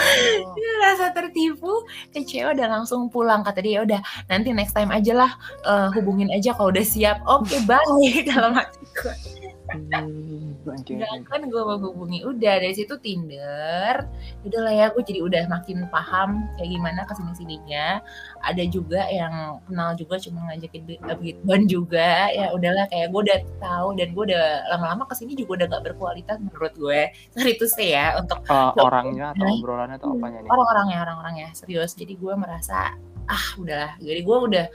dia 0.59 0.69
merasa 0.75 1.15
tertipu 1.15 1.87
kecewa 2.11 2.51
dan 2.51 2.73
langsung 2.73 3.07
pulang. 3.07 3.47
Kata 3.47 3.63
dia 3.63 3.79
"Ya 3.79 3.81
udah 3.85 4.01
nanti 4.27 4.51
next 4.51 4.75
time 4.75 4.91
aja 4.91 5.13
lah 5.15 5.31
eh, 5.63 5.87
hubungin 5.95 6.27
aja 6.35 6.51
kalau 6.57 6.73
udah 6.73 6.83
siap. 6.83 7.23
Oke 7.23 7.61
bye. 7.63 7.79
Dalam 8.27 8.57
hati 8.57 8.81
gue 8.91 9.42
Hmm, 9.73 10.53
Enggak 10.63 11.09
kan 11.27 11.41
gue 11.43 11.61
mau 11.61 11.77
hubungi. 11.77 12.23
Udah 12.23 12.55
dari 12.57 12.71
situ 12.71 12.95
Tinder. 12.97 14.07
Udah 14.41 14.59
lah 14.61 14.73
ya 14.73 14.85
gue 14.89 15.03
jadi 15.03 15.19
udah 15.19 15.41
makin 15.47 15.89
paham 15.89 16.47
kayak 16.55 16.69
gimana 16.71 17.01
ke 17.03 17.13
sini 17.13 17.33
sininya 17.33 17.99
ada 18.39 18.63
juga 18.65 19.03
yang 19.07 19.33
kenal 19.65 19.91
juga 19.93 20.15
cuma 20.17 20.47
ngajakin 20.47 20.81
bi- 20.83 21.01
eh, 21.01 21.61
juga. 21.65 22.29
Ya 22.29 22.51
udahlah 22.51 22.85
kayak 22.87 23.09
gue 23.09 23.21
udah 23.23 23.39
tahu 23.59 23.87
dan 23.95 24.07
gue 24.11 24.23
udah 24.29 24.43
lama-lama 24.69 25.03
ke 25.05 25.15
sini 25.15 25.33
juga 25.33 25.63
udah 25.63 25.67
gak 25.71 25.83
berkualitas 25.91 26.37
menurut 26.39 26.73
gue. 26.73 27.01
Sorry 27.31 27.51
itu 27.53 27.65
sih 27.67 27.91
ya 27.91 28.15
untuk 28.17 28.39
Eh, 28.45 28.71
orangnya 28.77 29.33
atau 29.33 29.47
obrolannya 29.49 29.97
atau 29.97 30.13
apanya 30.13 30.39
nih? 30.39 30.49
orang-orangnya 30.49 30.97
orang-orangnya 31.01 31.47
serius. 31.53 31.91
Jadi 31.93 32.13
gue 32.15 32.33
merasa 32.33 32.93
ah 33.23 33.45
udahlah. 33.55 33.95
Jadi 33.97 34.19
gue 34.21 34.37
udah 34.37 34.65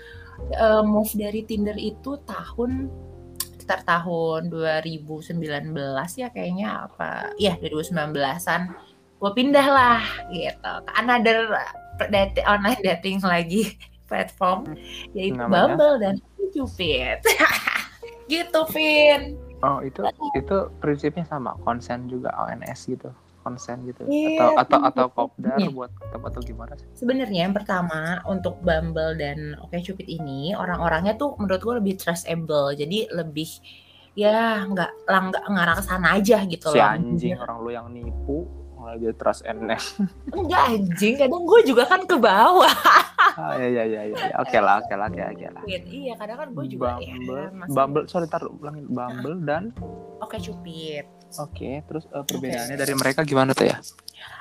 eh, 0.48 0.82
move 0.84 1.12
dari 1.14 1.42
Tinder 1.42 1.74
itu 1.74 2.20
tahun 2.22 2.86
sekitar 3.68 3.84
tahun 3.84 4.48
2019 4.48 5.44
ya 6.16 6.32
kayaknya 6.32 6.88
apa 6.88 7.36
ya 7.36 7.52
2019an 7.60 8.72
gue 9.20 9.30
pindah 9.36 9.68
lah 9.68 10.00
gitu 10.32 10.72
ke 10.88 10.92
another 10.96 11.52
dating, 12.08 12.48
online 12.48 12.80
dating 12.80 13.20
lagi 13.20 13.76
platform 14.08 14.72
yaitu 15.12 15.36
Namanya? 15.36 15.76
Bumble 15.76 15.94
dan 16.00 16.16
Cupid 16.48 17.20
gitu 18.32 18.60
Vin. 18.72 19.36
Oh 19.60 19.84
itu 19.84 20.00
itu 20.32 20.56
prinsipnya 20.80 21.28
sama 21.28 21.52
konsen 21.60 22.08
juga 22.08 22.32
ONS 22.40 22.88
gitu 22.88 23.12
konsen 23.48 23.80
gitu 23.82 24.04
Iya, 24.04 24.36
atau 24.36 24.48
atau 24.60 24.78
atau 24.84 25.06
kopdar 25.08 25.56
Iya. 25.56 25.72
buat 25.72 25.88
tetap 25.90 26.20
atau 26.22 26.40
gimana 26.40 26.76
sih 26.76 26.84
Sebenarnya 26.94 27.40
yang 27.44 27.56
pertama 27.56 28.20
untuk 28.24 28.60
Bumble 28.60 29.16
dan 29.16 29.56
OkCupid 29.58 30.04
ini 30.04 30.52
orang-orangnya 30.52 31.16
tuh 31.16 31.32
menurut 31.36 31.58
gue 31.58 31.74
lebih 31.76 31.96
trustable. 31.96 32.76
Jadi 32.76 33.08
lebih 33.08 33.48
ya 34.12 34.62
nggak 34.62 35.06
nggak 35.06 35.44
ngarah 35.46 35.74
ke 35.74 35.84
sana 35.84 36.08
aja 36.14 36.42
gitu 36.42 36.68
si 36.68 36.76
loh. 36.76 36.84
anjing 36.84 37.38
orang 37.38 37.56
lu 37.58 37.70
yang 37.70 37.86
nipu 37.86 38.50
malah 38.74 38.94
dia 38.94 39.14
trust 39.14 39.42
NS 39.42 39.94
Enggak 40.34 40.62
anjing, 40.68 41.14
kadang 41.16 41.42
gue 41.42 41.60
juga 41.64 41.82
kan 41.84 42.02
ke 42.02 42.14
bawah. 42.14 42.74
ah, 43.38 43.54
ya 43.54 43.66
ya 43.68 43.84
ya 43.86 44.02
ya 44.04 44.16
ya. 44.18 44.34
oke 44.38 44.58
lah 44.58 44.82
oke 44.82 44.90
lah 44.92 45.06
oke 45.06 45.22
oke 45.22 45.46
lah 45.48 45.62
iya, 45.66 46.14
kadang 46.14 46.34
kan 46.36 46.48
gue 46.50 46.66
juga 46.66 46.98
ya 46.98 47.14
Bumble 47.14 47.46
masih 47.54 47.74
Bumble 47.74 48.04
sorry 48.06 48.26
tar 48.26 48.42
ulangin 48.42 48.86
Bumble 48.86 49.38
dan 49.42 49.70
OkCupid. 50.18 51.06
Oke 51.36 51.70
terus 51.84 52.04
eh, 52.08 52.24
perbedaannya 52.24 52.76
dari 52.80 52.94
mereka 52.96 53.20
gimana 53.22 53.52
tuh 53.52 53.68
ya 53.68 53.78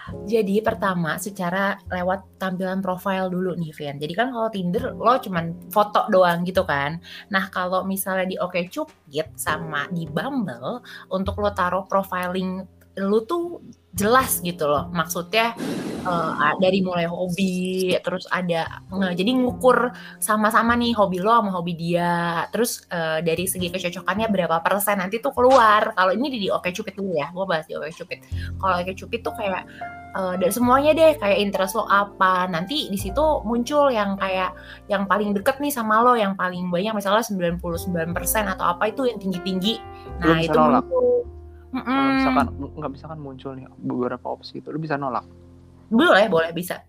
Jadi 0.08 0.64
pertama 0.64 1.20
secara 1.22 1.78
lewat 1.92 2.40
tampilan 2.42 2.80
profile 2.80 3.28
dulu 3.30 3.54
nih 3.60 3.76
Vian. 3.76 4.00
Jadi 4.00 4.14
kan 4.16 4.32
kalau 4.32 4.50
Tinder 4.50 4.96
lo 4.96 5.20
cuman 5.20 5.70
foto 5.70 6.08
doang 6.08 6.42
gitu 6.48 6.64
kan. 6.64 6.98
Nah 7.30 7.52
kalau 7.52 7.84
misalnya 7.84 8.26
di 8.26 8.40
OkCupid 8.40 9.38
sama 9.38 9.86
di 9.92 10.08
Bumble 10.08 10.82
untuk 11.12 11.44
lo 11.44 11.52
taruh 11.52 11.86
profiling 11.86 12.64
lu 12.98 13.22
tuh 13.30 13.62
jelas 13.98 14.40
gitu 14.46 14.70
loh. 14.70 14.88
Maksudnya 14.94 15.58
eh, 16.06 16.54
dari 16.62 16.80
mulai 16.86 17.10
hobi 17.10 17.98
terus 18.06 18.30
ada 18.30 18.86
nge- 18.94 19.18
jadi 19.18 19.32
ngukur 19.42 19.92
sama-sama 20.22 20.78
nih 20.78 20.94
hobi 20.94 21.18
lo 21.20 21.34
sama 21.34 21.52
hobi 21.52 21.74
dia. 21.74 22.46
Terus 22.54 22.86
eh, 22.94 23.26
dari 23.26 23.50
segi 23.50 23.74
kecocokannya 23.74 24.30
berapa 24.30 24.62
persen 24.62 25.02
nanti 25.02 25.18
tuh 25.18 25.34
keluar. 25.34 25.98
Kalau 25.98 26.14
ini 26.14 26.30
di, 26.30 26.38
di 26.46 26.50
OkCupid 26.54 26.94
dulu 26.94 27.18
ya. 27.18 27.34
Gue 27.34 27.46
bahas 27.50 27.66
di 27.66 27.74
OkCupid. 27.74 28.20
Kalau 28.62 28.76
OkCupid 28.86 29.20
tuh 29.26 29.34
kayak 29.34 29.66
eh, 30.14 30.34
dari 30.38 30.54
semuanya 30.54 30.92
deh 30.94 31.18
kayak 31.18 31.38
interest 31.42 31.74
lo 31.74 31.90
apa 31.90 32.46
nanti 32.46 32.88
di 32.94 33.00
situ 33.02 33.42
muncul 33.44 33.90
yang 33.90 34.14
kayak 34.16 34.54
yang 34.88 35.10
paling 35.10 35.34
deket 35.34 35.58
nih 35.58 35.74
sama 35.74 36.06
lo 36.06 36.14
yang 36.14 36.38
paling 36.38 36.70
banyak 36.70 36.94
misalnya 36.94 37.26
99% 37.26 37.58
atau 38.54 38.66
apa 38.78 38.94
itu 38.94 39.10
yang 39.10 39.18
tinggi-tinggi 39.18 39.82
nah 40.22 40.38
bisa 40.40 40.54
itu 40.54 41.37
Kalau 41.68 41.84
Mm-mm. 41.84 42.16
misalkan 42.16 42.48
nggak 42.74 42.92
bisa 42.92 43.06
kan 43.06 43.20
muncul 43.20 43.52
nih 43.52 43.68
beberapa 43.78 44.26
opsi 44.30 44.60
itu 44.60 44.72
lu 44.72 44.80
bisa 44.80 44.96
nolak. 44.96 45.28
Boleh 45.88 46.28
boleh 46.28 46.52
bisa. 46.52 46.80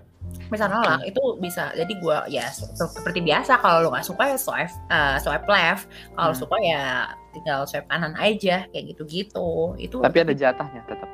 Bisa 0.46 0.66
nolak 0.66 1.02
itu 1.02 1.18
bisa. 1.38 1.72
Jadi 1.72 1.98
gua 1.98 2.22
ya 2.26 2.46
se- 2.46 2.68
seperti 2.86 3.20
biasa 3.20 3.58
kalau 3.58 3.82
lo 3.82 3.88
nggak 3.90 4.06
suka 4.06 4.22
ya 4.28 4.36
swipe 4.36 4.70
eh, 4.86 5.16
swipe 5.18 5.46
left. 5.46 5.88
Kalau 6.12 6.30
Hmm. 6.30 6.40
suka 6.40 6.56
ya 6.60 6.82
tinggal 7.32 7.64
swipe 7.64 7.86
kanan 7.86 8.14
aja 8.14 8.68
kayak 8.68 8.84
gitu-gitu. 8.92 9.74
Itu 9.76 9.98
tapi 9.98 10.22
ada 10.22 10.30
jatahnya 10.30 10.84
tetap 10.86 11.07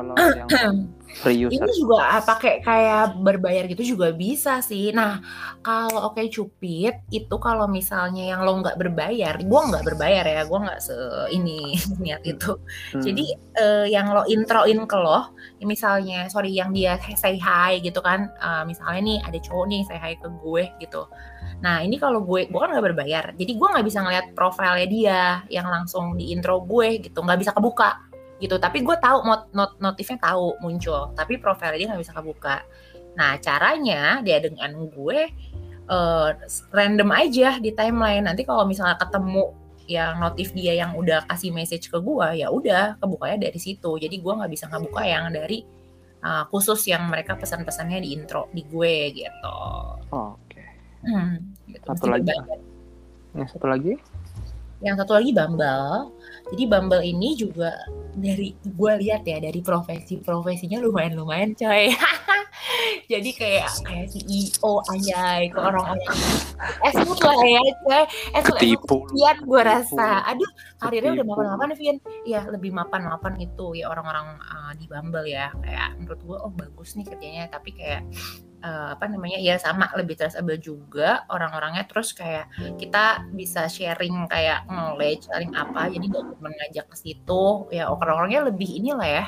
kalau 0.00 0.14
yang 0.16 0.88
free 1.10 1.46
user 1.46 1.58
Ini 1.58 1.70
juga 1.74 1.98
ah, 2.06 2.22
pakai 2.22 2.62
kayak 2.62 3.18
berbayar 3.18 3.66
gitu 3.66 3.96
juga 3.96 4.14
bisa 4.14 4.62
sih. 4.62 4.94
Nah, 4.94 5.18
kalau 5.60 6.10
oke 6.10 6.22
cupid 6.30 6.94
itu 7.10 7.36
kalau 7.42 7.66
misalnya 7.66 8.30
yang 8.30 8.46
lo 8.46 8.62
nggak 8.62 8.78
berbayar, 8.78 9.34
gua 9.44 9.60
nggak 9.68 9.84
berbayar 9.84 10.24
ya, 10.24 10.42
gua 10.46 10.70
nggak 10.70 10.80
se 10.80 10.96
ini 11.34 11.74
niat 12.02 12.22
itu. 12.22 12.56
Hmm. 12.94 13.02
Jadi 13.02 13.24
eh, 13.58 13.86
yang 13.90 14.14
lo 14.14 14.22
introin 14.30 14.86
ke 14.86 14.96
lo, 14.96 15.34
misalnya 15.66 16.30
sorry 16.30 16.54
yang 16.54 16.70
dia 16.70 16.96
say 17.18 17.36
hi 17.36 17.82
gitu 17.82 17.98
kan, 18.00 18.30
eh, 18.30 18.62
misalnya 18.64 19.00
nih 19.02 19.18
ada 19.26 19.38
cowok 19.42 19.66
nih 19.66 19.82
say 19.84 19.98
hi 19.98 20.14
ke 20.16 20.28
gue 20.40 20.64
gitu. 20.80 21.02
Nah 21.60 21.84
ini 21.84 22.00
kalau 22.00 22.24
gue, 22.24 22.48
gue 22.48 22.60
kan 22.60 22.72
nggak 22.72 22.86
berbayar, 22.94 23.24
jadi 23.36 23.52
gue 23.52 23.68
nggak 23.68 23.86
bisa 23.86 24.00
ngeliat 24.00 24.26
profilnya 24.32 24.86
dia 24.88 25.22
yang 25.52 25.68
langsung 25.68 26.16
di 26.16 26.32
intro 26.32 26.64
gue 26.64 27.04
gitu, 27.04 27.20
nggak 27.20 27.40
bisa 27.40 27.52
kebuka 27.52 28.09
gitu. 28.40 28.56
Tapi 28.56 28.82
gue 28.82 28.96
tahu 28.98 29.22
not, 29.22 29.52
not, 29.52 29.76
notifnya 29.78 30.18
tahu 30.18 30.56
muncul, 30.64 31.12
tapi 31.14 31.36
profilnya 31.36 31.76
dia 31.76 31.86
nggak 31.92 32.02
bisa 32.02 32.16
kebuka. 32.16 32.56
Nah 33.14 33.36
caranya 33.38 34.24
dia 34.24 34.40
dengan 34.40 34.88
gue 34.88 35.20
eh, 35.86 36.30
random 36.72 37.10
aja 37.12 37.60
di 37.60 37.70
timeline. 37.76 38.24
Nanti 38.24 38.42
kalau 38.48 38.64
misalnya 38.64 38.96
ketemu 38.96 39.52
yang 39.90 40.22
notif 40.22 40.54
dia 40.54 40.72
yang 40.78 40.94
udah 40.94 41.26
kasih 41.26 41.50
message 41.50 41.90
ke 41.90 41.98
gue, 41.98 42.40
ya 42.40 42.48
udah 42.48 42.96
kebukanya 42.98 43.50
dari 43.50 43.58
situ. 43.60 44.00
Jadi 44.00 44.16
gue 44.18 44.32
nggak 44.32 44.50
bisa 44.50 44.70
ngebuka 44.70 45.02
yang 45.04 45.28
dari 45.34 45.66
uh, 46.24 46.44
khusus 46.48 46.80
yang 46.88 47.08
mereka 47.10 47.36
pesan-pesannya 47.36 48.00
di 48.00 48.16
intro 48.16 48.48
di 48.54 48.62
gue 48.64 48.94
gitu. 49.12 49.58
oke 50.10 50.50
Hmm, 51.00 51.56
gitu. 51.64 51.84
Satu 51.88 52.12
Mesti 52.12 52.12
lagi. 52.12 52.32
Yang 53.32 53.48
satu 53.56 53.66
lagi? 53.72 53.92
Yang 54.80 55.04
satu 55.04 55.12
lagi 55.20 55.30
Bumble. 55.36 56.12
Jadi 56.50 56.62
Bumble 56.66 57.04
ini 57.04 57.36
juga 57.36 57.70
dari 58.16 58.56
gue 58.56 58.92
lihat 59.06 59.22
ya 59.28 59.38
dari 59.38 59.60
profesi-profesinya 59.62 60.80
lumayan-lumayan 60.82 61.54
coy. 61.54 61.92
Jadi 63.12 63.30
kayak 63.34 63.70
kayak 63.86 64.06
CEO 64.10 64.72
anjay 64.90 65.50
ke 65.50 65.58
orang-orang 65.58 66.00
esmut 66.86 67.20
lah 67.22 67.38
ya 67.44 67.62
coy. 67.84 68.04
Esmut. 68.34 68.58
Kian 69.14 69.38
gue 69.44 69.60
rasa. 69.62 70.24
Aduh 70.32 70.50
karirnya 70.80 71.20
udah 71.20 71.26
mapan-mapan 71.28 71.70
Vin. 71.76 71.96
Iya 72.24 72.48
lebih 72.48 72.72
mapan-mapan 72.72 73.36
itu 73.38 73.76
ya 73.76 73.92
orang-orang 73.92 74.40
uh, 74.42 74.72
di 74.74 74.88
Bumble 74.88 75.28
ya. 75.28 75.52
Kayak 75.60 76.00
menurut 76.00 76.20
gue 76.24 76.36
oh 76.40 76.52
bagus 76.56 76.96
nih 76.96 77.06
kerjanya. 77.06 77.44
Tapi 77.52 77.70
kayak 77.76 78.02
eh, 78.60 78.88
apa 78.94 79.04
namanya 79.08 79.38
ya 79.40 79.56
sama 79.56 79.88
lebih 79.96 80.16
traceable 80.20 80.60
juga 80.60 81.24
orang-orangnya. 81.32 81.84
Terus 81.90 82.12
kayak 82.16 82.76
kita 82.76 83.28
bisa 83.32 83.66
sharing 83.66 84.28
kayak 84.30 84.68
knowledge 84.68 85.26
sharing 85.28 85.52
apa 85.56 85.88
jadi 85.92 86.04
nggak 86.06 86.24
cuma 86.36 86.48
ngajak 86.52 86.86
ke 86.92 86.96
situ. 86.96 87.68
Ya 87.74 87.88
orang-orangnya 87.90 88.48
lebih 88.52 88.68
inilah 88.80 89.08
ya 89.08 89.26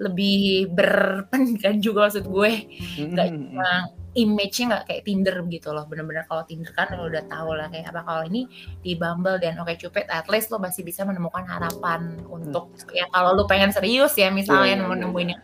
lebih 0.00 0.72
berpendidikan 0.72 1.76
juga 1.84 2.08
maksud 2.08 2.24
gue. 2.24 2.52
Nggak 2.96 3.28
Mm, 3.28 3.36
cuma 3.36 3.70
image-nya 4.16 4.64
nggak 4.72 4.84
kayak 4.88 5.02
Tinder 5.06 5.36
gitu 5.52 5.68
loh. 5.70 5.84
Bener-bener 5.86 6.24
kalau 6.26 6.42
Tinder 6.48 6.72
kan 6.72 6.88
lo 6.96 7.06
udah 7.06 7.24
tahu 7.28 7.54
lah 7.54 7.68
kayak 7.68 7.92
apa. 7.92 8.00
Kalau 8.02 8.22
ini 8.26 8.48
di 8.80 8.96
Bumble 8.96 9.38
dan 9.38 9.60
Oke 9.60 9.76
Cupid 9.76 10.08
at 10.08 10.26
least 10.32 10.48
lo 10.50 10.58
masih 10.58 10.82
bisa 10.82 11.04
menemukan 11.04 11.44
harapan 11.46 12.18
untuk 12.26 12.72
ya 12.90 13.06
kalau 13.12 13.36
lo 13.36 13.44
pengen 13.44 13.70
serius 13.70 14.16
ya 14.16 14.32
misalnya 14.32 14.80
iya, 14.80 14.82
mau 14.82 14.96
iya, 14.96 15.04
nemuin 15.06 15.28
yang 15.36 15.42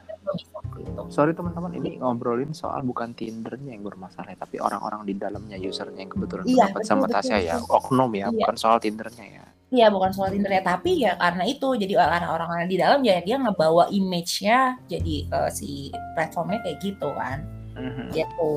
Sorry 1.06 1.32
teman-teman, 1.32 1.70
ini 1.78 2.02
ngobrolin 2.02 2.50
soal 2.50 2.82
bukan 2.82 3.14
Tindernya 3.14 3.78
yang 3.78 3.86
bermasalah, 3.86 4.34
ya, 4.34 4.38
tapi 4.38 4.58
orang-orang 4.58 5.06
di 5.06 5.14
dalamnya 5.14 5.54
usernya 5.56 6.02
yang 6.02 6.12
kebetulan 6.12 6.44
Iya, 6.44 6.62
dapat 6.68 6.80
betul, 6.82 6.90
sama 6.90 7.04
betul, 7.06 7.14
Tasya 7.14 7.38
ya, 7.38 7.54
betul. 7.62 7.76
oknum 7.78 8.10
ya, 8.10 8.26
Iya. 8.26 8.30
bukan 8.42 8.56
soal 8.58 8.78
Tindernya 8.82 9.26
ya. 9.26 9.44
Iya 9.66 9.90
bukan 9.90 10.14
soal 10.14 10.30
Tinder 10.30 10.46
ya 10.54 10.62
tapi 10.62 11.02
ya 11.02 11.18
karena 11.18 11.42
itu 11.42 11.74
jadi 11.74 11.98
karena 11.98 12.30
orang-orang 12.30 12.70
di 12.70 12.78
dalam 12.78 13.02
ya 13.02 13.18
dia 13.18 13.34
ngebawa 13.34 13.90
image-nya 13.90 14.78
jadi 14.86 15.26
ke 15.26 15.40
si 15.50 15.90
platformnya 16.14 16.62
kayak 16.62 16.78
gitu 16.78 17.10
kan 17.18 17.42
Mhm. 17.74 18.14
gitu 18.14 18.54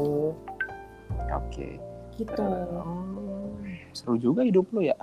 Oke. 1.34 1.82
gitu 2.14 2.46
Hmm, 2.46 3.74
seru 3.90 4.22
juga 4.22 4.46
hidup 4.46 4.70
lu 4.70 4.86
ya. 4.86 4.94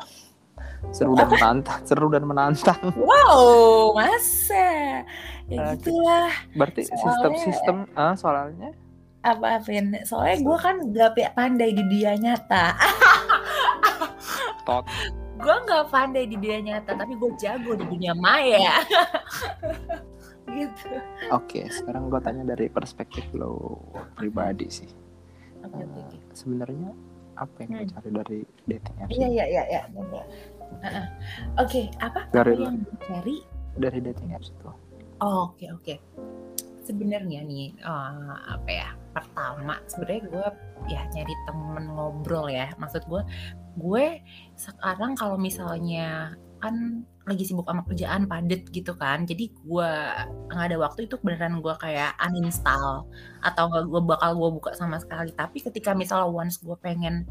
Seru 0.88 1.12
dan 1.12 1.28
menantang, 1.28 1.80
seru 1.82 2.06
dan 2.08 2.24
menantang. 2.24 2.80
wow 2.94 3.92
masa 3.92 5.02
ya 5.46 5.60
Oke. 5.68 5.82
gitulah 5.82 6.30
Berarti 6.52 6.82
Soalnya- 6.82 7.00
sistem-sistem 7.02 7.76
ah, 7.92 8.14
soalnya 8.14 8.70
apa 9.20 9.58
Vin 9.60 9.90
soalnya 10.02 10.38
gue 10.38 10.56
kan 10.56 10.76
gak 10.88 11.10
pandai 11.32 11.70
di 11.70 11.82
dunia 11.82 12.14
nyata 12.16 12.78
tot 14.62 14.86
gue 15.36 15.56
nggak 15.60 15.86
pandai 15.88 16.24
di 16.24 16.34
dunia 16.34 16.60
nyata 16.64 16.94
tapi 16.94 17.12
gue 17.12 17.30
jago 17.36 17.74
di 17.74 17.84
dunia 17.84 18.14
maya 18.14 18.80
gitu 20.48 20.88
Oke, 21.28 21.66
sekarang 21.68 22.06
gue 22.06 22.20
tanya 22.20 22.46
dari 22.46 22.66
perspektif 22.66 23.26
lo 23.32 23.82
pribadi 24.14 24.66
sih. 24.68 24.88
oke 25.60 25.74
oke 25.76 26.00
oke 26.06 26.18
Sebenarnya 26.32 26.90
apa 27.34 27.56
yang 27.60 27.70
Hmm. 27.76 27.88
cari 27.90 28.08
dari 28.14 28.38
dating 28.64 28.96
apps? 28.96 29.10
iya 29.10 29.26
iya 29.28 29.44
iya 29.44 29.62
iya 29.66 29.80
oke 31.62 31.82
apa 32.02 32.20
Dari 32.30 32.54
apa 32.54 32.62
yang 32.68 32.78
dicari 32.82 33.36
Dari 33.76 33.98
dating 34.00 34.32
apps 34.32 34.48
itu. 34.48 34.72
Oh, 35.20 35.52
Oke 35.52 35.68
oke. 35.72 35.94
Sebenarnya 36.84 37.44
nih 37.44 37.76
eh, 37.76 38.32
apa 38.48 38.70
ya? 38.70 38.88
Pertama 39.12 39.80
sebenarnya 39.88 40.22
gue 40.28 40.48
ya 40.92 41.02
nyari 41.12 41.34
temen 41.44 41.84
ngobrol 41.92 42.48
ya. 42.48 42.72
Maksud 42.80 43.04
gue, 43.08 43.22
gue 43.76 44.06
sekarang 44.56 45.12
kalau 45.16 45.36
misalnya 45.36 46.36
kan 46.60 47.04
lagi 47.26 47.42
sibuk 47.42 47.66
sama 47.66 47.82
kerjaan 47.82 48.30
padet 48.30 48.70
gitu 48.70 48.94
kan. 48.94 49.26
Jadi 49.26 49.50
gue 49.50 49.90
nggak 50.54 50.66
ada 50.70 50.78
waktu 50.78 51.10
itu 51.10 51.18
beneran 51.20 51.58
gue 51.58 51.74
kayak 51.82 52.14
uninstall. 52.22 53.04
Atau 53.42 53.66
nggak 53.66 53.84
gue 53.90 54.00
bakal 54.06 54.30
gue 54.38 54.50
buka 54.62 54.70
sama 54.78 55.02
sekali. 55.02 55.34
Tapi 55.34 55.58
ketika 55.58 55.90
misalnya 55.92 56.30
once 56.30 56.62
gue 56.62 56.78
pengen 56.78 57.26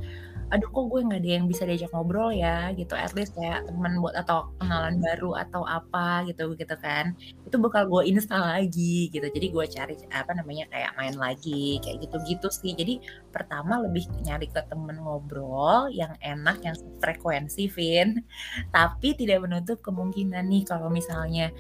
aduh 0.53 0.69
kok 0.69 0.93
gue 0.93 1.01
nggak 1.01 1.25
ada 1.25 1.31
yang 1.41 1.45
bisa 1.49 1.63
diajak 1.63 1.89
ngobrol 1.95 2.29
ya? 2.35 2.75
Gitu. 2.75 2.91
At 2.91 3.15
least 3.15 3.33
kayak 3.39 3.65
teman 3.71 4.03
buat 4.03 4.19
atau 4.19 4.51
kenalan 4.59 4.99
baru 4.99 5.39
atau 5.47 5.63
apa 5.63 6.27
gitu 6.27 6.53
gitu 6.59 6.75
kan. 6.83 7.15
Itu 7.47 7.55
bakal 7.63 7.87
gue 7.87 8.11
install 8.11 8.43
lagi 8.43 9.07
gitu. 9.15 9.25
Jadi 9.25 9.47
gue 9.47 9.65
cari 9.71 9.95
apa 10.11 10.35
namanya 10.35 10.67
kayak 10.69 10.91
main 10.99 11.15
lagi 11.15 11.79
kayak 11.79 12.03
gitu-gitu 12.03 12.51
sih. 12.51 12.75
Jadi 12.75 12.99
pertama 13.35 13.83
lebih 13.83 14.07
nyari 14.23 14.47
ke 14.47 14.63
temen 14.63 14.95
ngobrol 14.95 15.91
yang 15.91 16.15
enak 16.23 16.63
yang 16.63 16.75
frekuensi 17.03 17.67
Vin. 17.67 18.23
Tapi 18.71 19.11
tidak 19.19 19.43
menutup 19.43 19.83
kemungkinan 19.83 20.47
nih 20.47 20.63
kalau 20.63 20.87
misalnya 20.87 21.51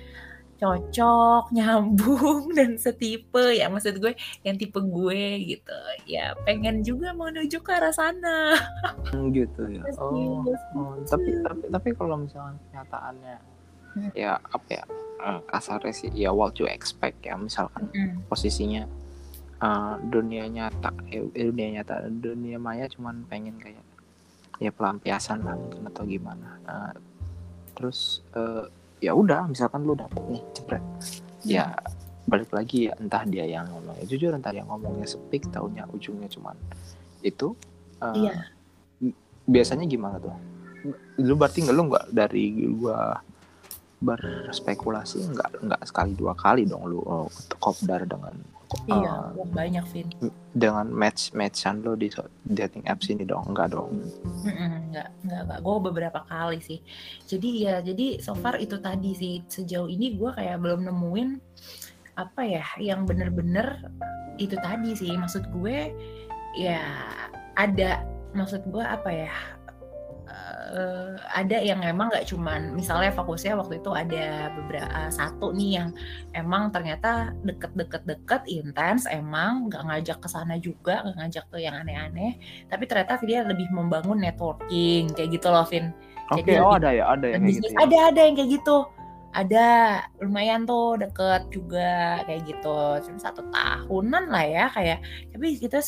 cocok 0.55 1.51
nyambung 1.51 2.47
dan 2.57 2.79
setipe 2.79 3.59
ya 3.59 3.67
maksud 3.67 3.99
gue 3.99 4.15
yang 4.47 4.55
tipe 4.55 4.79
gue 4.79 5.23
gitu. 5.51 5.79
Ya 6.07 6.31
pengen 6.47 6.79
juga 6.79 7.11
menuju 7.11 7.59
ke 7.59 7.71
arah 7.75 7.91
sana. 7.91 8.55
Hmm, 9.11 9.35
gitu 9.35 9.67
ya. 9.67 9.83
Oh, 9.99 10.15
Serius, 10.15 10.61
oh, 10.79 10.95
tapi 11.03 11.29
tapi 11.43 11.63
tapi 11.67 11.89
kalau 11.91 12.15
misalnya 12.15 12.55
kenyataannya 12.71 13.37
Hmm. 13.95 14.11
ya 14.11 14.35
apa 14.51 14.67
ya 14.67 14.83
eh, 15.23 15.39
kasarnya 15.47 15.95
sih 15.95 16.11
ya 16.11 16.27
what 16.35 16.51
you 16.59 16.67
expect 16.67 17.23
ya. 17.23 17.39
Misalkan 17.39 17.87
Mm, 17.95 18.27
posisinya 18.27 18.83
eh, 19.65 19.95
dunia 20.05 20.45
nyata 20.45 20.93
eh, 21.09 21.25
dunia 21.25 21.81
nyata 21.81 22.05
dunia 22.13 22.57
maya 22.61 22.85
cuman 22.85 23.25
pengen 23.25 23.57
kayak 23.57 23.81
ya 24.61 24.71
pelampiasan 24.71 25.43
lah 25.43 25.57
mungkin 25.57 25.89
atau 25.89 26.03
gimana. 26.05 26.49
Eh, 26.63 26.93
terus 27.75 28.21
eh, 28.37 28.69
ya 29.03 29.11
udah 29.11 29.49
misalkan 29.49 29.83
lu 29.83 29.97
dapet 29.97 30.21
nih 30.31 30.43
jebret. 30.53 30.85
Ya 31.45 31.75
balik 32.25 32.49
lagi 32.49 32.89
ya 32.89 32.93
entah 32.97 33.21
dia 33.29 33.45
yang 33.45 33.69
ngomongnya 33.69 34.05
jujur 34.09 34.33
entah 34.33 34.49
dia 34.49 34.65
ngomongnya 34.65 35.05
sepik 35.05 35.45
taunya 35.53 35.85
ujungnya 35.93 36.25
cuman 36.25 36.57
itu 37.21 37.53
eh, 38.01 38.15
Iya. 38.17 38.33
biasanya 39.45 39.85
gimana 39.85 40.17
tuh? 40.17 40.33
Lu 41.21 41.37
berarti 41.37 41.61
nggak 41.61 41.75
lu 41.75 41.83
nggak 41.93 42.05
dari 42.13 42.43
gua 42.73 43.21
berspekulasi? 44.01 45.21
Nggak 45.37 45.49
nggak 45.69 45.81
sekali 45.85 46.17
dua 46.17 46.33
kali 46.33 46.65
dong 46.65 46.89
lu 46.89 46.97
oh, 47.05 47.29
kopdar 47.61 48.09
dengan 48.09 48.33
iya 48.87 49.33
eh, 49.33 49.49
banyak 49.51 49.85
Vin 49.93 50.07
dengan 50.55 50.87
match 50.89 51.35
matchan 51.35 51.83
lo 51.85 51.93
di 51.93 52.09
dating 52.49 52.85
apps 52.87 53.11
ini 53.11 53.27
dong 53.27 53.53
enggak 53.53 53.75
dong 53.75 53.91
Mm-mm, 54.45 54.85
Enggak, 54.95 55.11
enggak, 55.27 55.41
enggak. 55.43 55.59
Gue 55.59 55.77
beberapa 55.83 56.19
kali 56.31 56.59
sih. 56.63 56.79
Jadi 57.27 57.67
ya, 57.67 57.83
jadi 57.83 58.23
so 58.23 58.31
far 58.31 58.55
itu 58.63 58.79
tadi 58.79 59.11
sih. 59.11 59.43
Sejauh 59.43 59.91
ini 59.91 60.15
gue 60.15 60.31
kayak 60.31 60.63
belum 60.63 60.87
nemuin 60.87 61.29
apa 62.15 62.41
ya, 62.47 62.63
yang 62.79 63.03
bener-bener 63.03 63.91
itu 64.39 64.55
tadi 64.55 64.95
sih. 64.95 65.11
Maksud 65.11 65.51
gue 65.51 65.91
ya 66.55 66.79
ada, 67.59 68.07
maksud 68.31 68.63
gue 68.71 68.79
apa 68.79 69.09
ya, 69.11 69.35
eh, 70.75 71.15
ada 71.31 71.57
yang 71.63 71.79
emang 71.81 72.11
nggak 72.11 72.27
cuman, 72.27 72.75
misalnya 72.75 73.15
fokusnya 73.15 73.55
waktu 73.55 73.79
itu 73.79 73.95
ada 73.95 74.51
beberapa 74.51 75.07
satu 75.07 75.55
nih 75.55 75.79
yang 75.79 75.89
emang 76.35 76.69
ternyata 76.75 77.31
deket-deket-deket 77.47 78.43
intens, 78.51 79.07
emang 79.07 79.71
nggak 79.71 79.83
ngajak 79.87 80.17
ke 80.19 80.27
sana 80.27 80.59
juga, 80.59 81.01
nggak 81.07 81.15
ngajak 81.23 81.45
ke 81.49 81.57
yang 81.63 81.79
aneh-aneh 81.79 82.35
tapi 82.65 82.83
ternyata 82.89 83.21
dia 83.23 83.45
lebih 83.45 83.69
membangun 83.71 84.19
networking 84.19 85.13
kayak 85.13 85.37
gitu 85.37 85.47
loh 85.47 85.65
Vin. 85.69 85.93
Oke 86.33 86.41
Jadi 86.41 86.57
oh 86.57 86.73
ada 86.73 86.89
ya 86.89 87.05
ada 87.13 87.25
yang 87.29 87.45
kayak 87.45 87.55
gitu 87.61 87.69
ya. 87.69 87.77
ada 87.85 87.97
ada 88.09 88.19
yang 88.25 88.35
kayak 88.35 88.51
gitu 88.57 88.77
ada 89.35 89.67
lumayan 90.23 90.63
tuh 90.63 90.95
deket 90.95 91.51
juga 91.51 92.23
kayak 92.23 92.47
gitu 92.47 92.79
cuma 93.03 93.19
satu 93.19 93.43
tahunan 93.51 94.31
lah 94.31 94.45
ya 94.47 94.65
kayak 94.71 95.03
tapi 95.35 95.59
kita 95.59 95.83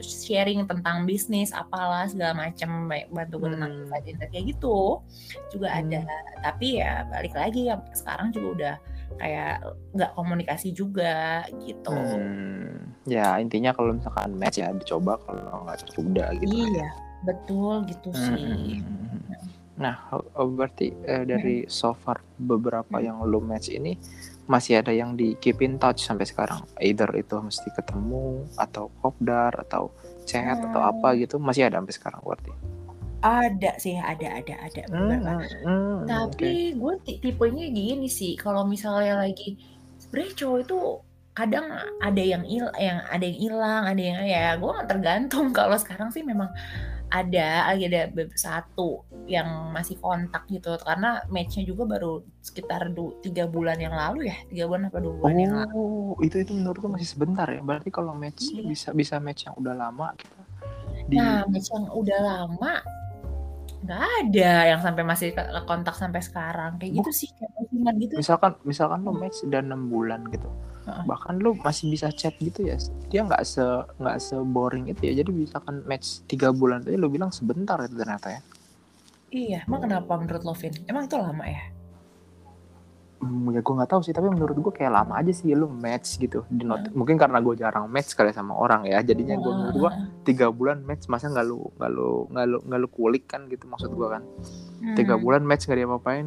sharing 0.00 0.62
tentang 0.70 1.02
bisnis 1.02 1.50
apalah 1.50 2.06
segala 2.06 2.46
macam 2.46 2.86
bantu 3.10 3.42
gue 3.42 3.50
tentang 3.58 3.74
Hmm. 3.74 3.90
insight 3.90 4.30
kayak 4.30 4.54
gitu 4.54 5.02
juga 5.50 5.68
Hmm. 5.74 5.90
ada 5.90 6.00
tapi 6.46 6.78
ya 6.78 7.02
balik 7.10 7.34
lagi 7.34 7.66
ya 7.66 7.82
sekarang 7.90 8.30
juga 8.30 8.48
udah 8.54 8.74
kayak 9.18 9.54
nggak 9.92 10.10
komunikasi 10.14 10.70
juga 10.70 11.42
gitu 11.60 11.90
Hmm, 11.92 12.94
ya 13.04 13.36
intinya 13.36 13.74
kalau 13.74 13.92
misalkan 13.92 14.32
match 14.38 14.62
ya 14.62 14.70
dicoba 14.70 15.18
kalau 15.26 15.66
nggak 15.66 15.84
cocok 15.84 16.06
udah 16.06 16.28
gitu 16.38 16.54
ya. 16.54 16.64
iya 16.70 16.88
betul 17.22 17.82
gitu 17.86 18.08
Hmm, 18.14 18.24
sih 18.30 18.46
hmm, 18.78 18.78
hmm, 18.78 19.20
hmm. 19.26 19.31
Nah 19.72 20.04
oh, 20.12 20.20
oh, 20.36 20.48
berarti 20.52 20.92
eh, 21.02 21.24
dari 21.24 21.64
so 21.64 21.96
far 21.96 22.20
beberapa 22.36 23.00
Hmm. 23.00 23.06
yang 23.08 23.16
lo 23.24 23.40
match 23.40 23.72
ini 23.72 23.96
masih 24.44 24.82
ada 24.82 24.92
yang 24.92 25.16
di 25.16 25.38
keep 25.38 25.62
in 25.62 25.78
touch 25.78 26.04
sampai 26.04 26.28
sekarang 26.28 26.60
either 26.78 27.08
itu 27.14 27.38
mesti 27.38 27.72
ketemu 27.72 28.44
atau 28.58 28.92
kopdar 29.00 29.54
atau 29.64 29.88
chat 30.22 30.58
atau 30.60 30.82
Hmm. 30.82 30.90
apa 30.92 31.08
gitu 31.16 31.40
masih 31.40 31.66
ada 31.66 31.80
sampai 31.80 31.94
sekarang 31.94 32.20
berarti 32.20 32.52
ada 33.22 33.72
sih 33.78 33.94
ada 33.94 34.28
ada 34.34 34.54
ada 34.60 34.82
beberapa 34.90 35.30
Hmm, 35.38 35.46
hmm, 35.62 35.94
oke. 36.26 36.42
Tapi 36.42 36.52
gue 36.74 36.94
ti- 37.06 37.18
tipenya 37.22 37.70
gini 37.70 38.10
sih, 38.10 38.34
kalau 38.34 38.66
misalnya 38.66 39.22
lagi 39.22 39.54
sebenarnya 39.96 40.34
cowok 40.42 40.58
itu 40.58 40.78
kadang 41.32 41.64
ada 42.02 42.18
yang 42.20 42.42
il 42.44 42.66
yang 42.76 42.98
ada 43.08 43.24
yang 43.24 43.38
hilang 43.38 43.82
ada 43.88 44.02
yang 44.02 44.20
ya 44.26 44.58
gue 44.58 44.74
tergantung 44.84 45.48
kalau 45.56 45.78
sekarang 45.78 46.10
sih 46.10 46.20
memang 46.20 46.50
ada 47.12 47.68
lagi 47.68 47.84
ada 47.86 48.08
satu 48.32 49.04
yang 49.28 49.44
masih 49.70 50.00
kontak 50.00 50.48
gitu 50.48 50.72
karena 50.80 51.20
matchnya 51.28 51.62
juga 51.62 51.84
baru 51.86 52.12
sekitar 52.40 52.88
du- 52.88 53.20
tiga 53.20 53.44
bulan 53.44 53.76
yang 53.76 53.92
lalu 53.92 54.32
ya 54.32 54.36
tiga 54.48 54.64
bulan 54.64 54.88
apa 54.88 54.98
dua 54.98 55.12
bulan 55.14 55.36
yang 55.36 55.54
lalu 55.54 55.76
Oh, 55.76 56.16
itu 56.18 56.36
itu 56.38 56.52
menurut 56.52 56.78
gue 56.78 56.90
masih 56.90 57.08
sebentar 57.08 57.44
ya. 57.46 57.60
Berarti 57.60 57.88
kalau 57.88 58.12
match 58.12 58.48
Iya. 58.48 58.64
bisa 58.64 58.88
bisa 58.92 59.16
match 59.16 59.44
yang 59.44 59.56
udah 59.56 59.72
lama 59.72 60.12
gitu. 60.16 60.36
Di 61.06 61.16
nah 61.16 61.44
match 61.44 61.68
yang 61.68 61.84
udah 61.88 62.18
lama 62.20 62.72
nggak 63.82 64.02
ada 64.22 64.52
yang 64.68 64.80
sampai 64.80 65.02
masih 65.02 65.34
kontak 65.64 65.92
sampai 65.92 66.22
sekarang 66.22 66.78
kayak 66.78 66.92
Bu- 66.92 66.98
gitu 67.02 67.10
sih 67.12 67.28
kayak 67.34 67.50
gitu 67.98 68.14
misalkan 68.14 68.54
misalkan 68.62 69.02
lo 69.02 69.10
match 69.10 69.42
udah 69.42 69.58
enam 69.58 69.90
bulan 69.90 70.22
gitu. 70.30 70.46
Bahkan 70.82 71.38
lo 71.38 71.54
masih 71.54 71.86
bisa 71.86 72.10
chat 72.10 72.34
gitu 72.36 72.64
ya. 72.64 72.76
Dia 73.06 73.22
nggak 73.22 73.42
se 73.42 73.62
nggak 73.96 74.16
se 74.18 74.34
boring 74.36 74.86
itu 74.86 75.02
ya. 75.04 75.22
Jadi 75.22 75.30
misalkan 75.30 75.82
match 75.82 76.24
tiga 76.24 76.50
bulan 76.50 76.80
tadi 76.80 76.94
lo 76.94 77.06
bilang 77.06 77.30
sebentar 77.30 77.78
itu 77.80 77.94
ternyata 77.94 78.28
ya. 78.30 78.42
iya 79.32 79.64
emang 79.64 79.80
kenapa 79.80 80.12
menurut 80.12 80.44
lo 80.44 80.52
Vin 80.52 80.76
emang 80.84 81.08
itu 81.08 81.16
lama 81.16 81.40
ya 81.42 81.64
Hmm, 83.16 83.48
ya 83.48 83.62
gue 83.62 83.74
nggak 83.78 83.88
tahu 83.88 84.02
sih 84.02 84.10
tapi 84.10 84.26
menurut 84.26 84.52
gue 84.52 84.72
kayak 84.74 84.92
lama 84.92 85.14
aja 85.16 85.30
sih 85.30 85.54
lo 85.54 85.70
match 85.70 86.18
gitu 86.18 86.42
di 86.50 86.66
not- 86.66 86.90
mungkin 86.90 87.14
karena 87.14 87.38
gue 87.38 87.54
jarang 87.54 87.86
match 87.86 88.12
kali 88.12 88.28
sama 88.28 88.52
orang 88.52 88.82
ya 88.84 88.98
jadinya 89.00 89.38
gue 89.38 89.46
menurut 89.48 89.76
gue 89.78 89.90
tiga 90.26 90.50
bulan 90.50 90.82
match 90.82 91.06
masa 91.06 91.30
nggak 91.30 91.46
lu 91.46 91.64
nggak 91.78 91.90
lu 91.94 92.26
nggak 92.28 92.44
lu 92.44 92.58
nggak 92.60 92.80
lu 92.82 92.88
kulik 92.90 93.24
kan 93.24 93.46
gitu 93.46 93.64
maksud 93.64 93.88
gue 93.88 94.08
kan 94.10 94.20
tiga 94.92 95.14
Hmm. 95.14 95.22
bulan 95.22 95.42
match 95.46 95.64
nggak 95.64 95.78
dia 95.78 95.88
apain 95.88 96.26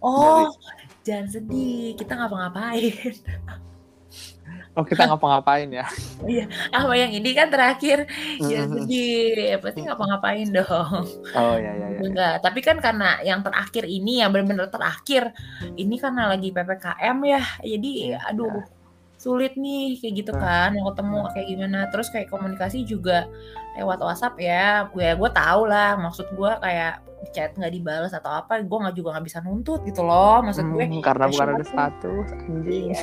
Oh, 0.00 0.50
jangan 1.02 1.28
sedih. 1.28 1.94
Kita 1.94 2.18
ngapa-ngapain. 2.18 2.90
oh 4.72 4.84
kita 4.84 5.04
ngapa-ngapain 5.04 5.68
ya 5.68 5.84
Apa 6.76 6.92
yang 6.96 7.12
ini 7.12 7.34
kan 7.36 7.50
terakhir. 7.50 8.06
Mhm. 8.40 8.86
sedih. 8.86 9.58
Pasti 9.60 9.80
ngapa-ngapain 9.84 10.48
dong. 10.48 11.04
oh 11.34 11.54
ya 11.58 11.72
ya 11.76 11.86
ya 11.92 11.98
Enggak. 12.00 12.34
Tapi 12.40 12.60
kan 12.62 12.76
karena 12.78 13.18
yang 13.26 13.42
terakhir 13.42 13.84
ini, 13.84 14.22
yang 14.22 14.30
benar-benar 14.32 14.70
terakhir, 14.70 15.34
ini 15.76 15.98
karena 15.98 16.30
lagi 16.32 16.48
PPKM 16.54 17.16
ya. 17.26 17.42
Jadi, 17.60 17.90
Iya. 18.14 18.18
aduh, 18.32 18.62
sulit 19.18 19.58
nih 19.58 19.98
kayak 20.00 20.14
gitu 20.24 20.32
kan. 20.32 20.72
Yang 20.72 20.86
ketemu 20.94 21.18
kayak 21.34 21.46
gimana. 21.50 21.78
Terus 21.90 22.08
kayak 22.08 22.28
komunikasi 22.30 22.78
juga 22.86 23.26
lewat 23.76 23.98
WhatsApp 24.00 24.34
ya. 24.40 24.88
Gue 24.88 25.10
gue 25.12 25.30
tahu 25.34 25.62
lah. 25.68 25.98
Maksud 25.98 26.32
gue 26.32 26.52
kayak 26.62 27.02
chat 27.30 27.54
nggak 27.54 27.70
dibalas 27.70 28.10
atau 28.10 28.34
apa, 28.34 28.58
gue 28.58 28.78
nggak 28.82 28.96
juga 28.98 29.08
nggak 29.14 29.26
bisa 29.26 29.38
nuntut 29.40 29.80
gitu 29.86 30.02
loh. 30.02 30.42
Maksud 30.42 30.66
gue. 30.66 30.84
Hmm, 30.84 30.98
karena 30.98 31.30
bukan 31.30 31.46
ada 31.54 31.64
status 31.64 32.26
anjing. 32.34 32.90
Iya. 32.90 33.00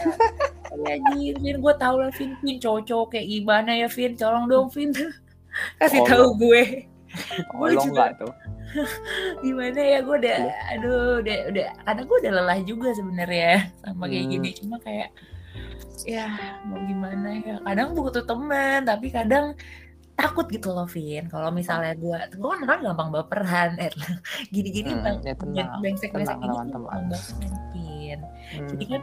Anjir, 0.69 1.35
Vin, 1.39 1.57
gue 1.59 1.73
tau 1.75 1.95
lah 1.97 2.11
Vin, 2.13 2.37
Vin 2.39 2.57
cowok-cowok 2.57 3.07
kayak 3.11 3.27
gimana 3.27 3.71
ya 3.73 3.87
Vin, 3.89 4.11
tolong 4.13 4.45
dong 4.45 4.67
Vin, 4.69 4.93
kasih 5.79 6.03
tahu 6.03 6.35
gue. 6.37 6.85
Tolong 7.49 7.89
juga- 7.89 8.13
tuh? 8.21 8.33
Gimana 9.41 9.81
ya 9.81 9.97
gue 10.05 10.13
udah, 10.13 10.37
Iya. 10.45 10.53
aduh, 10.77 11.25
udah, 11.25 11.37
udah, 11.49 11.67
karena 11.81 12.01
gue 12.05 12.17
udah 12.21 12.31
lelah 12.37 12.59
juga 12.61 12.89
sebenarnya 12.93 13.51
sama 13.81 14.05
kayak 14.05 14.25
Hmm. 14.29 14.33
gini, 14.37 14.49
cuma 14.53 14.77
kayak 14.77 15.09
ya 16.05 16.25
mau 16.69 16.77
gimana 16.85 17.27
ya, 17.41 17.55
kadang 17.65 17.97
butuh 17.97 18.23
teman, 18.23 18.85
tapi 18.85 19.09
kadang 19.09 19.57
takut 20.19 20.45
gitu 20.51 20.75
loh 20.75 20.83
Vin, 20.83 21.31
kalau 21.31 21.47
misalnya 21.47 21.95
gue, 21.95 22.19
gue 22.35 22.49
kan 22.51 22.59
orang 22.67 22.81
gampang 22.91 23.09
baperan, 23.15 23.71
eh, 23.83 23.91
gini-gini 24.51 24.91
Hmm, 24.91 25.03
bang, 25.03 25.17
ya 25.23 25.33
tenang 25.39 25.79
gini 25.79 25.95
tuh 25.95 26.11
gampang 26.11 27.03
baperan 27.07 27.55
Vin. 27.71 28.19
Hmm. 28.51 28.67
Jadi 28.75 28.85
kan 28.91 29.01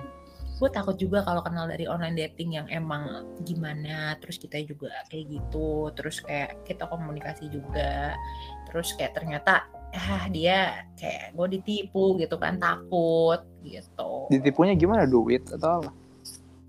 gue 0.57 0.69
takut 0.73 0.97
juga 1.01 1.25
kalau 1.25 1.41
kenal 1.41 1.69
dari 1.69 1.89
online 1.89 2.17
dating 2.17 2.61
yang 2.61 2.69
emang 2.69 3.25
gimana, 3.49 4.21
terus 4.21 4.37
kita 4.37 4.61
juga 4.69 4.93
kayak 5.09 5.25
gitu, 5.41 5.89
terus 5.97 6.21
kayak 6.21 6.61
kita 6.69 6.85
komunikasi 6.85 7.49
juga, 7.49 8.13
terus 8.69 8.93
kayak 9.01 9.17
ternyata 9.17 9.65
ah 9.97 10.29
dia 10.29 10.85
kayak 11.01 11.33
gue 11.33 11.57
ditipu 11.57 12.21
gitu 12.21 12.37
kan 12.37 12.61
takut 12.61 13.41
gitu. 13.65 14.29
ditipunya 14.29 14.77
gimana 14.77 15.09
duit 15.09 15.41
atau 15.49 15.81
apa 15.81 15.91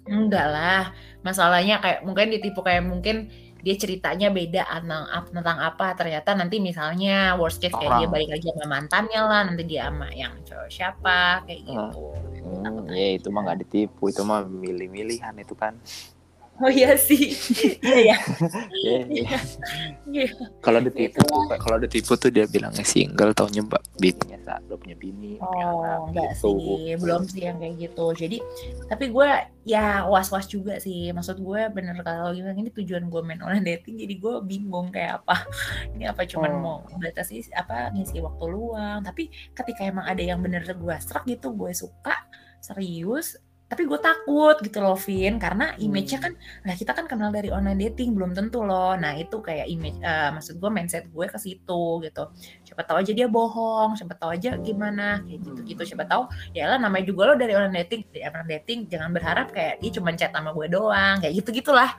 Enggak 0.08 0.48
lah, 0.48 0.84
masalahnya 1.20 1.84
kayak 1.84 2.00
mungkin 2.08 2.32
ditipu 2.32 2.64
kayak 2.64 2.88
mungkin 2.88 3.28
dia 3.68 3.76
ceritanya 3.76 4.32
beda 4.32 4.64
tentang 4.64 5.04
tentang 5.28 5.58
apa 5.60 5.92
ternyata 5.92 6.32
nanti 6.40 6.64
misalnya 6.64 7.36
worst 7.36 7.60
case 7.60 7.76
kayak 7.76 8.00
dia 8.00 8.08
balik 8.08 8.30
lagi 8.32 8.48
sama 8.56 8.80
mantannya 8.80 9.20
lah 9.20 9.42
nanti 9.44 9.64
dia 9.68 9.92
sama 9.92 10.08
yang 10.16 10.32
cowok 10.48 10.72
siapa 10.72 11.44
kayak 11.44 11.68
gitu. 11.68 12.04
Hmm, 12.48 12.88
ya 12.96 13.20
itu 13.20 13.28
mah 13.28 13.44
nggak 13.44 13.68
ditipu 13.68 14.08
itu 14.08 14.24
mah 14.24 14.48
milih-milihan 14.48 15.36
itu 15.36 15.52
kan 15.52 15.76
Oh 16.58 16.68
iya 16.68 16.98
sih. 16.98 17.38
Iya 17.80 17.98
ya. 18.10 18.18
Ya, 18.82 18.98
ya. 19.06 19.40
Iya. 20.08 20.28
kalau 20.60 20.80
ditipu 20.80 21.22
kalau 21.60 21.78
ditipu 21.78 22.16
tuh 22.16 22.30
dia 22.30 22.48
bilangnya 22.48 22.82
single 22.82 23.30
taunya 23.32 23.62
mbak 23.62 23.84
bininya 23.96 24.40
saat 24.42 24.64
lo 24.66 24.76
punya 24.76 24.96
bini 24.96 25.38
Oh, 25.38 26.10
enggak 26.10 26.34
gitu. 26.34 26.58
sih. 26.58 26.98
Belum 26.98 27.22
sih 27.24 27.46
yang 27.46 27.58
kayak 27.58 27.76
gitu. 27.78 28.06
Jadi, 28.12 28.38
tapi 28.88 29.12
gue 29.12 29.30
ya 29.64 30.08
was-was 30.08 30.48
juga 30.48 30.80
sih. 30.80 31.12
Maksud 31.12 31.38
gue 31.38 31.62
bener 31.70 31.94
kalau 32.02 32.34
bilang 32.34 32.58
ini 32.58 32.74
tujuan 32.74 33.06
gue 33.06 33.22
main 33.22 33.38
online 33.40 33.78
dating, 33.78 34.02
jadi 34.02 34.14
gue 34.18 34.34
bingung 34.42 34.90
kayak 34.90 35.22
apa. 35.22 35.46
Ini 35.94 36.10
apa 36.10 36.26
cuman 36.26 36.50
Hmm. 36.50 36.64
mau 36.64 36.78
batasi 36.98 37.44
apa 37.54 37.92
ngisi 37.92 38.18
waktu 38.18 38.46
luang. 38.48 39.04
Tapi 39.04 39.28
ketika 39.54 39.84
emang 39.84 40.08
ada 40.08 40.24
yang 40.24 40.40
bener 40.40 40.64
gue 40.64 40.96
serak 40.98 41.28
gitu, 41.28 41.54
gue 41.54 41.70
suka 41.70 42.16
serius. 42.60 43.38
Tapi 43.68 43.84
gue 43.84 44.00
takut 44.00 44.56
gitu 44.64 44.80
loh, 44.80 44.96
Vin, 44.96 45.36
karena 45.36 45.76
image-nya 45.76 46.24
kan, 46.24 46.34
nah 46.64 46.72
kita 46.72 46.96
kan 46.96 47.04
kenal 47.04 47.36
dari 47.36 47.52
online 47.52 47.76
dating, 47.84 48.16
belum 48.16 48.32
tentu 48.32 48.64
loh. 48.64 48.96
Nah 48.96 49.20
itu 49.20 49.44
kayak 49.44 49.68
image, 49.68 50.00
eh, 50.00 50.30
maksud 50.32 50.56
gue 50.56 50.70
mindset 50.72 51.04
gue 51.12 51.26
ke 51.28 51.36
situ 51.36 51.84
gitu. 52.00 52.24
Siapa 52.64 52.88
tahu 52.88 53.04
aja 53.04 53.12
dia 53.12 53.28
bohong, 53.28 54.00
siapa 54.00 54.16
tahu 54.16 54.32
aja 54.32 54.56
gimana, 54.58 55.20
kayak 55.20 55.40
gitu-gitu. 55.44 55.84
Siapa 55.84 56.08
tahu, 56.08 56.32
ya 56.56 56.72
lah 56.72 56.80
namanya 56.80 57.12
juga 57.12 57.28
lo 57.28 57.34
dari 57.36 57.60
online 57.60 57.84
dating, 57.84 58.02
dari 58.08 58.24
online 58.24 58.52
dating, 58.56 58.80
jangan 58.88 59.10
berharap 59.12 59.52
kayak 59.52 59.84
dia 59.84 59.92
cuma 59.92 60.16
chat 60.16 60.32
sama 60.32 60.56
gue 60.56 60.68
doang, 60.72 61.16
kayak 61.20 61.34
gitu-gitulah. 61.36 61.92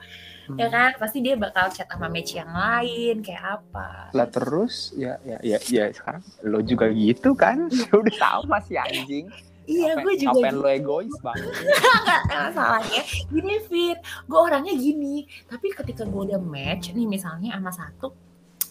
Ya 0.57 0.65
Hmm. 0.65 0.73
kan, 0.73 0.89
pasti 0.97 1.21
dia 1.21 1.37
bakal 1.37 1.69
chat 1.69 1.85
sama 1.85 2.09
match 2.09 2.33
yang 2.33 2.49
lain, 2.49 3.21
kayak 3.21 3.61
apa. 3.61 4.09
lah 4.09 4.25
terus 4.25 4.89
ya 4.97 5.21
ya 5.21 5.37
ya 5.45 5.61
ya 5.69 5.85
sekarang 5.93 6.25
lo 6.41 6.65
juga 6.65 6.89
gitu 6.89 7.37
kan 7.37 7.69
udah 7.93 8.15
sama 8.17 8.57
si 8.65 8.73
anjing 8.73 9.29
Iya, 9.69 10.01
gue 10.01 10.13
juga 10.17 10.33
ngapain 10.41 10.53
gitu. 10.57 10.65
lo 10.65 10.69
egois 10.73 11.15
banget 11.21 11.45
Nggak, 12.01 12.21
masalahnya. 12.49 13.01
Gini 13.29 13.55
Fit. 13.69 13.99
Gue 14.25 14.39
orangnya 14.41 14.73
gini. 14.73 15.29
Tapi 15.45 15.67
ketika 15.77 16.09
gue 16.09 16.21
udah 16.33 16.41
match 16.41 16.89
nih 16.97 17.05
misalnya 17.05 17.53
sama 17.53 17.69
satu 17.69 18.09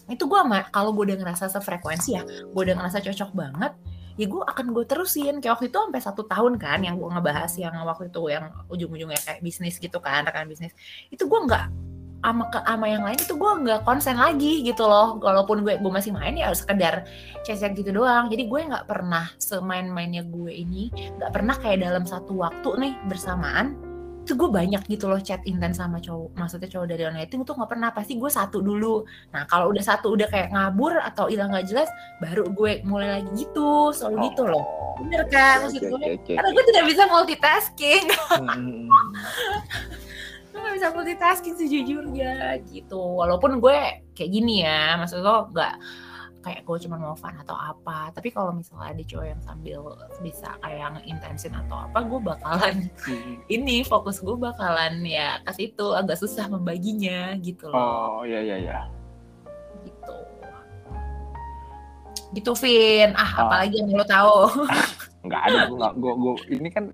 itu 0.09 0.25
gue 0.25 0.41
kalau 0.73 0.89
gue 0.89 1.13
udah 1.13 1.17
ngerasa 1.21 1.53
sefrekuensi 1.53 2.17
ya 2.17 2.25
gue 2.25 2.61
udah 2.65 2.81
ngerasa 2.81 2.97
cocok 3.05 3.29
banget 3.29 3.77
ya 4.19 4.27
gue 4.27 4.43
akan 4.43 4.75
gue 4.75 4.83
terusin. 4.83 5.39
Kayak 5.39 5.55
waktu 5.55 5.71
itu 5.71 5.79
sampai 5.79 6.01
satu 6.03 6.27
tahun 6.27 6.59
kan 6.59 6.83
yang 6.83 6.99
gue 6.99 7.07
ngebahas 7.07 7.51
yang 7.55 7.71
waktu 7.87 8.11
itu 8.11 8.19
yang 8.27 8.51
ujung-ujungnya 8.67 9.15
kayak 9.23 9.39
bisnis 9.39 9.79
gitu 9.79 10.03
kan 10.03 10.27
rekan 10.27 10.43
bisnis. 10.51 10.75
Itu 11.07 11.31
gue 11.31 11.39
nggak 11.47 11.88
sama 12.19 12.51
ke 12.51 12.59
sama 12.67 12.85
yang 12.91 13.03
lain 13.07 13.19
itu 13.19 13.33
gue 13.35 13.51
nggak 13.63 13.81
konsen 13.87 14.19
lagi 14.19 14.63
gitu 14.63 14.83
loh. 14.83 15.17
Walaupun 15.23 15.63
gue 15.63 15.79
gue 15.79 15.91
masih 15.91 16.11
main 16.11 16.35
ya 16.35 16.51
harus 16.51 16.61
sekedar 16.63 17.07
chat 17.47 17.71
gitu 17.71 17.89
doang. 17.95 18.27
Jadi 18.27 18.47
gue 18.47 18.59
nggak 18.67 18.85
pernah 18.85 19.31
semain-mainnya 19.39 20.27
gue 20.27 20.51
ini 20.51 20.91
nggak 20.91 21.31
pernah 21.31 21.55
kayak 21.55 21.83
dalam 21.83 22.03
satu 22.03 22.35
waktu 22.35 22.69
nih 22.79 22.93
bersamaan 23.07 23.75
itu 24.29 24.37
gue 24.37 24.51
banyak 24.51 24.85
gitu 24.85 25.09
loh 25.09 25.17
chat 25.17 25.41
intens 25.49 25.81
sama 25.81 25.97
cowok 25.97 26.37
maksudnya 26.37 26.69
cowok 26.69 26.85
dari 26.85 27.01
online 27.01 27.25
dating 27.25 27.41
tuh 27.47 27.55
nggak 27.55 27.71
pernah. 27.71 27.89
Pasti 27.95 28.13
gue 28.19 28.29
satu 28.29 28.59
dulu. 28.59 29.07
Nah 29.33 29.47
kalau 29.49 29.71
udah 29.71 29.81
satu 29.81 30.13
udah 30.13 30.27
kayak 30.27 30.53
ngabur 30.53 31.01
atau 31.01 31.31
hilang 31.31 31.49
nggak 31.49 31.65
jelas 31.71 31.89
baru 32.19 32.45
gue 32.51 32.83
mulai 32.85 33.19
lagi 33.19 33.47
gitu. 33.47 33.95
Selalu 33.95 34.29
gitu 34.29 34.43
loh. 34.45 34.61
Oh, 34.61 35.01
bener 35.01 35.23
kan 35.31 35.63
maksud 35.63 35.81
oke, 35.81 35.87
gue? 35.87 35.97
oke, 35.97 36.11
oke. 36.19 36.33
karena 36.35 36.49
gue 36.51 36.63
tidak 36.67 36.83
bisa 36.91 37.03
multitasking. 37.07 38.05
Hmm, 38.35 38.85
gue 40.59 40.67
gak 40.67 40.75
bisa 40.75 40.89
multitasking 40.91 41.55
sejujurnya 41.55 42.59
gitu. 42.67 42.99
Walaupun 42.99 43.63
gue 43.63 44.03
kayak 44.11 44.31
gini 44.31 44.67
ya 44.67 44.99
maksud 44.99 45.23
lo 45.23 45.47
nggak 45.55 45.75
kayak 46.39 46.63
gue 46.63 46.77
cuma 46.83 46.99
mau 46.99 47.15
fun 47.15 47.31
atau 47.39 47.55
apa. 47.55 48.11
Tapi 48.11 48.27
kalau 48.35 48.51
misalnya 48.51 48.91
ada 48.91 49.03
cowok 49.07 49.25
yang 49.31 49.41
sambil 49.43 49.79
bisa 50.19 50.51
kayak 50.59 50.99
ngeintensin 50.99 51.55
atau 51.55 51.87
apa 51.87 51.99
gue 52.03 52.19
bakalan 52.19 52.75
hmm. 52.91 53.35
ini 53.55 53.87
fokus 53.87 54.19
gue 54.19 54.35
bakalan 54.35 54.99
ya 55.07 55.39
ke 55.47 55.51
situ 55.55 55.95
agak 55.95 56.19
susah 56.19 56.51
membaginya 56.51 57.39
gitu 57.39 57.71
loh. 57.71 58.19
Oh 58.19 58.21
ya 58.27 58.43
ya 58.43 58.59
ya 58.59 58.79
gitu. 59.87 60.15
Gitu 62.35 62.51
Vin. 62.59 63.15
Ah 63.15 63.23
Ah. 63.23 63.31
apalagi 63.47 63.79
yang 63.79 63.95
lo 63.95 64.03
tahu? 64.03 64.67
Nggak 65.27 65.41
ada 65.47 65.59
gue 65.71 66.13
gue 66.19 66.33
ini 66.51 66.67
kan 66.67 66.91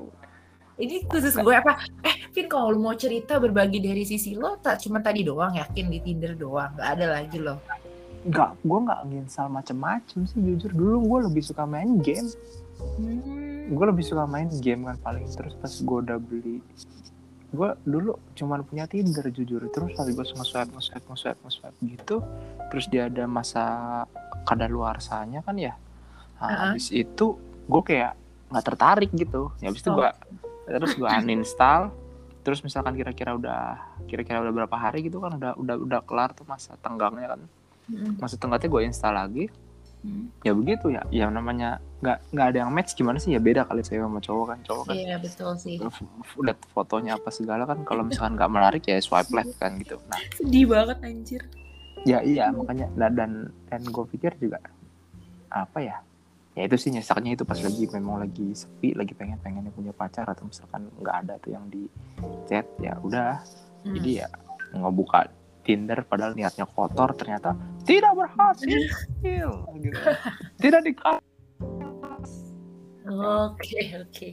ini 0.76 1.02
khusus 1.08 1.34
gue 1.34 1.56
apa? 1.56 1.82
Eh 2.06 2.25
Vin 2.36 2.52
kalau 2.52 2.76
lu 2.76 2.84
mau 2.84 2.92
cerita 2.92 3.40
berbagi 3.40 3.80
dari 3.80 4.04
sisi 4.04 4.36
lo 4.36 4.60
tak 4.60 4.84
cuma 4.84 5.00
tadi 5.00 5.24
doang 5.24 5.56
yakin 5.56 5.88
di 5.88 6.04
Tinder 6.04 6.36
doang 6.36 6.76
nggak 6.76 6.90
ada 7.00 7.06
lagi 7.16 7.40
lo. 7.40 7.64
Nggak 8.28 8.50
gue 8.60 8.80
nggak 8.84 9.00
nginstal 9.08 9.48
macem-macem 9.48 10.28
sih 10.28 10.44
jujur. 10.44 10.76
Dulu 10.76 10.96
gue 11.08 11.20
lebih 11.32 11.44
suka 11.48 11.64
main 11.64 11.96
game. 12.04 12.28
Hmm. 12.76 13.72
gue 13.72 13.86
lebih 13.88 14.04
suka 14.04 14.28
main 14.28 14.52
game 14.60 14.84
kan 14.84 15.00
paling 15.00 15.24
terus 15.32 15.56
pas 15.56 15.72
gue 15.72 15.98
udah 16.04 16.20
beli. 16.20 16.60
Gue 17.56 17.72
dulu 17.88 18.20
cuman 18.36 18.68
punya 18.68 18.84
Tinder 18.84 19.32
jujur. 19.32 19.64
Terus 19.72 19.96
pas 19.96 20.04
gue 20.04 20.12
nge-swipe 20.20 20.76
nge-swipe 20.76 21.08
nge-swipe 21.08 21.40
nge-swipe 21.40 21.78
gitu. 21.88 22.20
Terus 22.68 22.86
dia 22.92 23.08
ada 23.08 23.24
masa 23.32 23.64
kadaluarsanya 24.44 25.40
kan 25.40 25.56
ya. 25.56 25.80
Nah, 26.44 26.52
Uh-uh. 26.52 26.60
habis 26.76 26.92
itu 26.92 27.40
gue 27.66 27.82
kayak 27.82 28.12
nggak 28.52 28.66
tertarik 28.68 29.10
gitu. 29.16 29.56
Ya 29.64 29.72
habis 29.72 29.80
itu 29.80 29.90
Oh. 29.90 30.04
gue 30.04 30.12
terus 30.68 31.00
gue 31.00 31.08
uninstall 31.08 31.96
terus 32.46 32.62
misalkan 32.62 32.94
kira-kira 32.94 33.34
udah 33.34 33.82
kira-kira 34.06 34.38
udah 34.40 34.54
berapa 34.54 34.78
hari 34.78 35.02
gitu 35.02 35.18
kan 35.18 35.34
udah 35.36 35.58
udah 35.58 35.76
udah 35.82 36.00
kelar 36.06 36.30
tuh 36.32 36.46
masa 36.46 36.78
tenggangnya 36.80 37.34
kan 37.34 37.42
Mm, 37.86 38.18
masa 38.18 38.34
tenggangnya 38.34 38.66
gue 38.66 38.82
install 38.82 39.14
lagi 39.14 39.46
mm. 40.02 40.42
ya 40.42 40.58
begitu 40.58 40.90
ya 40.90 41.06
yang 41.14 41.30
namanya 41.30 41.78
nggak 42.02 42.18
nggak 42.34 42.48
ada 42.50 42.58
yang 42.66 42.72
match 42.74 42.98
gimana 42.98 43.22
sih 43.22 43.30
ya 43.30 43.38
beda 43.38 43.62
kali 43.62 43.86
cewek 43.86 44.02
sama 44.02 44.18
cowok 44.18 44.46
kan 44.50 44.60
cowok 44.66 44.84
kan 44.90 44.96
Iya 44.98 45.16
betul 45.22 45.54
sih. 45.62 45.78
udah 46.34 46.58
fotonya 46.74 47.14
apa 47.14 47.30
segala 47.30 47.70
kan 47.70 47.86
kalau 47.86 48.02
misalkan 48.02 48.42
nggak 48.42 48.50
menarik 48.50 48.82
ya 48.90 48.98
swipe 48.98 49.30
left 49.30 49.54
kan 49.62 49.78
gitu 49.78 50.02
nah 50.10 50.18
Sedih 50.34 50.66
banget 50.66 50.98
anjir. 51.06 51.42
ya 52.10 52.26
iya 52.26 52.50
makanya 52.50 52.90
nah, 52.98 53.10
dan 53.14 53.54
dan 53.70 53.82
gue 53.86 54.06
pikir 54.10 54.34
juga 54.42 54.58
apa 55.54 55.78
ya 55.82 56.02
ya 56.56 56.64
itu 56.64 56.76
sih 56.78 56.90
nyesaknya 56.90 57.36
itu 57.36 57.44
pas 57.44 57.58
lagi 57.58 57.84
memang 57.86 58.18
lagi 58.18 58.48
sepi 58.52 58.96
lagi 58.96 59.12
pengen 59.12 59.36
pengennya 59.38 59.70
punya 59.70 59.92
pacar 59.92 60.24
atau 60.26 60.44
misalkan 60.44 60.88
nggak 60.96 61.16
ada 61.22 61.34
tuh 61.38 61.52
yang 61.52 61.68
di 61.68 61.84
chat 62.46 62.64
ya 62.80 62.96
udah 62.98 63.44
Mm. 63.84 63.94
jadi 63.94 64.12
ya 64.18 64.28
ngebuka 64.74 65.30
Tinder 65.62 66.02
padahal 66.02 66.34
niatnya 66.34 66.66
kotor 66.66 67.14
ternyata 67.14 67.54
tidak 67.82 68.16
berhasil 68.16 68.82
gitu 69.22 69.52
tidak 70.64 70.82
dikasih 70.82 71.22
Oke 73.06 73.78
oke. 73.96 74.28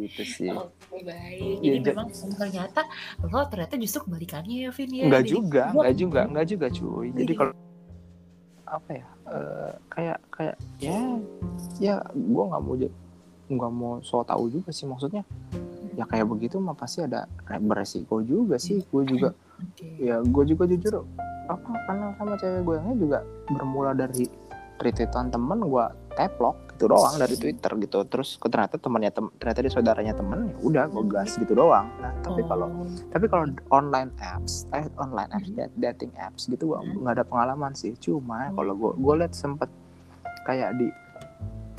gitu 0.00 0.22
sih 0.24 0.48
Oke 0.48 1.04
baik. 1.04 1.60
Ya, 1.60 1.76
Jadi 1.76 1.78
ja- 1.82 1.92
memang 1.92 2.08
ternyata 2.32 2.80
lo 3.20 3.44
ternyata 3.44 3.76
justru 3.76 4.00
kebalikannya 4.02 4.56
ya 4.64 4.70
Vin 4.72 4.88
ya. 4.90 5.04
Enggak 5.04 5.24
juga, 5.26 5.64
enggak 5.68 5.94
juga, 5.94 6.20
enggak 6.24 6.46
juga 6.48 6.66
cuy. 6.70 7.06
Jadi 7.12 7.28
Iya. 7.28 7.36
kalau 7.36 7.52
apa 8.66 8.90
ya? 8.90 9.06
eh, 9.30 9.72
kayak 9.90 10.18
kayak 10.34 10.56
ya 10.82 11.00
ya 11.78 11.96
gue 12.12 12.44
nggak 12.46 12.62
mau 12.62 12.74
nggak 13.46 13.72
mau 13.72 13.92
so 14.02 14.26
tahu 14.26 14.50
juga 14.50 14.74
sih 14.74 14.90
maksudnya 14.90 15.22
ya 15.96 16.04
kayak 16.04 16.28
begitu 16.28 16.58
mah 16.60 16.76
pasti 16.76 17.06
ada 17.06 17.24
beresiko 17.62 18.20
juga 18.20 18.58
sih 18.58 18.82
gue 18.84 19.02
juga 19.06 19.32
Oke. 19.56 19.88
ya 20.02 20.20
gue 20.20 20.44
juga 20.44 20.68
jujur 20.68 21.06
apa 21.46 21.70
kenal 21.86 22.10
sama 22.18 22.34
cewek 22.36 22.62
gue 22.66 22.76
yang 22.76 22.98
juga 22.98 23.18
bermula 23.48 23.94
dari 23.94 24.26
retweetan 24.82 25.30
temen 25.30 25.62
gue 25.64 25.86
teplok 26.18 26.65
gitu 26.76 26.86
doang 26.86 27.16
dari 27.16 27.34
twitter 27.34 27.72
gitu. 27.80 28.04
Terus 28.04 28.36
kok 28.36 28.46
ternyata 28.46 28.76
temannya 28.76 29.08
tem 29.08 29.26
ternyata 29.34 29.58
dia 29.58 29.72
saudaranya 29.72 30.12
temen 30.12 30.38
ya 30.46 30.56
udah 30.60 30.84
gue 30.86 31.04
gas 31.08 31.34
gitu 31.34 31.52
doang. 31.52 31.88
Nah 31.96 32.12
tapi 32.20 32.44
kalau 32.44 32.68
Oh, 32.68 32.84
tapi 33.08 33.24
kalau 33.26 33.44
online 33.70 34.12
apps 34.18 34.68
eh 34.70 34.84
online 34.96 35.32
apps 35.32 35.48
dat- 35.50 35.72
dating 35.74 36.12
apps 36.16 36.44
gitu 36.44 36.68
gua 36.68 36.80
Mhm. 36.80 37.00
nggak 37.00 37.14
ada 37.14 37.24
pengalaman 37.24 37.72
sih. 37.72 37.96
Cuma 37.96 38.52
Oh. 38.52 38.60
kalau 38.60 38.72
gua 38.74 38.92
gua 38.94 39.14
liat 39.18 39.32
sempet 39.32 39.72
kayak 40.44 40.76
di 40.76 40.92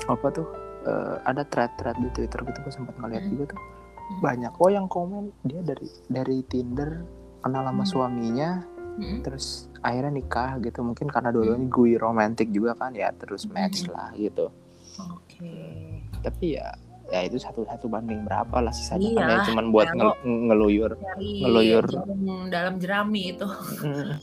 apa 0.04 0.26
tuh 0.28 0.46
eh, 0.80 1.16
ada 1.22 1.42
thread-thread 1.42 1.96
di 1.96 2.08
twitter 2.12 2.40
gitu 2.42 2.58
gua 2.60 2.72
sempet 2.72 2.94
ngeliat 2.96 3.22
Mhm. 3.22 3.30
juga 3.30 3.44
tuh. 3.48 3.60
Mhm. 3.60 4.18
banyak 4.18 4.50
kok 4.50 4.70
yang 4.70 4.88
komen 4.88 5.24
dia 5.42 5.60
dari 5.60 5.84
dari 6.08 6.40
tinder 6.42 7.04
kenal 7.38 7.60
sama 7.62 7.84
suaminya 7.84 8.64
mm, 8.96 9.20
terus 9.20 9.68
akhirnya 9.78 10.10
nikah 10.12 10.56
gitu. 10.58 10.80
Mungkin 10.80 11.06
karena 11.06 11.28
dua-duanya 11.28 11.68
gue 11.68 11.92
romantis 11.94 12.48
juga 12.48 12.72
kan 12.72 12.90
ya 12.92 13.12
terus 13.12 13.44
match 13.46 13.84
lah 13.86 14.10
gitu 14.12 14.48
Oke. 15.00 15.54
tapi 16.18 16.54
ya 16.54 16.74
ya 17.08 17.22
itu 17.22 17.36
satu 17.36 17.64
satu 17.64 17.86
banding 17.86 18.20
berapa 18.22 18.58
lah 18.58 18.68
sisanya 18.68 19.08
kan 19.08 19.16
ya 19.16 19.24
Iyalah, 19.30 19.46
cuman 19.46 19.64
buat 19.70 19.86
ya, 19.86 19.94
ngel- 19.94 20.18
ngeluyur 20.44 20.92
Ngeluyur. 21.16 21.86
dalam 22.48 22.74
jerami 22.76 23.32
itu 23.32 23.48
Mm, 23.80 24.18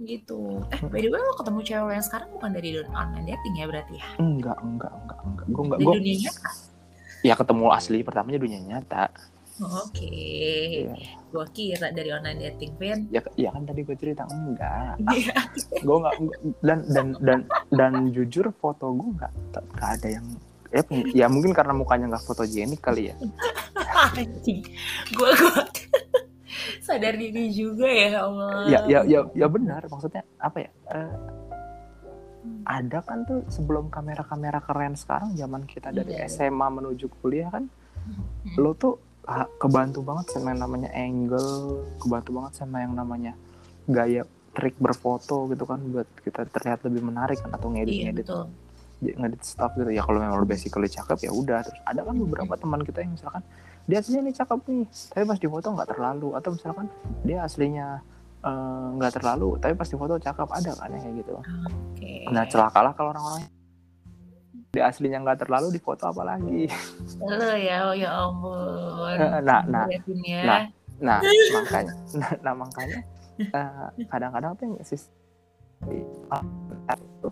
gitu. 0.00 0.62
Eh 0.70 0.78
by 0.80 1.00
the 1.00 1.08
way 1.08 1.18
lo 1.18 1.34
ketemu 1.34 1.58
cewek 1.60 1.92
yang 1.92 2.04
sekarang 2.04 2.28
bukan 2.30 2.50
dari 2.50 2.70
online 2.86 3.26
dating 3.26 3.54
ya 3.56 3.66
berarti 3.66 3.94
ya? 3.94 4.08
enggak 4.16 4.54
enggak 4.58 4.92
enggak 4.94 5.18
enggak 5.20 5.46
gue 5.48 5.62
enggak 5.64 5.78
gue 5.80 5.94
dunia 5.96 6.16
nyata. 6.22 6.50
ya 7.20 7.34
ketemu 7.34 7.64
asli 7.68 7.98
pertamanya 8.00 8.38
dunia 8.38 8.60
nyata 8.62 9.04
Oke. 9.60 10.10
Iya. 10.84 10.94
Gua 11.28 11.44
kira 11.46 11.90
dari 11.90 12.08
online 12.08 12.40
dating 12.48 12.72
Vin. 12.74 12.98
ya 13.08 13.20
ya 13.34 13.50
kan 13.50 13.62
tadi 13.62 13.82
gue 13.82 13.94
cerita 13.94 14.24
enggak 14.24 14.96
Iya. 15.08 15.36
gue 15.78 15.96
enggak 15.96 16.14
dan 16.60 16.78
dan 16.86 17.06
dan 17.18 17.40
dan 17.68 17.92
jujur 18.08 18.48
foto 18.54 18.90
gue 18.90 19.08
enggak 19.12 19.32
enggak 19.52 19.90
ada 19.94 20.08
yang 20.10 20.26
ya, 20.68 20.82
ya 21.14 21.26
mungkin 21.26 21.50
karena 21.50 21.72
mukanya 21.72 22.06
enggak 22.06 22.24
fotogenik 22.24 22.78
kali 22.78 23.10
ya 23.10 23.14
Anjing. 24.14 24.62
Gua 25.12 25.30
gua 25.34 25.62
sadar 26.86 27.14
diri 27.14 27.50
juga 27.50 27.84
ya 27.84 28.22
Allah. 28.22 28.64
ya 28.66 28.80
ya 28.86 29.00
ya 29.04 29.20
ya 29.32 29.46
benar 29.46 29.84
maksudnya 29.84 30.22
apa 30.38 30.58
ya 30.60 30.70
eh, 30.88 31.12
ada 32.64 32.98
kan 33.00 33.24
tuh 33.24 33.44
sebelum 33.46 33.88
kamera-kamera 33.88 34.60
keren 34.60 34.94
sekarang 34.94 35.34
zaman 35.34 35.64
kita 35.64 35.90
dari 35.90 36.14
Iya. 36.14 36.28
SMA 36.30 36.68
menuju 36.70 37.10
kuliah 37.14 37.50
kan 37.50 37.68
Hmm. 37.98 38.56
lo 38.56 38.72
tuh 38.72 38.96
kebantu 39.60 40.00
banget 40.00 40.32
sama 40.32 40.56
yang 40.56 40.60
namanya 40.64 40.90
angle 40.96 41.84
kebantu 42.00 42.30
banget 42.40 42.52
sama 42.56 42.76
yang 42.80 42.96
namanya 42.96 43.32
gaya 43.84 44.24
trik 44.56 44.74
berfoto 44.80 45.46
gitu 45.52 45.64
kan 45.68 45.78
buat 45.92 46.08
kita 46.24 46.48
terlihat 46.50 46.82
lebih 46.88 47.06
menarik 47.06 47.38
kan 47.38 47.52
atau 47.54 47.70
ngedit 47.70 47.94
Iya 47.94 48.04
ngedit 48.10 48.26
betul. 48.26 48.44
ngedit 48.98 49.42
stuff 49.46 49.70
gitu. 49.78 49.90
Ya 49.94 50.02
kalau 50.02 50.18
memang 50.18 50.42
lo 50.42 50.46
basically 50.48 50.90
cakep 50.90 51.28
ya 51.28 51.30
udah. 51.30 51.62
Terus 51.62 51.78
ada 51.86 52.00
kan 52.02 52.14
beberapa 52.18 52.54
teman 52.58 52.82
kita 52.82 53.06
yang 53.06 53.14
misalkan 53.14 53.42
dia 53.86 54.02
aslinya 54.02 54.22
nih 54.28 54.34
cakep 54.34 54.58
nih 54.68 54.84
tapi 55.14 55.24
pas 55.24 55.38
di 55.38 55.48
foto 55.48 55.66
nggak 55.70 55.88
terlalu. 55.94 56.28
Atau 56.34 56.50
misalkan 56.58 56.86
dia 57.22 57.38
aslinya 57.46 57.86
eh, 58.42 58.86
nggak 58.98 59.12
terlalu 59.22 59.50
tapi 59.62 59.72
pas 59.78 59.86
di 59.86 59.96
foto 60.00 60.14
cakep. 60.18 60.48
Ada 60.50 60.70
kan 60.74 60.88
yang 60.90 61.02
kayak 61.06 61.16
gitu. 61.22 61.32
Oke. 61.38 62.12
nah 62.34 62.44
celakalah 62.50 62.92
kalau 62.98 63.14
orang-orang 63.14 63.46
dia 64.78 64.86
aslinya 64.86 65.18
nggak 65.26 65.42
terlalu 65.42 65.74
di 65.74 65.80
foto 65.82 66.06
apalagi 66.06 66.70
Lo 67.18 67.50
ya, 67.58 67.90
oh 67.90 67.94
ya 67.98 68.10
ampun. 68.14 69.18
Nah, 69.42 69.62
nah, 69.66 69.84
Ya, 69.90 69.98
Vin, 70.06 70.20
ya. 70.22 70.42
nah. 70.46 70.60
nah 70.98 71.20
makanya 71.50 71.94
nah, 72.14 72.30
nah, 72.46 72.54
makanya 72.54 72.98
eh, 73.38 73.88
kadang-kadang 74.06 74.52
tuh 74.54 74.66
sis 74.86 75.10
di 75.86 76.02
itu 76.94 77.28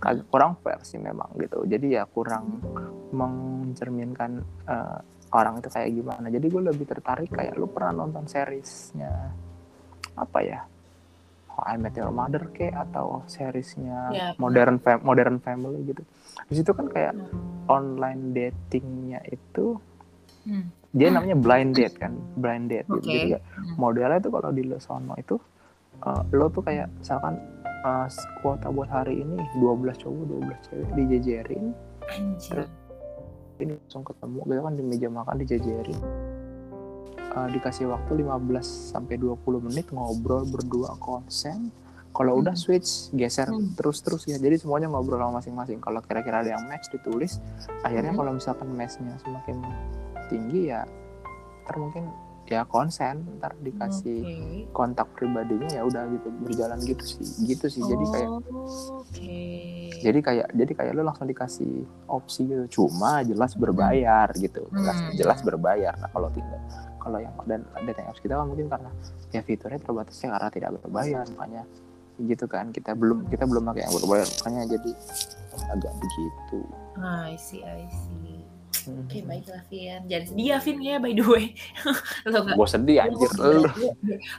kagak 0.00 0.24
kurang 0.32 0.56
fair 0.64 0.80
sih 0.84 0.96
memang 0.96 1.28
gitu 1.36 1.64
jadi 1.68 2.00
ya 2.00 2.04
kurang 2.08 2.60
mencerminkan 3.12 4.40
eh, 4.64 4.98
orang 5.32 5.60
itu 5.60 5.68
kayak 5.68 5.92
gimana 5.92 6.26
jadi 6.32 6.46
gue 6.48 6.62
lebih 6.72 6.84
tertarik 6.88 7.28
kayak 7.28 7.56
lu 7.56 7.68
pernah 7.68 8.04
nonton 8.04 8.24
seriesnya 8.24 9.12
apa 10.16 10.38
ya 10.40 10.60
How 11.52 11.74
I 11.74 11.76
Met 11.80 11.96
Your 11.98 12.12
Mother 12.14 12.48
ke 12.54 12.70
atau 12.70 13.24
seriesnya 13.26 14.12
Ya, 14.14 14.26
Modern 14.36 14.78
Fam- 14.78 15.02
Modern 15.02 15.40
Family 15.40 15.80
gitu 15.90 16.04
di 16.44 16.54
situ 16.54 16.70
kan 16.70 16.86
kayak 16.86 17.14
online 17.66 18.30
datingnya 18.30 19.18
itu 19.26 19.76
Hmm. 20.40 20.70
dia 20.88 21.10
namanya 21.10 21.36
blind 21.36 21.74
date 21.74 21.96
kan 21.96 22.14
blind 22.34 22.68
date 22.68 22.88
gitu. 22.88 22.96
Oke. 22.96 23.10
jadi 23.10 23.26
kayak 23.28 23.42
Hmm. 23.44 23.74
modelnya 23.76 24.18
tuh 24.18 24.30
kalau 24.30 24.48
di 24.48 24.62
lo 24.62 24.78
sono 24.78 25.12
itu 25.14 25.36
eh, 25.98 26.22
lo 26.30 26.46
tuh 26.48 26.62
kayak 26.62 26.88
misalkan 26.94 27.36
eh, 27.60 28.06
kuota 28.38 28.68
buat 28.68 28.88
hari 28.88 29.18
ini 29.18 29.36
12 29.56 29.98
cowok 29.98 30.24
12 30.24 30.58
cewek 30.62 30.88
dijejerin 30.94 31.64
Anjir. 32.08 32.64
ini 33.58 33.74
langsung 33.74 34.02
ketemu 34.02 34.40
gitu 34.46 34.60
kan 34.62 34.72
di 34.72 34.82
meja 34.82 35.08
makan 35.08 35.36
dijejerin 35.36 36.00
Eh, 37.28 37.48
dikasih 37.52 37.86
waktu 37.86 38.24
15 38.24 38.64
sampai 38.64 39.14
20 39.14 39.36
menit 39.60 39.92
ngobrol 39.92 40.42
berdua 40.42 40.96
konsen 40.96 41.68
kalau 42.10 42.38
udah 42.38 42.52
Hmm. 42.52 42.60
switch 42.60 42.90
geser 43.12 43.46
Hmm. 43.46 43.72
terus 43.74 44.00
terus 44.00 44.24
ya 44.24 44.36
jadi 44.36 44.56
semuanya 44.56 44.88
ngobrol 44.88 45.18
sama 45.18 45.38
masing-masing 45.38 45.78
kalau 45.78 46.00
kira-kira 46.00 46.42
ada 46.42 46.50
yang 46.52 46.64
match 46.64 46.88
ditulis 46.88 47.38
akhirnya 47.80 48.10
Hmm. 48.10 48.18
kalau 48.18 48.30
misalkan 48.34 48.68
matchnya 48.70 49.14
semakin 49.18 49.56
tinggi 50.26 50.68
ya 50.68 50.82
ntar 51.62 51.76
mungkin 51.78 52.04
ya 52.44 52.64
konsen 52.64 53.28
ntar 53.36 53.52
dikasih 53.58 54.18
Oke. 54.18 54.72
kontak 54.72 55.04
pribadinya 55.12 55.68
ya 55.68 55.84
udah 55.84 56.08
gitu 56.08 56.28
berjalan 56.38 56.80
gitu 56.80 57.04
sih 57.04 57.28
gitu 57.44 57.68
sih 57.68 57.84
jadi 57.84 58.04
kayak 58.08 58.30
Oke. 58.88 59.36
jadi 60.00 60.18
kayak 60.18 60.48
jadi 60.52 60.72
kayak 60.74 60.92
lo 60.94 61.04
langsung 61.04 61.28
dikasih 61.28 61.84
opsi 62.08 62.48
gitu 62.48 62.64
cuma 62.80 63.20
jelas 63.20 63.52
berbayar 63.52 64.32
gitu 64.34 64.64
jelas 64.70 64.96
Hmm. 64.96 65.12
jelas 65.14 65.38
berbayar 65.42 65.92
nah 65.94 66.08
kalau 66.08 66.32
tidak 66.32 66.56
kalau 66.98 67.20
yang 67.20 67.36
dan 67.44 67.60
dating 67.84 68.06
apps 68.06 68.18
kita 68.18 68.32
kan 68.32 68.44
mungkin 68.44 68.66
karena 68.66 68.90
ya 69.28 69.40
fiturnya 69.40 69.78
terbatasnya 69.78 70.28
karena 70.30 70.48
tidak 70.48 70.70
berbayar 70.78 71.24
makanya 71.30 71.62
gitu 72.26 72.44
kan 72.50 72.74
kita 72.74 72.98
belum 72.98 73.30
kita 73.30 73.46
belum 73.46 73.62
pakai 73.70 73.86
yang 73.86 73.94
berbayar 73.94 74.26
makanya 74.42 74.62
jadi 74.78 74.90
agak 75.70 75.92
begitu 76.02 76.60
Ah, 76.98 77.30
I 77.30 77.38
see, 77.38 77.62
I 77.62 77.86
see. 77.86 78.42
Hmm. 78.88 79.04
Oke, 79.04 79.20
baiklah 79.22 79.62
Vin. 79.68 80.02
Jangan 80.08 80.24
sedih 80.32 80.46
ya 80.48 80.58
Vin 80.58 80.78
ya, 80.80 80.96
by 80.98 81.12
the 81.14 81.24
way. 81.24 81.54
lo 82.26 82.38
gak, 82.42 82.56
gue 82.56 82.68
sedih 82.68 82.96
anjir 83.04 83.30
lo, 83.36 83.64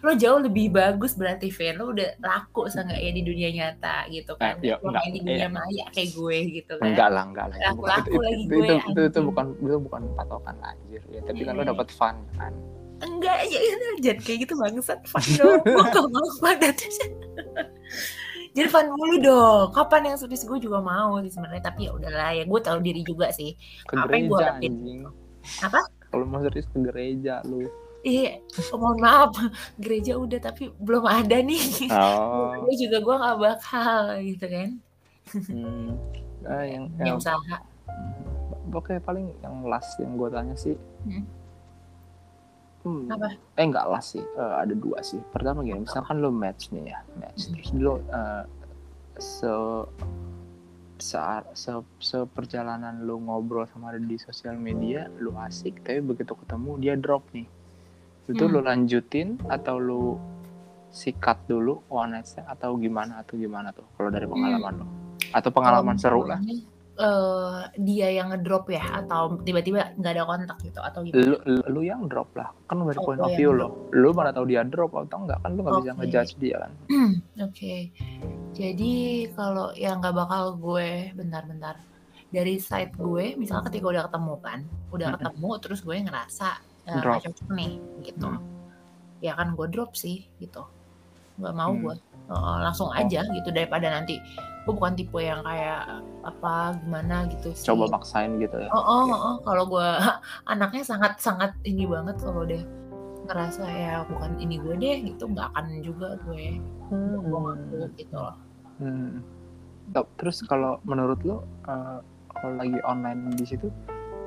lo 0.03 0.11
jauh 0.17 0.39
lebih 0.41 0.73
bagus 0.73 1.13
berarti 1.15 1.53
Vin. 1.53 1.77
Lo 1.79 1.93
udah 1.93 2.17
laku 2.19 2.65
seenggaknya 2.67 3.11
di 3.15 3.23
dunia 3.23 3.49
nyata 3.53 4.09
gitu 4.09 4.33
kan. 4.35 4.57
Eh, 4.59 4.73
ya, 4.73 4.81
lo 4.81 4.89
enggak, 4.91 5.03
main 5.05 5.13
di 5.13 5.21
dunia 5.21 5.47
iya. 5.47 5.49
maya 5.49 5.85
kayak 5.93 6.09
gue 6.17 6.37
gitu 6.61 6.73
kan. 6.81 6.85
enggak 6.91 7.09
lah 7.13 7.23
enggak 7.29 7.45
lah 7.47 7.57
itu 7.57 7.67
Laku-laku 7.69 8.09
itu, 8.09 8.19
lagi 8.19 8.33
itu, 8.43 8.49
gue, 8.49 8.57
itu, 8.59 8.73
itu, 8.73 8.79
itu 8.81 8.99
anjing. 8.99 9.25
bukan 9.29 9.45
itu 9.55 9.77
bukan 9.79 10.01
patokan 10.17 10.55
anjir 10.65 11.01
ya 11.13 11.19
tapi 11.23 11.41
kan 11.45 11.53
lo 11.55 11.63
Iya. 11.63 11.69
dapat 11.71 11.87
fun 11.93 12.15
kan 12.35 12.53
enggak 12.99 13.37
ya 13.47 13.59
jangan 14.03 14.19
kayak 14.23 14.37
gitu 14.47 14.53
bangsat. 14.59 14.99
Fun 15.07 15.23
dong 15.39 15.59
gue 15.63 15.83
gak 15.87 16.07
mau 16.11 16.27
jadi 18.49 18.65
fun 18.69 18.87
mulu 18.91 19.17
dong. 19.21 19.67
Kapan 19.71 20.13
yang 20.13 20.17
serius 20.17 20.43
gue 20.43 20.57
juga 20.57 20.81
mau 20.81 21.21
sih 21.21 21.31
sebenarnya 21.31 21.63
tapi 21.69 21.85
ya 21.87 21.91
udahlah 21.93 22.31
ya 22.33 22.43
gue 22.43 22.59
tahu 22.59 22.77
diri 22.81 23.01
juga 23.05 23.29
sih. 23.29 23.53
Ke 23.85 23.93
Apa 23.95 24.13
yang 24.17 24.27
harapin? 24.33 24.71
anjing. 24.73 25.01
Apa? 25.63 25.79
kalau 26.09 26.25
mau 26.25 26.41
serius 26.41 26.65
ke 26.73 26.77
gereja 26.81 27.45
lu. 27.45 27.69
Iya 28.01 28.41
oh, 28.73 28.77
mohon 28.81 28.97
maaf. 28.99 29.31
Gereja 29.77 30.17
udah 30.17 30.39
tapi 30.41 30.73
belum 30.81 31.05
ada 31.05 31.37
nih. 31.39 31.91
Oh. 31.93 32.55
Gue 32.65 32.75
juga 32.79 32.97
gue 33.03 33.15
gak 33.21 33.37
bakal 33.37 34.01
gitu 34.25 34.45
kan. 34.49 34.69
Hmm. 35.29 35.93
Ah, 36.47 36.65
yang, 36.65 36.89
yang 36.97 37.13
yang 37.13 37.17
usaha. 37.21 37.57
Oke 38.73 38.97
paling 39.03 39.29
yang 39.45 39.61
last 39.67 39.93
yang 40.01 40.17
gue 40.17 40.29
tanya 40.33 40.55
sih 40.57 40.73
Hmm. 41.05 41.23
Hmm, 42.79 43.11
Apa? 43.11 43.35
eh 43.35 43.65
enggak 43.65 43.85
last 43.91 44.15
sih. 44.15 44.23
Eh, 44.23 44.53
ada 44.63 44.71
dua 44.71 45.03
sih. 45.03 45.19
Pertama 45.29 45.61
gini 45.61 45.83
misalkan 45.83 46.23
lo 46.23 46.31
match 46.31 46.71
nih 46.71 46.95
ya 46.95 46.99
match. 47.19 47.47
Hmm. 47.47 47.51
terus 47.59 47.69
lo 47.75 47.93
eh, 47.99 48.43
se 49.19 49.51
saat 50.99 51.47
se, 51.55 51.71
seperjalanan 51.99 53.07
lu 53.07 53.23
ngobrol 53.23 53.63
sama 53.71 53.95
dia 53.95 54.03
di 54.03 54.17
sosial 54.19 54.59
media 54.59 55.07
lu 55.19 55.31
asik 55.31 55.79
tapi 55.79 56.03
begitu 56.03 56.35
ketemu 56.35 56.71
dia 56.79 56.93
drop 56.95 57.23
nih. 57.31 57.47
Itu 58.27 58.47
Hmm. 58.47 58.53
lu 58.55 58.59
lanjutin 58.63 59.39
atau 59.47 59.75
lu 59.79 60.03
sikat 60.89 61.45
dulu 61.45 61.83
one 61.87 62.17
night 62.17 62.27
stand 62.27 62.47
atau 62.49 62.73
gimana 62.75 63.21
atau 63.21 63.37
gimana 63.37 63.69
tuh 63.71 63.85
kalau 63.95 64.09
dari 64.09 64.25
pengalaman 64.25 64.73
lo? 64.81 64.85
Atau 65.31 65.51
pengalaman 65.51 65.95
Kalau 65.99 66.23
seru 66.23 66.23
lah 66.25 66.39
eh, 66.99 67.59
dia 67.79 68.07
yang 68.11 68.35
ngedrop 68.35 68.67
ya 68.67 68.83
atau 69.03 69.39
tiba-tiba 69.41 69.95
nggak 69.95 70.13
ada 70.19 70.23
kontak 70.27 70.57
gitu 70.61 70.79
atau 70.83 70.99
gimana 71.07 71.23
lu, 71.25 71.37
lu, 71.71 71.81
yang 71.81 72.05
drop 72.11 72.27
lah 72.35 72.51
kan 72.67 72.83
dari 72.83 72.99
Oh, 72.99 73.05
point 73.07 73.19
gua 73.23 73.31
of 73.31 73.39
view 73.39 73.51
lo 73.55 73.89
lu 73.95 74.11
mana 74.11 74.35
tahu 74.35 74.45
dia 74.51 74.67
drop 74.67 74.91
atau 74.93 75.23
enggak 75.23 75.39
kan 75.39 75.49
lu 75.55 75.63
nggak 75.63 75.75
bisa 75.79 75.91
Oke. 75.95 75.99
ngejudge 76.03 76.33
dia 76.37 76.57
kan 76.59 76.71
Oke, 77.47 77.75
jadi 78.51 78.93
kalau 79.33 79.71
yang 79.79 80.03
nggak 80.03 80.15
bakal 80.15 80.59
gue 80.59 81.15
bentar-bentar 81.15 81.79
dari 82.29 82.61
side 82.61 82.93
gue, 82.93 83.33
misalnya 83.41 83.73
ketika 83.73 83.89
udah 83.89 84.03
ketemu 84.05 84.35
kan, 84.45 84.59
udah 84.93 85.07
Mm-mm. 85.09 85.17
ketemu 85.17 85.49
terus 85.65 85.79
gue 85.81 85.97
ngerasa 85.97 86.49
eh, 86.85 87.01
Drop. 87.01 87.25
cocok 87.25 87.49
nih, 87.57 87.73
gitu. 88.05 88.29
Hmm. 88.29 88.43
Ya 89.17 89.33
kan 89.33 89.57
gue 89.57 89.65
drop 89.71 89.97
sih, 89.97 90.29
gitu. 90.37 90.61
Nggak 91.39 91.55
mau 91.55 91.71
Hmm. 91.71 91.83
gue, 91.83 91.95
Eh, 92.29 92.57
langsung 92.61 92.93
aja 92.93 93.25
gitu 93.25 93.49
daripada 93.49 93.89
nanti 93.89 94.21
gue 94.61 94.69
bukan 94.69 94.93
tipe 94.93 95.17
yang 95.17 95.41
kayak 95.41 95.81
apa 96.21 96.77
gimana 96.77 97.25
gitu 97.25 97.49
sih. 97.51 97.65
coba 97.65 97.89
maksain 97.89 98.37
gitu 98.37 98.53
ya 98.53 98.69
Oh, 98.69 98.77
oh, 98.77 99.09
oh, 99.09 99.35
kalau 99.41 99.65
gue 99.65 99.81
anaknya 100.53 100.85
sangat 100.85 101.17
sangat 101.17 101.57
ini 101.63 101.89
banget 101.89 102.21
kalau 102.21 102.45
udah 102.45 102.61
ngerasa 103.25 103.65
ya 103.65 104.05
bukan 104.05 104.37
ini 104.37 104.61
gue 104.61 104.77
deh 104.77 104.97
gitu 105.05 105.25
nggak 105.25 105.49
akan 105.49 105.65
juga 105.81 106.21
gue 106.21 106.61
gue 106.93 107.39
ngaku 107.39 107.77
gitu 107.97 108.13
loh. 108.13 108.37
Hmm. 108.77 109.25
Terus 110.15 110.45
kalau 110.45 110.77
menurut 110.83 111.17
lo 111.23 111.41
eh, 111.65 111.97
kalau 112.31 112.53
lagi 112.55 112.77
online 112.83 113.33
di 113.33 113.45
situ 113.47 113.73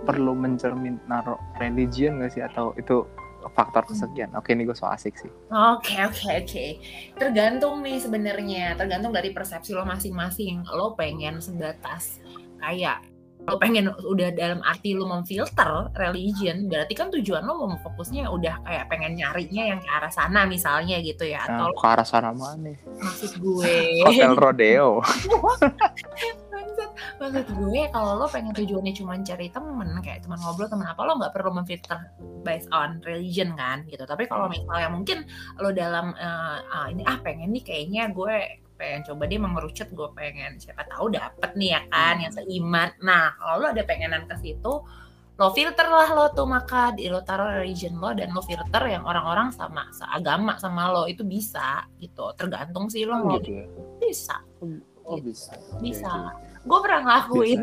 perlu 0.02 0.34
mencermin 0.34 0.98
naruh 1.06 1.38
religion 1.56 2.18
gak 2.18 2.34
sih 2.34 2.42
atau 2.42 2.74
itu 2.74 3.06
faktor 3.50 3.82
kesekian? 3.84 4.30
Oke 4.38 4.54
ini 4.54 4.62
gue 4.62 4.76
so 4.76 4.86
asik 4.86 5.18
sih. 5.18 5.30
Oke 5.50 5.98
oke 5.98 6.28
oke. 6.46 6.66
Tergantung 7.18 7.82
nih 7.82 7.98
sebenarnya, 7.98 8.78
tergantung 8.78 9.10
dari 9.10 9.34
persepsi 9.34 9.74
lo 9.74 9.82
masing-masing. 9.82 10.62
Lo 10.70 10.94
pengen 10.94 11.42
sebatas 11.42 12.22
kayak 12.62 13.02
lo 13.42 13.58
pengen 13.58 13.90
udah 13.90 14.30
dalam 14.38 14.62
arti 14.62 14.94
lo 14.94 15.02
memfilter 15.10 15.90
religion, 15.98 16.70
berarti 16.70 16.94
kan 16.94 17.10
tujuan 17.10 17.42
lo 17.42 17.58
mau 17.66 17.74
fokusnya 17.82 18.30
udah 18.30 18.62
kayak 18.62 18.86
pengen 18.86 19.18
nyarinya 19.18 19.74
yang 19.74 19.80
ke 19.82 19.90
arah 19.90 20.14
sana 20.14 20.46
misalnya 20.46 21.02
gitu 21.02 21.26
ya. 21.26 21.42
Nah, 21.50 21.66
Atau 21.66 21.74
ke 21.74 21.86
arah 21.90 22.06
sana 22.06 22.30
mana? 22.30 22.78
maksud 23.02 23.42
gue 23.42 24.06
Hotel 24.06 24.38
Rodeo. 24.38 25.02
Maksud 27.32 27.48
gue 27.64 27.88
kalau 27.88 28.20
lo 28.20 28.28
pengen 28.28 28.52
tujuannya 28.52 28.92
cuma 28.92 29.16
cari 29.16 29.48
temen 29.48 29.88
kayak 30.04 30.20
teman 30.20 30.36
ngobrol 30.36 30.68
teman 30.68 30.84
apa 30.84 31.00
lo 31.00 31.16
nggak 31.16 31.32
perlu 31.32 31.48
memfilter 31.56 31.96
based 32.44 32.68
on 32.76 33.00
religion 33.08 33.56
kan 33.56 33.88
gitu. 33.88 34.04
Tapi 34.04 34.28
kalau 34.28 34.52
misalnya 34.52 34.92
mungkin 34.92 35.24
lo 35.56 35.72
dalam 35.72 36.12
eh, 36.12 36.58
ah, 36.60 36.92
ini 36.92 37.00
ah 37.08 37.16
pengen 37.24 37.56
nih 37.56 37.64
kayaknya 37.64 38.12
gue 38.12 38.60
pengen 38.76 39.00
coba 39.08 39.24
dia 39.24 39.40
mengerucut 39.40 39.88
gue 39.96 40.08
pengen 40.12 40.60
siapa 40.60 40.84
tahu 40.92 41.08
dapet 41.08 41.56
nih 41.56 41.72
ya 41.72 41.80
kan 41.88 42.20
yang 42.20 42.32
seiman. 42.36 42.92
Nah 43.00 43.32
kalau 43.40 43.64
lo 43.64 43.66
ada 43.72 43.82
pengenan 43.88 44.28
ke 44.28 44.36
situ 44.36 44.84
lo 45.32 45.48
filter 45.56 45.88
lah 45.88 46.12
lo 46.12 46.28
tuh 46.36 46.44
maka 46.44 46.92
di 46.92 47.08
lo 47.08 47.24
taruh 47.24 47.64
religion 47.64 47.96
lo 47.96 48.12
dan 48.12 48.36
lo 48.36 48.44
filter 48.44 48.92
yang 48.92 49.08
orang-orang 49.08 49.48
sama 49.56 49.88
seagama 49.88 50.60
sama 50.60 50.92
lo 50.92 51.08
itu 51.08 51.24
bisa 51.24 51.88
gitu. 51.96 52.28
Tergantung 52.36 52.92
sih 52.92 53.08
lo 53.08 53.24
mau 53.24 53.40
gitu 53.40 53.56
ya. 53.56 53.64
bisa. 54.04 54.36
Oh 55.08 55.16
bisa. 55.16 55.56
Oke, 55.56 55.80
bisa 55.80 56.12
gue 56.62 56.78
pernah 56.78 57.00
ngelakuin. 57.02 57.60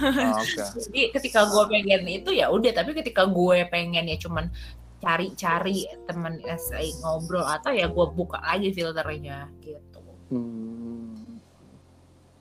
Ah, 0.00 0.38
Oke. 0.40 0.64
jadi 0.88 1.00
ketika 1.12 1.44
gue 1.52 1.64
pengen 1.68 2.02
itu 2.08 2.30
ya 2.32 2.48
udah 2.48 2.72
tapi 2.72 2.96
ketika 2.96 3.28
gue 3.28 3.68
pengen 3.68 4.08
ya 4.08 4.16
cuman 4.16 4.48
cari-cari 4.96 5.84
temen 6.08 6.40
SI 6.40 6.96
ngobrol 7.04 7.44
atau 7.44 7.68
ya 7.70 7.86
gue 7.86 8.06
buka 8.10 8.40
lagi 8.40 8.72
filternya 8.72 9.52
gitu 9.60 10.00
Hmm. 10.26 11.22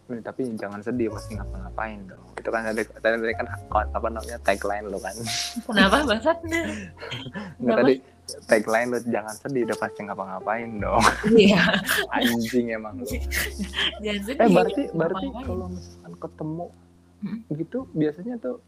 Eh, 0.05 0.21
Tapi 0.21 0.53
jangan 0.53 0.79
sedih 0.79 1.09
pasti 1.09 1.33
ngapa-ngapain 1.33 1.97
dong. 2.05 2.21
Itu 2.35 2.49
kan 2.49 2.61
tadi 2.63 2.81
tadi 2.85 3.15
tadi 3.19 3.33
kan 3.33 3.47
apa 3.89 4.07
namanya 4.07 4.37
tagline 4.39 4.85
lo 4.85 4.97
kan. 4.97 5.15
kenapa 5.63 5.95
bangsat 6.05 6.37
Nggak, 6.45 6.61
Kenapa? 7.57 7.79
tadi 7.79 7.93
tagline 8.43 8.87
lo 8.87 8.99
jangan 9.01 9.33
sedih 9.35 9.61
udah 9.63 9.77
pasti 9.77 9.99
ngapa-ngapain 10.01 10.69
dong. 10.77 11.03
iya 11.33 11.63
Anjing 12.15 12.67
emang. 12.71 12.95
lo. 12.95 13.07
jangan 13.99 14.21
sedih 14.23 14.39
Eh 14.39 14.49
berarti 14.51 14.81
berarti 14.91 15.25
kalau 15.35 15.67
misalkan 15.67 16.13
ketemu 16.15 16.65
Hmm. 17.15 17.41
gitu 17.49 17.89
biasanya 17.89 18.37
tuh 18.37 18.61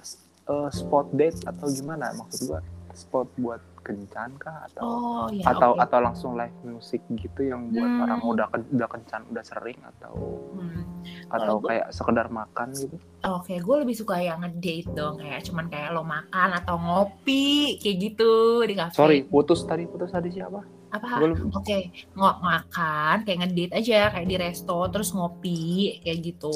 s- 0.00 0.16
eh, 0.46 0.70
spot 0.70 1.12
date 1.12 1.36
atau 1.44 1.68
gimana 1.68 2.14
maksud 2.14 2.48
gua 2.48 2.60
spot 2.90 3.28
buat 3.36 3.60
kencan 3.84 4.30
kah 4.34 4.64
atau 4.66 4.82
oh 4.82 5.26
ya 5.28 5.44
atau 5.46 5.70
oke. 5.70 5.84
atau 5.84 5.98
langsung 6.00 6.32
live 6.34 6.56
music 6.64 7.04
gitu 7.12 7.44
yang 7.44 7.68
buat 7.68 7.84
Hmm. 7.84 8.02
orang 8.02 8.20
udah 8.24 8.46
udah 8.72 8.88
kencan 8.88 9.22
udah 9.28 9.44
sering 9.44 9.76
atau 9.86 10.16
Hmm. 10.56 10.82
Atau 11.36 11.54
gua- 11.56 11.68
kayak 11.68 11.86
sekedar 11.90 12.26
makan 12.28 12.68
gitu 12.72 12.96
Oke, 13.24 13.56
gue 13.56 13.76
lebih 13.78 13.96
suka 13.96 14.18
yang 14.18 14.38
ngedate 14.38 14.92
dong, 14.92 15.16
kayak 15.16 15.40
cuman 15.42 15.66
kayak 15.66 15.90
lo 15.90 16.02
makan 16.02 16.50
atau 16.54 16.76
ngopi 16.76 17.44
kayak 17.78 17.96
gitu 18.04 18.32
di 18.62 18.74
kafe. 18.74 18.92
sorry 18.92 19.18
putus 19.22 19.62
tadi 19.62 19.84
putus 19.84 20.10
tadi 20.10 20.28
siapa 20.30 20.60
Apa? 20.90 21.18
Oke, 21.52 21.90
ngo- 22.12 22.38
makan 22.38 23.16
kayak 23.22 23.38
ngedate 23.40 23.72
aja 23.74 24.12
kayak 24.12 24.28
di 24.28 24.36
resto 24.36 24.78
terus 24.86 25.10
ngopi 25.10 25.58
kayak 25.98 26.22
gitu. 26.22 26.54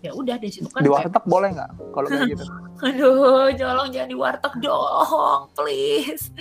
Ya 0.00 0.10
udah 0.10 0.34
dari 0.36 0.50
situ 0.50 0.66
kan. 0.66 0.80
di 0.80 0.88
kayak, 0.88 1.06
warteg 1.06 1.24
boleh 1.24 1.48
nggak 1.52 1.70
kalau 1.88 2.06
kayak 2.08 2.34
gitu 2.34 2.44
Aduh, 2.80 3.52
tolong 3.52 3.92
jangan 3.92 4.08
di 4.08 4.16
warteg 4.16 4.54
dong, 4.58 5.52
please. 5.52 6.32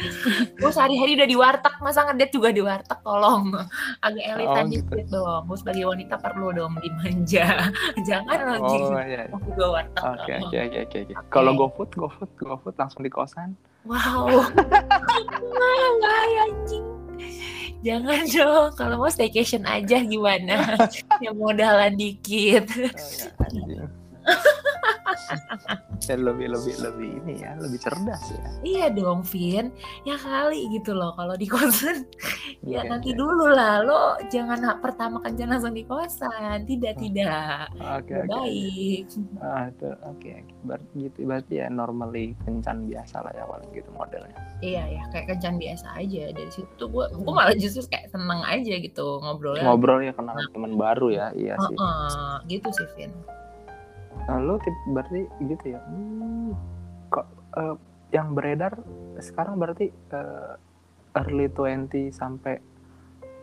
Gue 0.55 0.71
sehari-hari 0.71 1.13
udah 1.13 1.27
di 1.27 1.35
warteg, 1.35 1.75
masa 1.79 2.07
ngedate 2.07 2.31
juga 2.31 2.49
di 2.49 2.63
warteg, 2.63 2.95
tolong. 2.97 3.51
Agak 3.99 4.23
elitan 4.25 4.63
Oh, 4.63 4.71
gitu. 4.71 4.87
dikit 4.89 5.07
dong. 5.11 5.41
Gue 5.45 5.57
sebagai 5.59 5.83
wanita 5.85 6.15
perlu 6.17 6.49
dong 6.51 6.79
dimanja. 6.79 7.58
jangan 8.07 8.37
lo 8.37 8.53
oh 8.63 9.01
iya 9.03 9.25
iya. 9.25 9.37
gue 9.37 9.67
warteg. 9.67 10.01
oke 10.03 10.33
oke 10.47 10.57
oke 10.57 10.79
oke 10.85 11.13
kalau 11.31 11.51
GoFood 11.55 11.89
GoFood 11.95 12.31
GoFood 12.39 12.75
langsung 12.79 13.01
di 13.03 13.11
kosan 13.11 13.55
Wow. 13.87 14.43
Wah, 15.55 15.87
bahaya 16.03 16.41
anjing. 16.51 16.85
Jangan 17.79 18.27
dong, 18.27 18.69
kalau 18.75 18.95
mau 18.99 19.07
staycation 19.07 19.63
aja 19.63 20.03
gimana? 20.03 20.75
Yang 21.23 21.35
modalan 21.39 21.95
dikit. 21.95 22.67
Oh, 22.75 22.83
ya, 22.83 23.27
anjing. 23.39 23.87
Ya, 25.99 26.17
lebih 26.17 26.49
lebih 26.49 26.73
lebih 26.81 27.09
ini 27.21 27.45
ya 27.45 27.53
lebih 27.53 27.77
cerdas 27.77 28.33
ya 28.33 28.49
Iya 28.65 28.85
dong, 28.89 29.21
Vin. 29.21 29.69
Ya 30.01 30.17
kali 30.17 30.65
gitu 30.73 30.97
loh 30.97 31.13
kalau 31.13 31.37
di 31.37 31.45
kosan. 31.45 32.01
ya 32.65 32.81
Oke, 32.81 32.89
nanti 32.89 33.09
oke. 33.13 33.19
dulu 33.19 33.45
lah, 33.45 33.85
lo 33.85 34.17
jangan 34.25 34.57
pertama 34.81 35.21
kencan 35.21 35.53
langsung 35.53 35.77
di 35.77 35.85
kosan. 35.85 36.65
Tidak, 36.65 36.93
tidak. 36.97 37.69
oke 37.77 38.15
oke 38.15 38.25
baik. 38.25 39.05
ah 39.37 39.69
itu 39.69 39.85
oke 40.01 40.31
oke 40.33 40.33
berarti 40.65 40.95
gitu 40.97 41.17
berarti 41.23 41.53
ya 41.61 41.67
normally 41.69 42.33
kencan 42.41 42.89
biasa 42.89 43.21
lah 43.21 43.31
ya 43.31 43.45
paling 43.45 43.69
gitu 43.69 43.89
modelnya 43.93 44.33
Iya 44.59 44.83
ya, 44.89 45.03
kayak 45.13 45.25
kencan 45.29 45.55
biasa 45.61 45.87
aja. 45.93 46.23
Dari 46.33 46.49
situ 46.49 46.83
gue, 46.83 47.05
gue 47.05 47.31
malah 47.31 47.53
justru 47.53 47.85
kayak 47.85 48.09
seneng 48.09 48.41
aja 48.41 48.73
gitu 48.75 49.21
ngobrolnya. 49.21 49.61
ngobrol 49.61 50.01
ya 50.01 50.11
kenal 50.11 50.35
teman 50.49 50.73
baru 50.73 51.07
ya 51.13 51.27
iya 51.31 51.53
sih 51.59 51.75
Heeh, 51.77 52.33
gitu 52.49 52.69
sih, 52.73 52.87
Vin. 52.97 53.13
Nah, 54.25 54.37
lo 54.37 54.57
tip 54.57 54.73
berarti 54.87 55.21
gitu 55.41 55.65
ya 55.69 55.79
hmm, 55.81 56.51
kok 57.09 57.25
eh, 57.55 57.75
yang 58.09 58.33
beredar 58.33 58.73
sekarang 59.17 59.57
berarti 59.57 59.89
eh, 59.89 60.53
early 61.15 61.47
20 61.47 62.09
sampai 62.09 62.57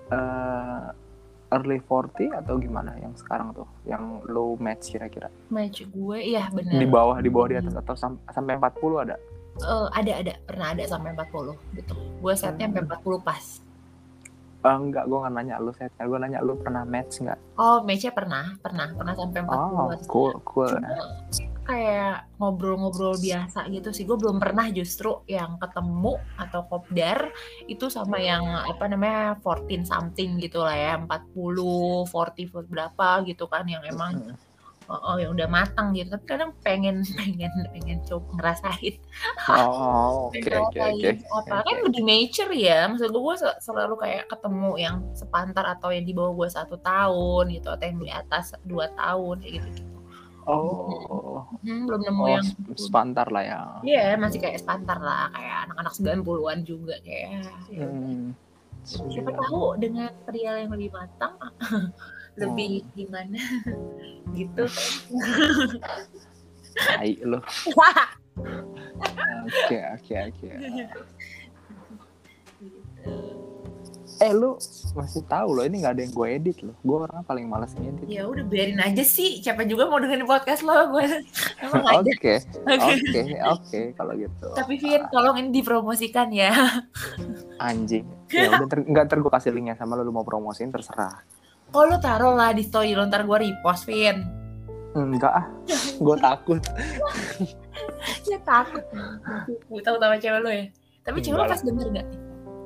eh, 0.09 0.87
early 1.49 1.79
40 1.81 2.35
atau 2.35 2.59
gimana 2.59 2.99
yang 2.99 3.15
sekarang 3.15 3.55
tuh 3.55 3.67
yang 3.85 4.19
low 4.27 4.59
match 4.59 4.91
kira-kira 4.91 5.31
Match 5.47 5.87
gue, 5.87 6.19
iya 6.19 6.51
bener. 6.51 6.75
di 6.75 6.87
bawah 6.87 7.19
di 7.19 7.31
bawah 7.31 7.47
di 7.47 7.57
atas 7.57 7.75
atau 7.77 7.95
sam- 7.95 8.23
sampai 8.29 8.59
40 8.59 9.03
ada 9.03 9.17
Eh, 9.57 9.89
ada 9.89 10.13
ada 10.21 10.33
pernah 10.45 10.77
ada 10.77 10.85
sampai 10.85 11.17
40 11.17 11.57
gitu. 11.73 11.97
Gue 12.21 12.37
setnya 12.37 12.69
sampai 12.69 12.85
Hmm. 12.85 12.93
40 13.01 13.25
pas. 13.25 13.45
Eh, 14.65 14.77
enggak, 14.77 15.05
gue 15.07 15.19
nggak 15.21 15.35
nanya 15.37 15.57
lu 15.61 15.71
setnya. 15.77 16.05
Gue 16.09 16.19
nanya 16.19 16.41
lu 16.41 16.57
pernah 16.59 16.83
match 16.83 17.21
nggak? 17.23 17.39
Oh, 17.61 17.85
matchnya 17.85 18.13
pernah, 18.13 18.57
pernah, 18.61 18.89
pernah 18.97 19.15
sampai 19.15 19.41
40 19.45 19.53
Oh, 19.53 19.89
cool, 20.09 20.33
cool. 20.43 20.71
Cuma 20.73 21.55
kayak 21.67 22.31
ngobrol-ngobrol 22.39 23.19
biasa 23.19 23.67
gitu 23.75 23.91
sih. 23.91 24.07
Gue 24.07 24.15
belum 24.15 24.39
pernah 24.39 24.71
justru 24.71 25.27
yang 25.27 25.59
ketemu 25.59 26.15
atau 26.39 26.63
kopdar 26.71 27.35
itu 27.67 27.91
sama 27.91 28.23
yang 28.23 28.47
apa 28.47 28.87
namanya 28.87 29.35
14 29.43 29.83
something 29.83 30.39
gitu 30.39 30.63
lah 30.63 30.79
ya, 30.79 30.93
40, 30.95 32.07
40 32.07 32.71
berapa 32.71 33.09
gitu 33.27 33.51
kan 33.51 33.67
yang 33.67 33.83
emang. 33.83 34.35
Oh, 34.87 35.01
oh, 35.03 35.17
yang 35.19 35.33
udah 35.35 35.49
matang 35.49 35.93
gitu. 35.93 36.11
Tapi 36.11 36.25
kadang 36.25 36.51
pengen 36.63 37.03
pengen 37.19 37.53
pengen 37.71 37.99
coba 38.07 38.27
ngerasain 38.39 38.95
Oh, 39.51 40.29
oke, 40.31 40.39
oke, 40.43 40.81
oke. 41.33 41.51
kan 41.51 41.77
lebih 41.87 42.03
mature 42.03 42.53
ya. 42.53 42.87
Maksud 42.89 43.09
gue 43.11 43.23
gue 43.23 43.37
selalu 43.61 43.95
kayak 43.99 44.25
ketemu 44.31 44.71
yang 44.79 44.97
sepantar 45.13 45.65
atau 45.77 45.91
yang 45.91 46.05
di 46.07 46.15
bawah 46.15 46.33
gue 46.35 46.49
satu 46.51 46.77
tahun 46.79 47.45
gitu 47.55 47.69
atau 47.71 47.85
yang 47.85 47.99
di 47.99 48.11
atas 48.11 48.55
dua 48.63 48.87
tahun 48.95 49.43
kayak 49.43 49.63
gitu. 49.67 49.83
Oh, 50.47 51.43
Hmm, 51.67 51.91
belum 51.91 52.07
nemu 52.07 52.23
oh, 52.23 52.31
yang 52.31 52.47
sp- 52.47 52.79
sepantar 52.79 53.27
lah 53.35 53.43
ya. 53.43 53.61
Iya, 53.83 54.15
masih 54.15 54.39
kayak 54.39 54.63
sepantar 54.63 54.95
lah, 55.03 55.27
kayak 55.35 55.67
anak-anak 55.67 55.93
90-an 56.23 56.59
juga 56.63 56.95
kayak. 57.03 57.51
ya. 57.67 57.83
Hmm. 57.83 58.31
Siapa 58.87 59.35
tahu 59.35 59.75
dengan 59.83 60.15
pria 60.23 60.63
yang 60.63 60.71
lebih 60.71 60.95
matang 60.95 61.35
lebih 62.37 62.85
gimana 62.93 63.41
gitu. 64.37 64.65
Tai 66.77 67.13
lu. 67.25 67.41
Oke, 69.47 69.79
oke, 69.97 70.15
oke. 70.29 70.49
Gitu. 70.61 71.01
Eh 74.17 74.33
lu 74.33 74.57
masih 74.97 75.21
tahu 75.29 75.61
loh 75.61 75.65
ini 75.69 75.85
nggak 75.85 75.93
ada 75.93 76.03
yang 76.05 76.13
gue 76.17 76.27
edit 76.33 76.57
loh. 76.65 76.77
Gue 76.81 76.97
orangnya 77.05 77.25
paling 77.29 77.47
malas 77.49 77.77
ngedit. 77.77 78.09
Ya 78.09 78.25
udah 78.25 78.45
biarin 78.49 78.81
aja 78.81 79.05
sih, 79.05 79.45
siapa 79.45 79.69
juga 79.69 79.93
mau 79.93 80.01
dengerin 80.01 80.25
podcast 80.25 80.65
lo 80.65 80.73
gue. 80.97 81.05
Emang. 81.65 82.01
Oke, 82.01 82.41
oke, 82.65 83.21
oke 83.45 83.81
kalau 83.93 84.13
gitu. 84.17 84.49
Tapi 84.57 84.75
Vin, 84.81 85.05
tolong 85.13 85.37
ini 85.45 85.51
dipromosikan 85.53 86.33
ya. 86.33 86.53
Anjing. 87.61 88.09
Ya 88.33 88.57
udah 88.57 88.69
ter, 88.69 88.79
nggak 88.89 89.07
ter 89.13 89.19
gue 89.21 89.33
kasih 89.33 89.53
linknya 89.53 89.77
sama 89.77 90.01
lu, 90.01 90.09
lu 90.09 90.13
mau 90.17 90.25
promosiin 90.25 90.73
terserah. 90.73 91.21
Oh 91.75 91.85
lo 91.87 91.99
taruh 91.99 92.35
lah 92.39 92.55
di 92.55 92.63
story 92.63 92.95
lo, 92.95 93.07
ntar 93.07 93.27
gue 93.27 93.39
repost 93.43 93.91
Vin. 93.91 94.23
Enggak 94.97 95.33
ah, 95.35 95.47
gue 95.99 96.17
takut. 96.19 96.63
Ya 98.27 98.39
takut. 98.43 98.83
Gue 99.71 99.83
tahu 99.83 99.99
sama 99.99 100.17
cewek 100.19 100.41
lo 100.43 100.51
ya. 100.51 100.67
Tapi 101.03 101.19
cewek 101.23 101.37
lo 101.39 101.45
Enggak 101.47 101.59
pas 101.59 101.63
denger 101.67 101.87
gak? 101.95 102.09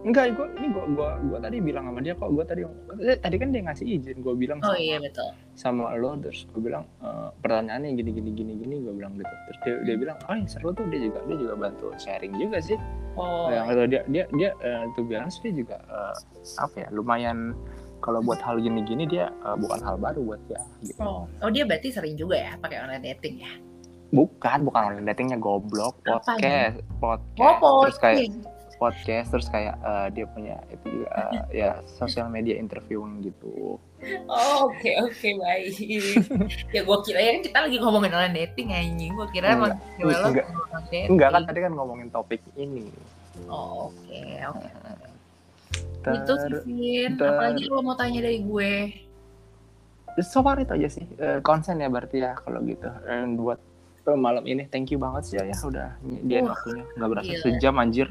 Enggak, 0.01 0.25
gue 0.33 0.47
ini 0.57 0.69
gue 0.73 0.85
gua, 0.97 1.21
gua 1.21 1.39
tadi 1.45 1.61
bilang 1.61 1.85
sama 1.93 2.01
dia 2.01 2.17
kok 2.17 2.33
gue 2.33 2.45
tadi 2.49 2.63
eh, 3.05 3.19
tadi 3.21 3.37
kan 3.37 3.49
dia 3.53 3.61
ngasih 3.69 3.85
izin 3.85 4.17
gue 4.25 4.33
bilang 4.33 4.57
Oh 4.65 4.73
sama, 4.73 4.81
iya 4.81 4.97
betul. 4.97 5.29
sama 5.53 5.93
lo 5.93 6.17
terus 6.17 6.49
gue 6.49 6.63
bilang 6.65 6.89
eh, 7.05 7.29
pertanyaannya 7.45 8.01
gini 8.01 8.11
gini 8.17 8.31
gini 8.33 8.53
gini 8.57 8.75
gue 8.81 8.95
bilang 8.97 9.13
gitu 9.21 9.29
terus 9.29 9.59
dia, 9.61 9.75
dia 9.85 9.97
bilang 10.01 10.17
oh 10.25 10.33
ya 10.41 10.47
seru 10.49 10.73
tuh 10.73 10.89
dia 10.89 11.05
juga 11.05 11.21
dia 11.29 11.37
juga 11.37 11.55
bantu 11.57 11.93
sharing 12.01 12.33
juga 12.41 12.65
sih 12.65 12.81
Oh, 13.19 13.51
yang 13.51 13.67
itu 13.69 13.83
dia 13.91 14.03
dia 14.07 14.25
dia 14.39 14.51
uh, 14.63 14.87
tuh 14.95 15.03
bilang 15.03 15.29
dia 15.29 15.53
juga 15.53 15.77
eh, 15.83 16.15
apa 16.63 16.77
ya 16.79 16.89
lumayan 16.95 17.59
kalau 18.01 18.21
buat 18.21 18.41
hal 18.41 18.59
gini 18.59 18.81
gini 18.83 19.05
dia 19.05 19.29
eh, 19.31 19.57
bukan 19.57 19.81
hal 19.81 19.97
baru 19.97 20.21
buat 20.25 20.41
dia 20.49 20.61
gitu. 20.83 20.99
Oh, 20.99 21.25
oh 21.29 21.49
dia 21.49 21.65
berarti 21.65 21.89
sering 21.89 22.17
juga 22.17 22.37
ya 22.37 22.53
pakai 22.57 22.81
online 22.81 23.05
dating 23.07 23.41
ya? 23.41 23.53
bukan 24.11 24.67
bukan 24.67 24.81
online 24.91 25.07
datingnya 25.07 25.39
goblok 25.39 25.95
podcast 26.03 26.83
podcast 26.99 27.63
Oh, 27.63 27.87
terus 27.87 27.99
kayak 28.03 28.27
podcast 28.75 29.29
terus 29.31 29.47
kayak 29.47 29.79
eh, 29.79 30.07
dia 30.11 30.27
punya 30.27 30.59
itu 30.67 30.99
juga 30.99 31.09
eh, 31.31 31.43
ya 31.55 31.71
sosial 31.87 32.27
media 32.27 32.59
interviewing 32.59 33.23
gitu 33.23 33.79
Oh, 34.27 34.67
oke 34.67 34.91
oke 35.05 35.29
baik. 35.37 35.77
ya 36.75 36.81
gue 36.83 36.99
kira 37.05 37.21
ya 37.21 37.33
kita 37.39 37.59
lagi 37.61 37.77
ngomongin 37.77 38.11
online 38.11 38.33
dating 38.35 38.73
anjing. 38.73 39.13
Gue 39.13 39.29
kira 39.29 39.53
emang 39.55 39.77
Enggak. 40.01 40.25
Enggak. 40.25 40.47
enggak 41.07 41.29
kan 41.31 41.43
tadi 41.45 41.59
kan 41.61 41.73
ngomongin 41.77 42.09
topik 42.09 42.41
ini 42.57 42.89
Oh, 43.47 43.93
oke 43.95 44.21
oke. 44.49 45.09
Ter- 46.01 46.17
Itu 46.17 46.33
sih 46.35 46.53
Vin. 46.65 47.11
ter- 47.17 47.29
Apalagi 47.29 47.65
lo 47.67 47.81
mau 47.81 47.93
tanya 47.93 48.21
dari 48.21 48.41
gue? 48.41 48.73
so 50.21 50.43
far 50.43 50.59
itu 50.59 50.75
aja 50.75 50.89
sih 50.91 51.07
Eh, 51.17 51.41
konsen 51.41 51.79
ya 51.79 51.89
berarti 51.89 52.21
ya 52.21 52.37
kalau 52.37 52.61
gitu 52.63 52.91
Dan 53.05 53.39
buat 53.39 53.57
eh, 54.03 54.19
malam 54.19 54.45
ini 54.45 54.67
thank 54.67 54.91
you 54.91 54.99
banget 54.99 55.23
sih 55.25 55.37
ya 55.37 55.55
udah 55.55 55.97
dia 56.03 56.43
Wah, 56.43 56.53
waktunya 56.53 56.85
nggak 56.93 57.09
berasa 57.09 57.31
gila. 57.31 57.43
sejam 57.47 57.75
anjir 57.77 58.09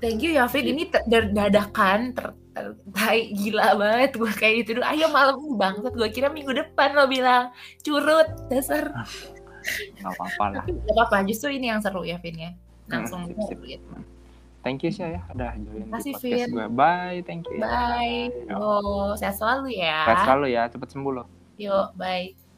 Thank 0.00 0.24
you 0.24 0.32
ya 0.32 0.48
Vin. 0.48 0.64
Ini 0.64 0.88
ter- 0.88 1.04
dar- 1.04 1.28
dadakan 1.28 2.16
ter, 2.16 2.32
ter, 2.56 2.72
tai, 2.88 3.28
gila 3.30 3.76
banget 3.76 4.16
gue 4.16 4.32
kayak 4.32 4.64
gitu 4.64 4.80
dulu. 4.80 4.88
Ayo 4.88 5.12
malam 5.12 5.36
ini 5.36 5.52
bangsat. 5.52 5.92
Gue 5.92 6.08
kira 6.08 6.32
minggu 6.32 6.56
depan 6.56 6.96
lo 6.96 7.04
bilang 7.04 7.52
curut 7.84 8.24
dasar. 8.48 8.88
nggak 10.00 10.08
apa-apa 10.08 10.44
lah 10.50 10.64
gak 10.64 10.94
apa-apa. 10.96 11.28
Justru 11.28 11.52
ini 11.52 11.68
yang 11.68 11.84
seru 11.84 12.00
ya 12.00 12.16
Vin 12.16 12.32
ya. 12.32 12.50
Langsung 12.88 13.28
sip, 13.28 13.36
sip. 13.44 13.60
gitu. 13.60 13.84
Thank 14.60 14.84
you 14.84 14.90
sih 14.92 15.04
ya 15.04 15.20
udah 15.32 15.56
join 15.56 15.84
di 15.84 15.88
Makasih, 15.88 16.12
podcast 16.16 16.48
gue 16.52 16.66
bye 16.72 17.18
thank 17.24 17.44
you 17.48 17.60
ya. 17.60 17.68
Bye. 17.68 18.28
Yo. 18.48 18.56
Oh, 18.58 19.08
sehat 19.16 19.36
selalu 19.40 19.76
ya. 19.78 20.04
Sehat 20.06 20.24
selalu 20.28 20.46
ya 20.52 20.62
cepet 20.68 20.88
sembuh 20.92 21.12
loh 21.22 21.26
Yuk, 21.60 21.92
bye. 22.00 22.49